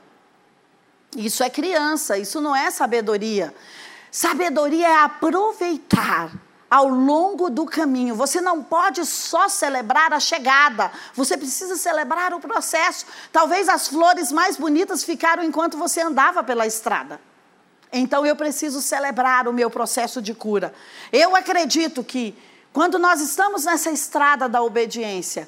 Isso 1.15 1.43
é 1.43 1.49
criança, 1.49 2.17
isso 2.17 2.41
não 2.41 2.55
é 2.55 2.71
sabedoria. 2.71 3.53
Sabedoria 4.11 4.87
é 4.87 4.97
aproveitar 5.03 6.31
ao 6.73 6.87
longo 6.87 7.51
do 7.51 7.67
caminho. 7.67 8.15
Você 8.15 8.41
não 8.41 8.63
pode 8.63 9.05
só 9.05 9.47
celebrar 9.47 10.11
a 10.11 10.19
chegada, 10.19 10.91
você 11.13 11.37
precisa 11.37 11.75
celebrar 11.75 12.33
o 12.33 12.39
processo. 12.39 13.05
Talvez 13.31 13.69
as 13.69 13.87
flores 13.87 14.31
mais 14.31 14.57
bonitas 14.57 15.03
ficaram 15.03 15.43
enquanto 15.43 15.77
você 15.77 16.01
andava 16.01 16.43
pela 16.43 16.65
estrada. 16.65 17.21
Então 17.91 18.25
eu 18.25 18.35
preciso 18.35 18.81
celebrar 18.81 19.47
o 19.47 19.53
meu 19.53 19.69
processo 19.69 20.19
de 20.19 20.33
cura. 20.33 20.73
Eu 21.11 21.35
acredito 21.35 22.03
que 22.03 22.35
quando 22.73 22.97
nós 22.97 23.21
estamos 23.21 23.65
nessa 23.65 23.91
estrada 23.91 24.49
da 24.49 24.63
obediência, 24.63 25.47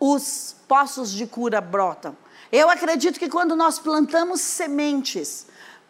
os 0.00 0.56
poços 0.66 1.12
de 1.12 1.28
cura 1.28 1.60
brotam. 1.60 2.16
Eu 2.50 2.68
acredito 2.68 3.20
que 3.20 3.28
quando 3.28 3.54
nós 3.54 3.78
plantamos 3.78 4.40
sementes 4.40 5.46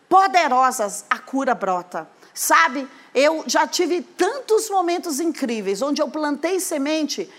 poderosas, 0.06 1.06
a 1.08 1.18
cura 1.18 1.54
brota. 1.54 2.06
Sabe, 2.34 2.86
eu 3.14 3.44
já 3.46 3.66
tive 3.66 4.02
tantos 4.02 4.70
momentos 4.70 5.20
incríveis 5.20 5.82
onde 5.82 6.00
eu 6.00 6.08
plantei 6.08 6.60
semente 6.60 7.30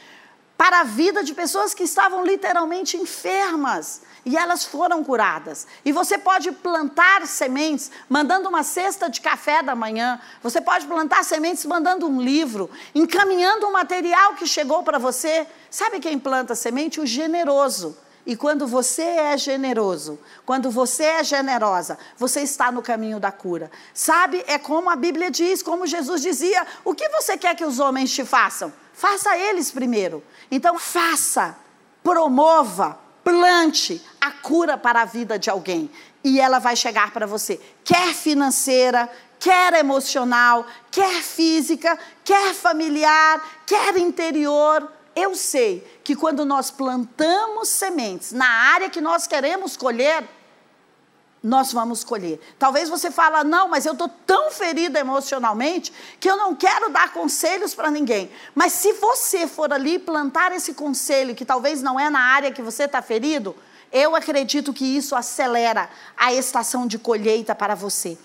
para 0.58 0.82
a 0.82 0.84
vida 0.84 1.24
de 1.24 1.34
pessoas 1.34 1.74
que 1.74 1.84
estavam 1.84 2.24
literalmente 2.24 2.96
enfermas 2.96 4.04
e 4.24 4.38
elas 4.38 4.64
foram 4.64 5.04
curadas. 5.04 5.66
E 5.84 5.92
você 5.92 6.20
pode 6.20 6.52
plantar 6.52 7.26
sementes 7.26 7.90
mandando 8.08 8.48
uma 8.48 8.62
cesta 8.62 9.10
de 9.10 9.22
café 9.22 9.64
da 9.64 9.74
manhã, 9.74 10.22
você 10.44 10.62
pode 10.62 10.86
plantar 10.86 11.24
sementes 11.24 11.66
mandando 11.66 12.08
um 12.08 12.22
livro, 12.22 12.70
encaminhando 12.94 13.66
um 13.66 13.72
material 13.72 14.36
que 14.36 14.46
chegou 14.46 14.84
para 14.84 15.00
você. 15.00 15.48
Sabe 15.70 16.00
quem 16.00 16.20
planta 16.20 16.54
semente? 16.54 17.00
O 17.00 17.08
generoso. 17.08 17.98
E 18.26 18.36
quando 18.36 18.68
você 18.68 19.02
é 19.02 19.38
generoso, 19.38 20.20
quando 20.46 20.70
você 20.70 21.04
é 21.04 21.24
generosa, 21.24 21.98
você 22.18 22.42
está 22.42 22.72
no 22.72 22.82
caminho 22.82 23.20
da 23.20 23.32
cura. 23.32 23.72
Sabe, 23.94 24.44
é 24.48 24.60
como 24.60 24.90
a 24.90 24.96
Bíblia 24.96 25.32
diz, 25.32 25.64
como 25.64 25.88
Jesus 25.88 26.22
dizia: 26.22 26.66
o 26.86 26.94
que 26.94 27.10
você 27.10 27.38
quer 27.38 27.56
que 27.56 27.66
os 27.66 27.80
homens 27.80 28.14
te 28.14 28.24
façam? 28.24 28.72
Faça 28.94 29.36
eles 29.38 29.72
primeiro. 29.72 30.24
Então, 30.52 30.78
faça, 30.78 31.58
promova, 32.04 33.00
plante 33.24 34.02
a 34.20 34.32
cura 34.32 34.78
para 34.78 35.02
a 35.02 35.06
vida 35.06 35.40
de 35.40 35.50
alguém. 35.50 35.90
E 36.24 36.40
ela 36.40 36.60
vai 36.60 36.76
chegar 36.76 37.12
para 37.12 37.26
você, 37.26 37.60
quer 37.84 38.14
financeira, 38.14 39.10
quer 39.40 39.74
emocional, 39.74 40.68
quer 40.92 41.24
física, 41.24 41.98
quer 42.24 42.54
familiar, 42.54 43.44
quer 43.66 43.98
interior 43.98 44.88
eu 45.22 45.36
sei 45.36 45.86
que 46.04 46.16
quando 46.16 46.44
nós 46.46 46.72
plantamos 46.72 47.70
sementes 47.70 48.32
na 48.32 48.48
área 48.48 48.90
que 48.90 49.00
nós 49.00 49.28
queremos 49.28 49.78
colher, 49.78 50.28
nós 51.44 51.74
vamos 51.74 52.04
colher. 52.04 52.40
Talvez 52.60 52.88
você 52.88 53.10
fala, 53.10 53.44
não, 53.44 53.68
mas 53.68 53.86
eu 53.86 53.94
estou 53.94 54.08
tão 54.08 54.52
ferida 54.52 55.00
emocionalmente 55.00 55.92
que 56.20 56.30
eu 56.30 56.38
não 56.38 56.56
quero 56.56 56.90
dar 56.90 57.12
conselhos 57.14 57.74
para 57.74 57.90
ninguém. 57.90 58.32
Mas 58.54 58.74
se 58.74 58.94
você 58.94 59.48
for 59.48 59.74
ali 59.74 59.98
plantar 59.98 60.52
esse 60.52 60.74
conselho, 60.74 61.36
que 61.36 61.46
talvez 61.46 61.82
não 61.82 62.00
é 62.00 62.10
na 62.10 62.20
área 62.20 62.52
que 62.52 62.62
você 62.62 62.84
está 62.84 63.02
ferido, 63.02 63.56
eu 63.92 64.16
acredito 64.16 64.72
que 64.72 64.86
isso 64.86 65.16
acelera 65.16 65.90
a 66.16 66.32
estação 66.34 66.86
de 66.86 67.00
colheita 67.00 67.56
para 67.56 67.74
você. 67.74 68.18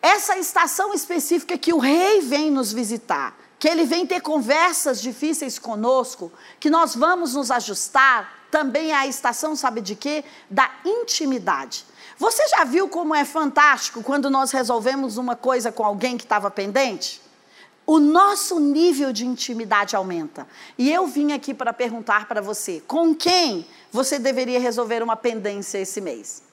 Essa 0.00 0.38
estação 0.38 0.94
específica 0.94 1.58
que 1.58 1.72
o 1.72 1.78
rei 1.78 2.20
vem 2.20 2.50
nos 2.50 2.72
visitar 2.72 3.36
que 3.58 3.68
Ele 3.68 3.84
vem 3.84 4.06
ter 4.06 4.20
conversas 4.20 5.00
difíceis 5.00 5.58
conosco, 5.58 6.32
que 6.60 6.70
nós 6.70 6.94
vamos 6.94 7.34
nos 7.34 7.50
ajustar, 7.50 8.46
também 8.50 8.92
a 8.92 9.06
estação, 9.06 9.56
sabe 9.56 9.80
de 9.80 9.94
quê? 9.94 10.24
Da 10.48 10.70
intimidade. 10.84 11.84
Você 12.18 12.46
já 12.48 12.64
viu 12.64 12.88
como 12.88 13.14
é 13.14 13.24
fantástico 13.24 14.02
quando 14.02 14.30
nós 14.30 14.50
resolvemos 14.50 15.18
uma 15.18 15.36
coisa 15.36 15.70
com 15.70 15.84
alguém 15.84 16.16
que 16.16 16.24
estava 16.24 16.50
pendente? 16.50 17.20
O 17.86 18.00
nosso 18.00 18.58
nível 18.58 19.12
de 19.12 19.26
intimidade 19.26 19.94
aumenta. 19.94 20.46
E 20.76 20.90
eu 20.90 21.06
vim 21.06 21.32
aqui 21.32 21.54
para 21.54 21.72
perguntar 21.72 22.26
para 22.26 22.40
você: 22.40 22.82
com 22.86 23.14
quem 23.14 23.66
você 23.92 24.18
deveria 24.18 24.58
resolver 24.58 25.02
uma 25.02 25.16
pendência 25.16 25.78
esse 25.78 26.00
mês? 26.00 26.45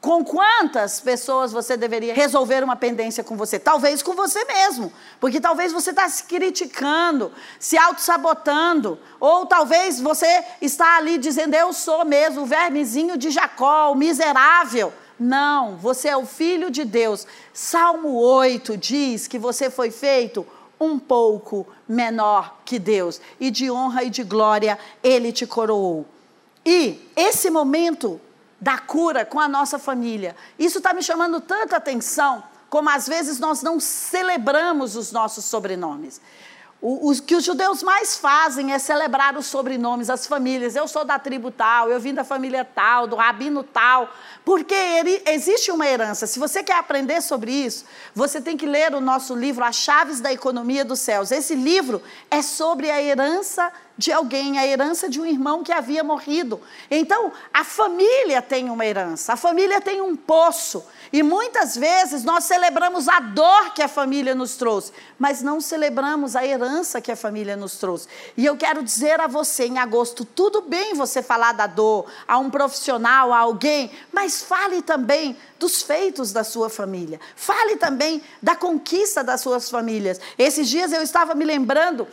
Com 0.00 0.24
quantas 0.24 1.00
pessoas 1.00 1.52
você 1.52 1.76
deveria 1.76 2.14
resolver 2.14 2.62
uma 2.62 2.76
pendência 2.76 3.24
com 3.24 3.36
você? 3.36 3.58
Talvez 3.58 4.02
com 4.02 4.14
você 4.14 4.44
mesmo, 4.44 4.92
porque 5.18 5.40
talvez 5.40 5.72
você 5.72 5.90
está 5.90 6.08
se 6.08 6.24
criticando, 6.24 7.32
se 7.58 7.76
auto-sabotando, 7.76 8.98
ou 9.18 9.46
talvez 9.46 10.00
você 10.00 10.44
está 10.60 10.98
ali 10.98 11.18
dizendo: 11.18 11.54
Eu 11.54 11.72
sou 11.72 12.04
mesmo 12.04 12.42
o 12.42 12.46
vermezinho 12.46 13.16
de 13.16 13.30
Jacó, 13.30 13.90
o 13.90 13.96
miserável. 13.96 14.92
Não, 15.18 15.76
você 15.76 16.08
é 16.08 16.16
o 16.16 16.26
filho 16.26 16.70
de 16.70 16.84
Deus. 16.84 17.26
Salmo 17.52 18.14
8 18.14 18.76
diz 18.76 19.26
que 19.26 19.38
você 19.38 19.70
foi 19.70 19.90
feito 19.90 20.46
um 20.78 20.98
pouco 20.98 21.66
menor 21.88 22.58
que 22.64 22.78
Deus, 22.78 23.20
e 23.40 23.50
de 23.50 23.70
honra 23.70 24.04
e 24.04 24.10
de 24.10 24.22
glória 24.22 24.78
ele 25.02 25.32
te 25.32 25.46
coroou. 25.46 26.06
E 26.64 27.10
esse 27.16 27.48
momento 27.48 28.20
da 28.60 28.78
cura 28.78 29.24
com 29.24 29.38
a 29.38 29.48
nossa 29.48 29.78
família. 29.78 30.34
Isso 30.58 30.78
está 30.78 30.92
me 30.92 31.02
chamando 31.02 31.40
tanta 31.40 31.76
atenção, 31.76 32.42
como 32.68 32.88
às 32.90 33.06
vezes 33.06 33.38
nós 33.38 33.62
não 33.62 33.78
celebramos 33.78 34.96
os 34.96 35.12
nossos 35.12 35.44
sobrenomes. 35.44 36.20
O, 36.80 37.10
o, 37.10 37.22
que 37.22 37.34
os 37.34 37.42
judeus 37.42 37.82
mais 37.82 38.18
fazem 38.18 38.72
é 38.72 38.78
celebrar 38.78 39.36
os 39.36 39.46
sobrenomes, 39.46 40.10
as 40.10 40.26
famílias. 40.26 40.76
Eu 40.76 40.86
sou 40.86 41.06
da 41.06 41.18
tribo 41.18 41.50
tal, 41.50 41.88
eu 41.88 41.98
vim 41.98 42.12
da 42.12 42.22
família 42.22 42.64
tal, 42.66 43.06
do 43.06 43.16
rabino 43.16 43.62
tal, 43.62 44.10
porque 44.44 44.74
ele, 44.74 45.22
existe 45.26 45.70
uma 45.70 45.86
herança. 45.86 46.26
Se 46.26 46.38
você 46.38 46.62
quer 46.62 46.78
aprender 46.78 47.22
sobre 47.22 47.50
isso, 47.50 47.86
você 48.14 48.42
tem 48.42 48.58
que 48.58 48.66
ler 48.66 48.94
o 48.94 49.00
nosso 49.00 49.34
livro, 49.34 49.64
As 49.64 49.76
Chaves 49.76 50.20
da 50.20 50.30
Economia 50.30 50.84
dos 50.84 51.00
Céus. 51.00 51.30
Esse 51.32 51.54
livro 51.54 52.02
é 52.30 52.42
sobre 52.42 52.90
a 52.90 53.02
herança 53.02 53.72
de 53.98 54.12
alguém, 54.12 54.58
a 54.58 54.66
herança 54.66 55.08
de 55.08 55.20
um 55.20 55.24
irmão 55.24 55.62
que 55.62 55.72
havia 55.72 56.04
morrido. 56.04 56.60
Então, 56.90 57.32
a 57.52 57.64
família 57.64 58.42
tem 58.42 58.68
uma 58.68 58.84
herança, 58.84 59.32
a 59.32 59.36
família 59.36 59.80
tem 59.80 60.00
um 60.00 60.14
poço. 60.14 60.84
E 61.12 61.22
muitas 61.22 61.76
vezes 61.76 62.24
nós 62.24 62.44
celebramos 62.44 63.08
a 63.08 63.20
dor 63.20 63.72
que 63.72 63.82
a 63.82 63.88
família 63.88 64.34
nos 64.34 64.56
trouxe, 64.56 64.92
mas 65.18 65.40
não 65.40 65.60
celebramos 65.60 66.36
a 66.36 66.44
herança 66.44 67.00
que 67.00 67.10
a 67.10 67.16
família 67.16 67.56
nos 67.56 67.76
trouxe. 67.76 68.08
E 68.36 68.44
eu 68.44 68.56
quero 68.56 68.82
dizer 68.82 69.20
a 69.20 69.26
você 69.26 69.66
em 69.66 69.78
agosto: 69.78 70.24
tudo 70.24 70.60
bem 70.60 70.94
você 70.94 71.22
falar 71.22 71.52
da 71.52 71.66
dor 71.66 72.06
a 72.26 72.38
um 72.38 72.50
profissional, 72.50 73.32
a 73.32 73.38
alguém, 73.38 73.90
mas 74.12 74.42
fale 74.42 74.82
também 74.82 75.36
dos 75.58 75.80
feitos 75.80 76.32
da 76.32 76.44
sua 76.44 76.68
família. 76.68 77.20
Fale 77.34 77.76
também 77.76 78.22
da 78.42 78.54
conquista 78.54 79.24
das 79.24 79.40
suas 79.40 79.70
famílias. 79.70 80.20
Esses 80.36 80.68
dias 80.68 80.92
eu 80.92 81.02
estava 81.02 81.34
me 81.34 81.44
lembrando 81.44 82.06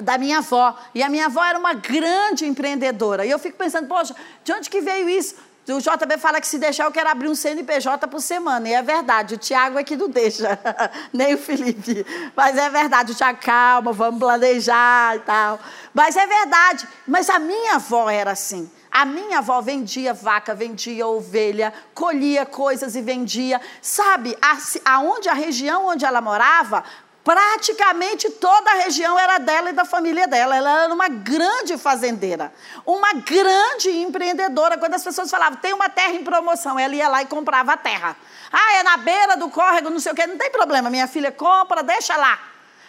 da 0.00 0.16
minha 0.16 0.38
avó. 0.38 0.76
E 0.94 1.02
a 1.02 1.08
minha 1.08 1.26
avó 1.26 1.44
era 1.44 1.58
uma 1.58 1.74
grande 1.74 2.46
empreendedora. 2.46 3.26
E 3.26 3.30
eu 3.30 3.38
fico 3.38 3.58
pensando, 3.58 3.88
poxa, 3.88 4.14
de 4.44 4.52
onde 4.52 4.70
que 4.70 4.80
veio 4.80 5.08
isso? 5.08 5.34
O 5.68 5.78
JB 5.78 6.18
fala 6.18 6.40
que 6.40 6.46
se 6.46 6.58
deixar 6.58 6.86
eu 6.86 6.90
quero 6.90 7.08
abrir 7.08 7.28
um 7.28 7.36
CNPJ 7.36 8.08
por 8.08 8.20
semana. 8.20 8.68
E 8.68 8.72
é 8.72 8.82
verdade, 8.82 9.34
o 9.34 9.38
Tiago 9.38 9.78
é 9.78 9.84
que 9.84 9.96
não 9.96 10.08
deixa, 10.08 10.58
nem 11.12 11.34
o 11.34 11.38
Felipe. 11.38 12.04
Mas 12.34 12.58
é 12.58 12.68
verdade, 12.68 13.12
o 13.12 13.14
Tiago, 13.14 13.38
calma, 13.40 13.92
vamos 13.92 14.18
planejar 14.18 15.16
e 15.16 15.20
tal. 15.20 15.60
Mas 15.94 16.16
é 16.16 16.26
verdade. 16.26 16.88
Mas 17.06 17.30
a 17.30 17.38
minha 17.38 17.76
avó 17.76 18.10
era 18.10 18.32
assim. 18.32 18.68
A 18.90 19.06
minha 19.06 19.38
avó 19.38 19.60
vendia 19.62 20.12
vaca, 20.12 20.54
vendia 20.54 21.06
ovelha, 21.06 21.72
colhia 21.94 22.44
coisas 22.44 22.94
e 22.94 23.00
vendia. 23.00 23.58
Sabe, 23.80 24.36
aonde 24.84 25.30
a 25.30 25.32
região 25.32 25.86
onde 25.86 26.04
ela 26.04 26.20
morava, 26.20 26.84
Praticamente 27.24 28.28
toda 28.30 28.70
a 28.72 28.74
região 28.82 29.16
era 29.16 29.38
dela 29.38 29.70
e 29.70 29.72
da 29.72 29.84
família 29.84 30.26
dela. 30.26 30.56
Ela 30.56 30.84
era 30.84 30.92
uma 30.92 31.08
grande 31.08 31.78
fazendeira, 31.78 32.52
uma 32.84 33.12
grande 33.12 33.90
empreendedora. 33.90 34.76
Quando 34.76 34.94
as 34.94 35.04
pessoas 35.04 35.30
falavam, 35.30 35.58
tem 35.58 35.72
uma 35.72 35.88
terra 35.88 36.14
em 36.14 36.24
promoção, 36.24 36.78
ela 36.78 36.94
ia 36.94 37.08
lá 37.08 37.22
e 37.22 37.26
comprava 37.26 37.74
a 37.74 37.76
terra. 37.76 38.16
Ah, 38.52 38.74
é 38.74 38.82
na 38.82 38.96
beira 38.96 39.36
do 39.36 39.48
córrego, 39.50 39.88
não 39.88 40.00
sei 40.00 40.12
o 40.12 40.14
quê, 40.14 40.26
não 40.26 40.36
tem 40.36 40.50
problema, 40.50 40.90
minha 40.90 41.06
filha 41.06 41.30
compra, 41.30 41.82
deixa 41.82 42.16
lá. 42.16 42.38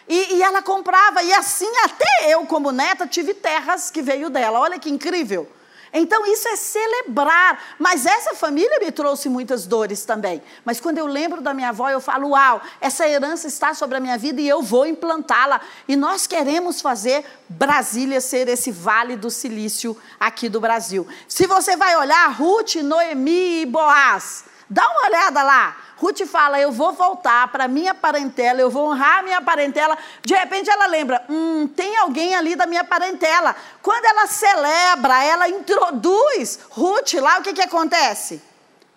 E, 0.09 0.35
e 0.35 0.43
ela 0.43 0.61
comprava, 0.61 1.21
e 1.23 1.31
assim 1.31 1.71
até 1.83 2.33
eu, 2.33 2.45
como 2.45 2.71
neta, 2.71 3.07
tive 3.07 3.33
terras 3.33 3.91
que 3.91 4.01
veio 4.01 4.29
dela. 4.29 4.59
Olha 4.59 4.79
que 4.79 4.89
incrível. 4.89 5.49
Então 5.93 6.25
isso 6.25 6.47
é 6.47 6.55
celebrar. 6.55 7.75
Mas 7.77 8.05
essa 8.05 8.33
família 8.33 8.79
me 8.79 8.91
trouxe 8.91 9.29
muitas 9.29 9.67
dores 9.67 10.03
também. 10.03 10.41
Mas 10.65 10.79
quando 10.79 10.97
eu 10.97 11.05
lembro 11.05 11.39
da 11.39 11.53
minha 11.53 11.69
avó, 11.69 11.89
eu 11.89 12.01
falo: 12.01 12.29
Uau, 12.29 12.61
essa 12.81 13.07
herança 13.07 13.47
está 13.47 13.73
sobre 13.75 13.97
a 13.97 13.99
minha 13.99 14.17
vida 14.17 14.41
e 14.41 14.47
eu 14.47 14.61
vou 14.61 14.87
implantá-la. 14.87 15.61
E 15.87 15.95
nós 15.95 16.25
queremos 16.25 16.81
fazer 16.81 17.23
Brasília 17.47 18.19
ser 18.19 18.47
esse 18.47 18.71
vale 18.71 19.15
do 19.15 19.29
silício 19.29 19.95
aqui 20.19 20.49
do 20.49 20.59
Brasil. 20.59 21.07
Se 21.27 21.45
você 21.45 21.77
vai 21.77 21.95
olhar, 21.95 22.27
Ruth, 22.31 22.75
Noemi 22.75 23.61
e 23.61 23.65
Boaz, 23.65 24.45
dá 24.69 24.83
uma 24.89 25.05
olhada 25.07 25.43
lá. 25.43 25.77
Ruth 26.03 26.25
fala: 26.25 26.59
Eu 26.59 26.71
vou 26.71 26.91
voltar 26.91 27.47
para 27.47 27.67
minha 27.67 27.93
parentela, 27.95 28.59
eu 28.59 28.69
vou 28.69 28.89
honrar 28.89 29.19
a 29.19 29.23
minha 29.23 29.41
parentela. 29.41 29.97
De 30.21 30.33
repente 30.35 30.69
ela 30.69 30.85
lembra: 30.87 31.23
Hum, 31.29 31.65
tem 31.67 31.95
alguém 31.97 32.35
ali 32.35 32.55
da 32.55 32.65
minha 32.65 32.83
parentela. 32.83 33.55
Quando 33.81 34.03
ela 34.03 34.27
celebra, 34.27 35.23
ela 35.23 35.47
introduz 35.47 36.59
Ruth 36.69 37.13
lá, 37.13 37.39
o 37.39 37.41
que, 37.41 37.53
que 37.53 37.61
acontece? 37.61 38.41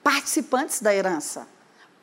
Participantes 0.02 0.80
da 0.80 0.92
herança 0.92 1.55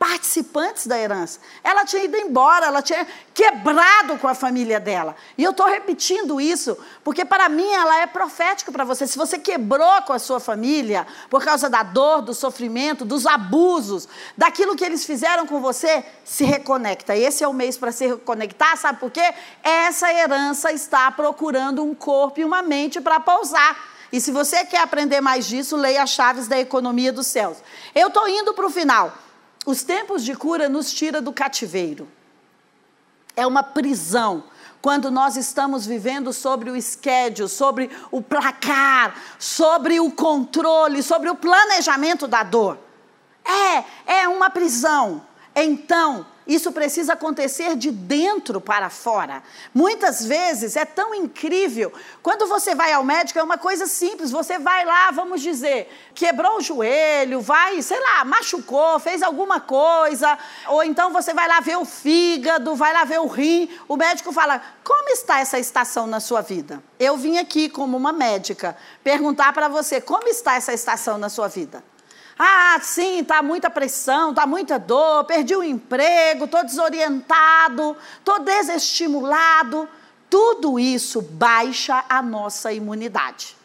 participantes 0.04 0.86
da 0.86 1.00
herança. 1.00 1.40
Ela 1.64 1.86
tinha 1.86 2.04
ido 2.04 2.18
embora, 2.18 2.66
ela 2.66 2.82
tinha 2.82 3.08
quebrado 3.34 4.18
com 4.18 4.28
a 4.28 4.36
família 4.36 4.78
dela. 4.78 5.16
E 5.38 5.44
eu 5.46 5.52
estou 5.52 5.66
repetindo 5.66 6.42
isso, 6.42 6.78
porque 7.06 7.24
para 7.24 7.48
mim 7.48 7.72
ela 7.72 8.02
é 8.02 8.06
profética 8.06 8.70
para 8.70 8.84
você. 8.84 9.08
Se 9.08 9.18
você 9.18 9.40
quebrou 9.40 10.02
com 10.02 10.12
a 10.12 10.20
sua 10.20 10.42
família 10.42 11.08
por 11.30 11.42
causa 11.42 11.70
da 11.70 11.84
dor, 11.84 12.22
do 12.22 12.34
sofrimento, 12.34 13.06
dos 13.06 13.26
abusos, 13.26 14.10
daquilo 14.38 14.76
que 14.76 14.84
eles 14.84 15.06
fizeram 15.06 15.48
com 15.48 15.62
você, 15.62 16.04
se 16.26 16.44
reconecta. 16.44 17.16
Esse 17.16 17.46
é 17.46 17.48
o 17.48 17.54
mês 17.54 17.78
para 17.78 17.94
se 17.94 18.06
reconectar, 18.06 18.76
sabe 18.76 19.00
por 19.00 19.10
quê? 19.10 19.34
Essa 19.64 20.14
herança 20.14 20.74
está 20.74 21.10
procurando 21.12 21.82
um 21.82 21.96
corpo 21.96 22.42
e 22.42 22.44
uma 22.44 22.62
mente 22.62 23.00
para 23.00 23.22
pousar. 23.22 23.94
E 24.12 24.20
se 24.20 24.34
você 24.34 24.66
quer 24.66 24.82
aprender 24.82 25.22
mais 25.22 25.48
disso, 25.48 25.78
leia 25.78 26.04
as 26.04 26.10
chaves 26.10 26.46
da 26.46 26.60
economia 26.60 27.14
dos 27.14 27.28
céus. 27.28 27.60
Eu 27.96 28.10
estou 28.10 28.28
indo 28.28 28.54
para 28.54 28.68
o 28.68 28.70
final. 28.70 29.23
Os 29.66 29.84
tempos 29.84 30.24
de 30.24 30.36
cura 30.36 30.68
nos 30.68 30.92
tira 30.94 31.22
do 31.22 31.32
cativeiro. 31.32 32.08
É 33.36 33.48
uma 33.48 33.64
prisão 33.64 34.44
quando 34.82 35.10
nós 35.10 35.38
estamos 35.38 35.86
vivendo 35.86 36.34
sobre 36.34 36.70
o 36.70 36.82
schedule, 36.82 37.48
sobre 37.48 37.90
o 38.12 38.22
placar, 38.22 39.16
sobre 39.40 40.00
o 40.00 40.12
controle, 40.12 41.02
sobre 41.02 41.30
o 41.30 41.36
planejamento 41.36 42.28
da 42.28 42.44
dor. 42.44 42.78
É, 43.46 44.20
é 44.20 44.28
uma 44.28 44.50
prisão. 44.50 45.26
Então, 45.56 46.26
isso 46.46 46.72
precisa 46.72 47.14
acontecer 47.14 47.76
de 47.76 47.90
dentro 47.90 48.60
para 48.60 48.90
fora. 48.90 49.42
Muitas 49.74 50.26
vezes 50.26 50.76
é 50.76 50.84
tão 50.84 51.16
incrível. 51.16 51.92
Quando 52.22 52.48
você 52.48 52.76
vai 52.76 52.92
ao 52.92 53.04
médico, 53.04 53.40
é 53.40 53.44
uma 53.44 53.58
coisa 53.58 53.88
simples. 53.88 54.30
Você 54.32 54.60
vai 54.60 54.84
lá, 54.84 55.10
vamos 55.12 55.42
dizer, 55.42 55.90
quebrou 56.14 56.58
o 56.58 56.62
joelho, 56.62 57.40
vai, 57.40 57.82
sei 57.82 58.00
lá, 58.00 58.26
machucou, 58.26 59.00
fez 59.00 59.24
alguma 59.24 59.62
coisa. 59.62 60.38
Ou 60.68 60.84
então 60.84 61.12
você 61.12 61.34
vai 61.34 61.48
lá 61.48 61.62
ver 61.62 61.78
o 61.78 61.86
fígado, 61.86 62.76
vai 62.76 62.92
lá 62.92 63.06
ver 63.06 63.20
o 63.20 63.28
rim. 63.28 63.70
O 63.88 63.96
médico 63.96 64.34
fala: 64.34 64.62
Como 64.84 65.10
está 65.10 65.40
essa 65.40 65.58
estação 65.58 66.06
na 66.08 66.20
sua 66.20 66.42
vida? 66.42 66.84
Eu 67.00 67.16
vim 67.16 67.38
aqui, 67.38 67.70
como 67.70 67.96
uma 67.96 68.12
médica, 68.12 68.76
perguntar 69.02 69.54
para 69.54 69.70
você: 69.70 70.02
Como 70.02 70.28
está 70.28 70.56
essa 70.56 70.74
estação 70.74 71.18
na 71.18 71.30
sua 71.30 71.48
vida? 71.48 71.84
Ah, 72.38 72.80
sim, 72.82 73.20
está 73.20 73.44
muita 73.44 73.70
pressão, 73.70 74.32
está 74.32 74.48
muita 74.48 74.80
dor, 74.80 75.24
perdi 75.26 75.56
o 75.56 75.64
emprego, 75.64 76.46
estou 76.46 76.64
desorientado, 76.64 77.96
estou 78.18 78.40
desestimulado. 78.40 79.88
Tudo 80.30 80.80
isso 80.80 81.22
baixa 81.22 82.04
a 82.10 82.22
nossa 82.22 82.74
imunidade. 82.74 83.56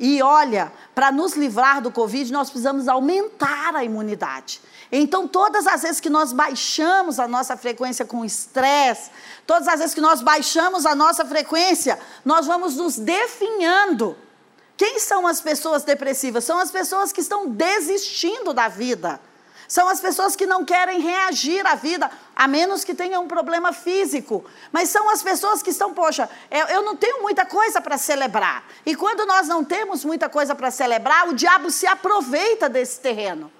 E 0.00 0.22
olha, 0.22 0.72
para 0.94 1.10
nos 1.10 1.34
livrar 1.34 1.80
do 1.80 1.90
Covid, 1.90 2.32
nós 2.32 2.50
precisamos 2.50 2.86
aumentar 2.88 3.74
a 3.74 3.84
imunidade. 3.84 4.60
Então, 4.90 5.26
todas 5.26 5.66
as 5.66 5.82
vezes 5.82 6.00
que 6.00 6.08
nós 6.08 6.32
baixamos 6.32 7.18
a 7.18 7.28
nossa 7.28 7.56
frequência 7.56 8.04
com 8.04 8.24
estresse, 8.24 9.10
todas 9.46 9.68
as 9.68 9.80
vezes 9.80 9.94
que 9.94 10.00
nós 10.00 10.22
baixamos 10.22 10.86
a 10.86 10.94
nossa 10.94 11.24
frequência, 11.24 11.98
nós 12.24 12.46
vamos 12.46 12.76
nos 12.76 12.96
definhando 12.96 14.16
quem 14.78 15.00
são 15.00 15.26
as 15.26 15.40
pessoas 15.40 15.82
depressivas? 15.82 16.44
São 16.44 16.56
as 16.56 16.70
pessoas 16.70 17.10
que 17.10 17.20
estão 17.20 17.48
desistindo 17.48 18.54
da 18.54 18.68
vida. 18.68 19.20
São 19.66 19.88
as 19.88 20.00
pessoas 20.00 20.36
que 20.36 20.46
não 20.46 20.64
querem 20.64 21.00
reagir 21.00 21.66
à 21.66 21.74
vida, 21.74 22.08
a 22.34 22.46
menos 22.46 22.84
que 22.84 22.94
tenham 22.94 23.24
um 23.24 23.26
problema 23.26 23.72
físico. 23.72 24.44
Mas 24.70 24.88
são 24.88 25.10
as 25.10 25.20
pessoas 25.20 25.64
que 25.64 25.70
estão, 25.70 25.92
poxa, 25.92 26.30
eu 26.70 26.82
não 26.82 26.94
tenho 26.94 27.20
muita 27.20 27.44
coisa 27.44 27.80
para 27.80 27.98
celebrar. 27.98 28.64
E 28.86 28.94
quando 28.94 29.26
nós 29.26 29.48
não 29.48 29.64
temos 29.64 30.04
muita 30.04 30.28
coisa 30.28 30.54
para 30.54 30.70
celebrar, 30.70 31.28
o 31.28 31.34
diabo 31.34 31.72
se 31.72 31.86
aproveita 31.86 32.68
desse 32.68 33.00
terreno. 33.00 33.52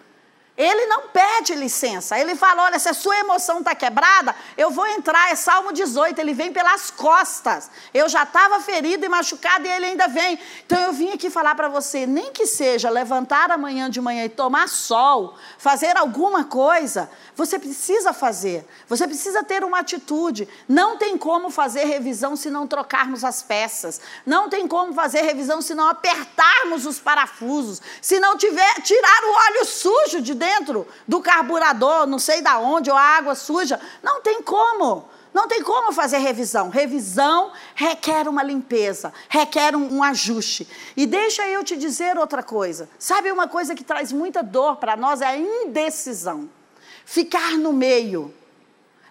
Ele 0.59 0.86
não 0.86 1.02
pede 1.02 1.54
licença. 1.54 2.18
Ele 2.18 2.34
fala: 2.34 2.64
olha, 2.64 2.80
se 2.80 2.88
a 2.88 2.92
sua 2.92 3.16
emoção 3.20 3.61
está 3.61 3.76
quebrada, 3.76 4.34
eu 4.56 4.72
vou 4.72 4.88
entrar. 4.88 5.30
É 5.30 5.36
Salmo 5.36 5.72
18. 5.72 6.20
Ele 6.20 6.34
vem 6.34 6.52
pelas 6.52 6.90
costas. 6.90 7.70
Eu 7.94 8.09
já 8.09 8.24
estava 8.24 8.59
ferido 8.61 9.06
e 9.06 9.09
machucado 9.09 9.64
e 9.64 9.70
ele 9.70 9.86
ainda 9.86 10.09
vem. 10.09 10.36
Então 10.66 10.80
eu 10.80 10.92
vim 10.92 11.12
aqui 11.12 11.30
falar 11.30 11.54
para 11.54 11.68
você: 11.68 12.09
nem 12.09 12.32
que 12.32 12.44
seja 12.44 12.90
levantar 12.90 13.52
amanhã 13.52 13.88
de 13.88 14.00
manhã 14.00 14.24
e 14.24 14.28
tomar 14.28 14.68
sol, 14.68 15.36
fazer 15.56 15.96
alguma 15.96 16.42
coisa, 16.42 17.09
você 17.36 17.56
precisa 17.56 18.12
fazer. 18.12 18.66
Você 18.88 19.06
precisa 19.06 19.44
ter 19.44 19.62
uma 19.62 19.78
atitude. 19.78 20.48
Não 20.68 20.96
tem 20.96 21.16
como 21.16 21.50
fazer 21.50 21.84
revisão 21.84 22.34
se 22.34 22.50
não 22.50 22.66
trocarmos 22.66 23.22
as 23.22 23.44
peças. 23.44 24.00
Não 24.26 24.48
tem 24.48 24.66
como 24.66 24.92
fazer 24.92 25.22
revisão 25.22 25.62
se 25.62 25.72
não 25.72 25.88
apertarmos 25.88 26.84
os 26.84 26.98
parafusos. 26.98 27.80
Se 28.02 28.18
não 28.18 28.36
tiver 28.36 28.82
tirar 28.82 29.22
o 29.22 29.50
óleo 29.50 29.64
sujo 29.64 30.20
de 30.20 30.34
dentro 30.34 30.47
do 31.07 31.20
carburador, 31.20 32.07
não 32.07 32.18
sei 32.18 32.42
da 32.42 32.59
onde, 32.59 32.90
ou 32.90 32.96
a 32.96 33.03
água 33.03 33.34
suja. 33.34 33.80
Não 34.03 34.20
tem 34.20 34.42
como. 34.42 35.09
Não 35.32 35.46
tem 35.46 35.62
como 35.62 35.92
fazer 35.92 36.18
revisão. 36.18 36.68
Revisão 36.68 37.53
requer 37.74 38.28
uma 38.28 38.42
limpeza, 38.42 39.12
requer 39.28 39.76
um, 39.76 39.99
um, 39.99 40.03
ajuste. 40.03 40.66
E 40.96 41.07
deixa 41.07 41.46
eu 41.46 41.62
te 41.62 41.76
dizer 41.76 42.18
outra 42.18 42.42
coisa. 42.42 42.88
Sabe 42.99 43.30
uma 43.30 43.46
coisa 43.46 43.74
que 43.74 43.84
traz 43.84 44.12
muita 44.12 44.42
dor 44.42 44.76
para 44.76 44.96
nós 44.96 45.20
é 45.20 45.26
a 45.26 45.36
indecisão 45.36 46.49
ficar 47.09 47.53
no 47.53 47.72
meio. 47.72 48.34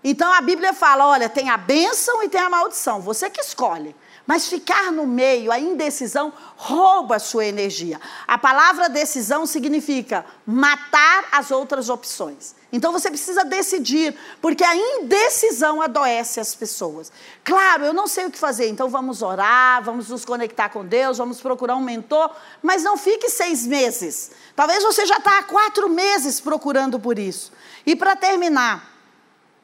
Então 0.04 0.32
a 0.32 0.40
Bíblia 0.40 0.72
fala: 0.72 1.08
olha, 1.08 1.28
tem 1.28 1.50
a 1.50 1.58
bênção 1.58 2.22
e 2.24 2.30
tem 2.30 2.40
a 2.40 2.50
maldição, 2.50 3.02
você 3.02 3.30
que 3.30 3.42
escolhe. 3.42 3.96
Mas 4.28 4.50
ficar 4.50 4.92
no 4.92 5.08
meio, 5.08 5.54
a 5.54 5.58
indecisão, 5.58 6.34
rouba 6.58 7.16
a 7.16 7.20
sua 7.20 7.46
energia. 7.46 8.00
A 8.28 8.38
palavra 8.38 8.90
decisão 8.90 9.46
significa 9.46 10.26
matar 10.46 11.30
as 11.32 11.50
outras 11.50 11.88
opções. 11.88 12.54
Então 12.70 12.92
você 12.92 13.10
precisa 13.10 13.46
decidir, 13.46 14.14
porque 14.42 14.66
a 14.66 14.76
indecisão 14.76 15.82
adoece 15.82 16.42
as 16.42 16.54
pessoas. 16.54 17.10
Claro, 17.42 17.86
eu 17.86 17.94
não 17.94 18.06
sei 18.06 18.26
o 18.26 18.32
que 18.32 18.38
fazer, 18.38 18.68
então 18.68 18.90
vamos 18.90 19.22
orar, 19.22 19.82
vamos 19.82 20.10
nos 20.10 20.26
conectar 20.26 20.68
com 20.68 20.86
Deus, 20.86 21.18
vamos 21.18 21.40
procurar 21.40 21.78
um 21.78 21.82
mentor, 21.82 22.36
mas 22.62 22.84
não 22.84 22.98
fique 22.98 23.30
seis 23.30 23.66
meses. 23.66 24.32
Talvez 24.54 24.84
você 24.84 25.06
já 25.06 25.16
está 25.16 25.40
há 25.40 25.44
quatro 25.44 25.88
meses 25.88 26.42
procurando 26.42 27.00
por 27.00 27.18
isso. 27.18 27.54
E 27.86 27.96
para 27.96 28.18
terminar, 28.18 28.92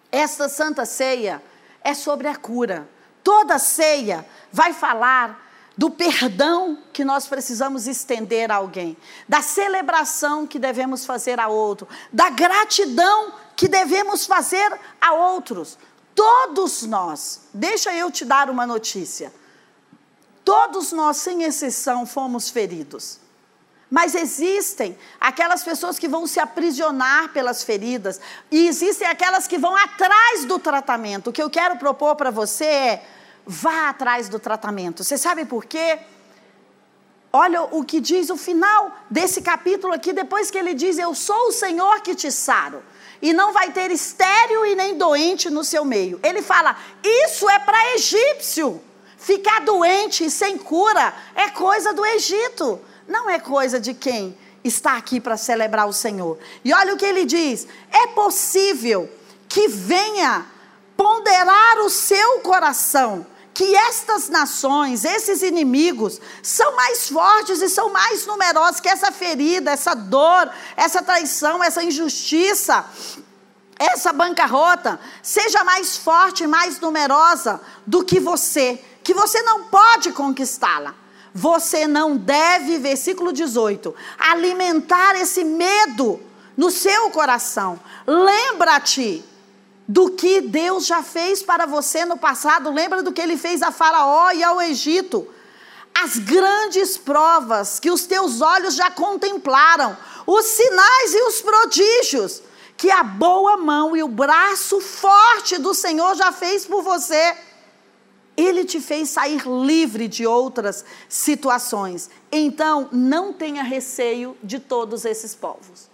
esta 0.09 0.47
santa 0.47 0.86
ceia 0.86 1.43
é 1.84 1.93
sobre 1.93 2.30
a 2.30 2.36
cura. 2.38 2.92
Toda 3.24 3.57
ceia 3.57 4.26
vai 4.51 4.74
falar 4.74 5.41
do 5.76 5.89
perdão 5.89 6.78
que 6.91 7.03
nós 7.03 7.26
precisamos 7.26 7.88
estender 7.88 8.51
a 8.51 8.55
alguém, 8.55 8.95
da 9.28 9.41
celebração 9.41 10.45
que 10.45 10.59
devemos 10.59 11.05
fazer 11.05 11.39
a 11.39 11.47
outro, 11.47 11.88
da 12.11 12.30
gratidão 12.30 13.34
que 13.55 13.67
devemos 13.67 14.26
fazer 14.26 14.80
a 15.01 15.13
outros. 15.13 15.78
Todos 16.13 16.84
nós, 16.84 17.47
deixa 17.53 17.93
eu 17.93 18.11
te 18.11 18.24
dar 18.24 18.49
uma 18.49 18.67
notícia. 18.67 19.34
Todos 20.45 20.91
nós, 20.91 21.17
sem 21.17 21.43
exceção, 21.43 22.05
fomos 22.05 22.49
feridos. 22.49 23.22
Mas 23.93 24.15
existem 24.15 24.97
aquelas 25.21 25.63
pessoas 25.63 25.99
que 25.99 26.07
vão 26.07 26.25
se 26.25 26.39
aprisionar 26.39 27.29
pelas 27.29 27.61
feridas, 27.61 28.19
e 28.49 28.67
existem 28.67 29.07
aquelas 29.07 29.45
que 29.45 29.59
vão 29.59 29.75
atrás 29.77 30.45
do 30.45 30.57
tratamento. 30.57 31.29
O 31.29 31.31
que 31.31 31.43
eu 31.43 31.47
quero 31.47 31.77
propor 31.77 32.15
para 32.15 32.31
você 32.31 32.65
é: 32.65 33.05
vá 33.45 33.89
atrás 33.89 34.27
do 34.27 34.39
tratamento. 34.39 35.03
Você 35.03 35.15
sabe 35.15 35.45
por 35.45 35.65
quê? 35.65 35.99
Olha 37.31 37.61
o 37.61 37.83
que 37.83 37.99
diz 37.99 38.31
o 38.31 38.35
final 38.35 38.91
desse 39.11 39.43
capítulo 39.43 39.93
aqui, 39.93 40.11
depois 40.11 40.49
que 40.49 40.57
ele 40.57 40.73
diz: 40.73 40.97
Eu 40.97 41.13
sou 41.13 41.49
o 41.49 41.51
Senhor 41.51 42.01
que 42.01 42.15
te 42.15 42.31
saro. 42.31 42.81
E 43.21 43.31
não 43.31 43.53
vai 43.53 43.69
ter 43.69 43.91
estéreo 43.91 44.65
e 44.65 44.73
nem 44.73 44.97
doente 44.97 45.51
no 45.51 45.63
seu 45.63 45.85
meio. 45.85 46.19
Ele 46.23 46.41
fala: 46.41 46.75
Isso 47.03 47.47
é 47.47 47.59
para 47.59 47.93
egípcio. 47.93 48.81
Ficar 49.19 49.61
doente 49.61 50.25
e 50.25 50.31
sem 50.31 50.57
cura 50.57 51.13
é 51.35 51.51
coisa 51.51 51.93
do 51.93 52.03
Egito 52.03 52.81
não 53.08 53.30
é 53.30 53.39
coisa 53.39 53.80
de 53.80 53.93
quem 53.93 54.38
está 54.64 54.97
aqui 54.97 55.20
para 55.20 55.38
celebrar 55.38 55.88
o 55.88 55.93
Senhor. 55.93 56.38
E 56.64 56.74
olha 56.74 56.93
o 56.93 56.97
que 56.97 57.06
ele 57.06 57.26
diz: 57.26 57.68
é 57.91 58.08
possível 58.08 59.10
que 59.47 59.68
venha 59.68 60.45
ponderar 60.95 61.80
o 61.80 61.89
seu 61.89 62.39
coração 62.39 63.26
que 63.54 63.76
estas 63.76 64.30
nações, 64.30 65.06
esses 65.06 65.43
inimigos, 65.43 66.20
são 66.41 66.76
mais 66.76 67.08
fortes 67.08 67.62
e 67.62 67.70
são 67.70 67.91
mais 67.91 68.26
numerosos 68.26 68.80
que 68.80 68.89
essa 68.89 69.12
ferida, 69.12 69.72
essa 69.72 69.93
dor, 69.93 70.49
essa 70.76 71.04
traição, 71.04 71.64
essa 71.64 71.84
injustiça, 71.84 72.84
essa 73.78 74.12
bancarrota, 74.12 74.99
seja 75.22 75.64
mais 75.64 75.97
forte 75.97 76.47
mais 76.47 76.80
numerosa 76.80 77.62
do 77.86 78.04
que 78.04 78.20
você, 78.20 78.84
que 79.04 79.14
você 79.14 79.41
não 79.43 79.66
pode 79.66 80.12
conquistá-la. 80.14 81.03
Você 81.34 81.88
não 81.88 82.15
deve, 82.15 82.77
versículo 82.77 83.34
18, 83.34 83.93
alimentar 84.19 85.15
esse 85.15 85.43
medo 85.43 86.19
no 86.55 86.69
seu 86.69 87.09
coração. 87.09 87.79
Lembra-te 88.05 89.25
do 89.88 90.11
que 90.11 90.41
Deus 90.41 90.86
já 90.86 91.01
fez 91.01 91.41
para 91.41 91.65
você 91.65 92.05
no 92.05 92.17
passado. 92.17 92.71
Lembra 92.71 93.01
do 93.01 93.11
que 93.11 93.21
ele 93.21 93.38
fez 93.38 93.61
a 93.61 93.71
Faraó 93.71 94.31
e 94.31 94.43
ao 94.43 94.61
Egito. 94.61 95.27
As 95.93 96.17
grandes 96.17 96.97
provas 96.97 97.79
que 97.79 97.91
os 97.91 98.05
teus 98.05 98.41
olhos 98.41 98.75
já 98.75 98.89
contemplaram, 98.91 99.97
os 100.25 100.45
sinais 100.45 101.13
e 101.13 101.21
os 101.23 101.41
prodígios 101.41 102.41
que 102.75 102.89
a 102.89 103.03
boa 103.03 103.57
mão 103.57 103.95
e 103.95 104.03
o 104.03 104.07
braço 104.07 104.81
forte 104.81 105.57
do 105.57 105.73
Senhor 105.73 106.15
já 106.15 106.31
fez 106.31 106.65
por 106.65 106.81
você. 106.81 107.36
Ele 108.36 108.65
te 108.65 108.79
fez 108.79 109.09
sair 109.09 109.43
livre 109.47 110.07
de 110.07 110.25
outras 110.25 110.84
situações. 111.07 112.09
Então, 112.31 112.89
não 112.91 113.31
tenha 113.31 113.63
receio 113.63 114.36
de 114.43 114.59
todos 114.59 115.05
esses 115.05 115.36
povos. 115.36 115.89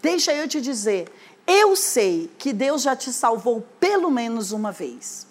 Deixa 0.00 0.34
eu 0.34 0.48
te 0.48 0.60
dizer, 0.60 1.12
eu 1.46 1.76
sei 1.76 2.30
que 2.38 2.52
Deus 2.52 2.82
já 2.82 2.96
te 2.96 3.12
salvou 3.12 3.66
pelo 3.78 4.10
menos 4.10 4.52
uma 4.52 4.72
vez. 4.72 5.26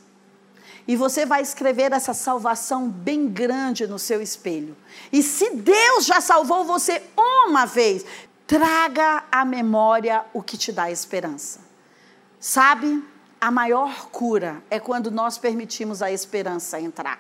E 0.87 0.95
você 0.95 1.25
vai 1.25 1.41
escrever 1.41 1.91
essa 1.93 2.13
salvação 2.13 2.89
bem 2.89 3.27
grande 3.27 3.87
no 3.87 3.99
seu 3.99 4.21
espelho. 4.21 4.75
E 5.11 5.21
se 5.21 5.51
Deus 5.51 6.05
já 6.05 6.19
salvou 6.19 6.65
você 6.65 7.01
uma 7.17 7.65
vez, 7.65 8.05
traga 8.47 9.23
à 9.31 9.45
memória 9.45 10.25
o 10.33 10.41
que 10.41 10.57
te 10.57 10.71
dá 10.71 10.91
esperança. 10.91 11.59
Sabe, 12.39 13.03
a 13.41 13.49
maior 13.49 14.09
cura 14.11 14.63
é 14.69 14.79
quando 14.79 15.09
nós 15.09 15.39
permitimos 15.39 16.03
a 16.03 16.11
esperança 16.11 16.79
entrar. 16.79 17.19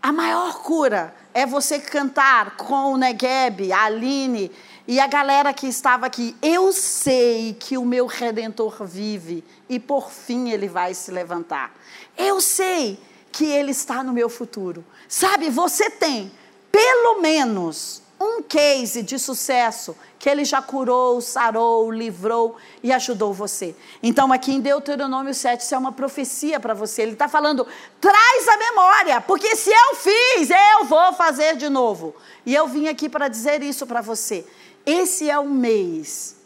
A 0.00 0.12
maior 0.12 0.62
cura 0.62 1.12
é 1.34 1.44
você 1.44 1.80
cantar 1.80 2.56
com 2.56 2.92
o 2.92 2.96
Negueb, 2.96 3.72
a 3.72 3.86
Aline 3.86 4.52
e 4.86 5.00
a 5.00 5.08
galera 5.08 5.52
que 5.52 5.66
estava 5.66 6.06
aqui, 6.06 6.36
eu 6.40 6.72
sei 6.72 7.54
que 7.58 7.76
o 7.76 7.84
meu 7.84 8.06
redentor 8.06 8.84
vive 8.86 9.42
e 9.68 9.80
por 9.80 10.12
fim 10.12 10.50
ele 10.50 10.68
vai 10.68 10.94
se 10.94 11.10
levantar. 11.10 11.74
Eu 12.16 12.40
sei 12.40 12.96
que 13.32 13.46
ele 13.46 13.72
está 13.72 14.04
no 14.04 14.12
meu 14.12 14.28
futuro. 14.28 14.84
Sabe, 15.08 15.50
você 15.50 15.90
tem 15.90 16.30
pelo 16.70 17.20
menos 17.20 18.00
um 18.26 18.42
case 18.42 19.02
de 19.02 19.18
sucesso 19.18 19.96
que 20.18 20.28
ele 20.28 20.44
já 20.44 20.60
curou, 20.60 21.20
sarou, 21.20 21.90
livrou 21.90 22.56
e 22.82 22.92
ajudou 22.92 23.32
você. 23.32 23.76
Então, 24.02 24.32
aqui 24.32 24.52
em 24.52 24.60
Deuteronômio 24.60 25.32
7, 25.32 25.60
isso 25.60 25.74
é 25.74 25.78
uma 25.78 25.92
profecia 25.92 26.58
para 26.58 26.74
você. 26.74 27.02
Ele 27.02 27.12
está 27.12 27.28
falando: 27.28 27.66
traz 28.00 28.48
a 28.48 28.56
memória, 28.56 29.20
porque 29.20 29.54
se 29.54 29.70
eu 29.70 29.94
fiz, 29.94 30.50
eu 30.50 30.84
vou 30.84 31.12
fazer 31.12 31.56
de 31.56 31.68
novo. 31.68 32.14
E 32.44 32.54
eu 32.54 32.66
vim 32.66 32.88
aqui 32.88 33.08
para 33.08 33.28
dizer 33.28 33.62
isso 33.62 33.86
para 33.86 34.00
você. 34.00 34.44
Esse 34.84 35.30
é 35.30 35.38
o 35.38 35.48
mês 35.48 36.36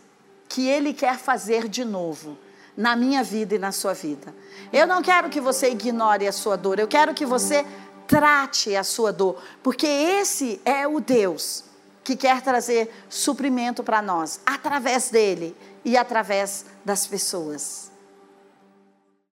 que 0.48 0.68
Ele 0.68 0.92
quer 0.92 1.18
fazer 1.18 1.68
de 1.68 1.84
novo 1.84 2.36
na 2.76 2.96
minha 2.96 3.22
vida 3.22 3.54
e 3.54 3.58
na 3.58 3.72
sua 3.72 3.94
vida. 3.94 4.34
Eu 4.72 4.86
não 4.86 5.02
quero 5.02 5.28
que 5.28 5.40
você 5.40 5.70
ignore 5.70 6.26
a 6.26 6.32
sua 6.32 6.56
dor, 6.56 6.78
eu 6.78 6.88
quero 6.88 7.14
que 7.14 7.26
você 7.26 7.64
trate 8.06 8.74
a 8.74 8.82
sua 8.82 9.12
dor, 9.12 9.40
porque 9.62 9.86
esse 9.86 10.60
é 10.64 10.86
o 10.88 10.98
Deus 10.98 11.69
que 12.10 12.16
quer 12.16 12.42
trazer 12.42 12.92
suprimento 13.08 13.84
para 13.84 14.02
nós, 14.02 14.40
através 14.44 15.10
dele 15.10 15.56
e 15.84 15.96
através 15.96 16.64
das 16.84 17.06
pessoas. 17.06 17.89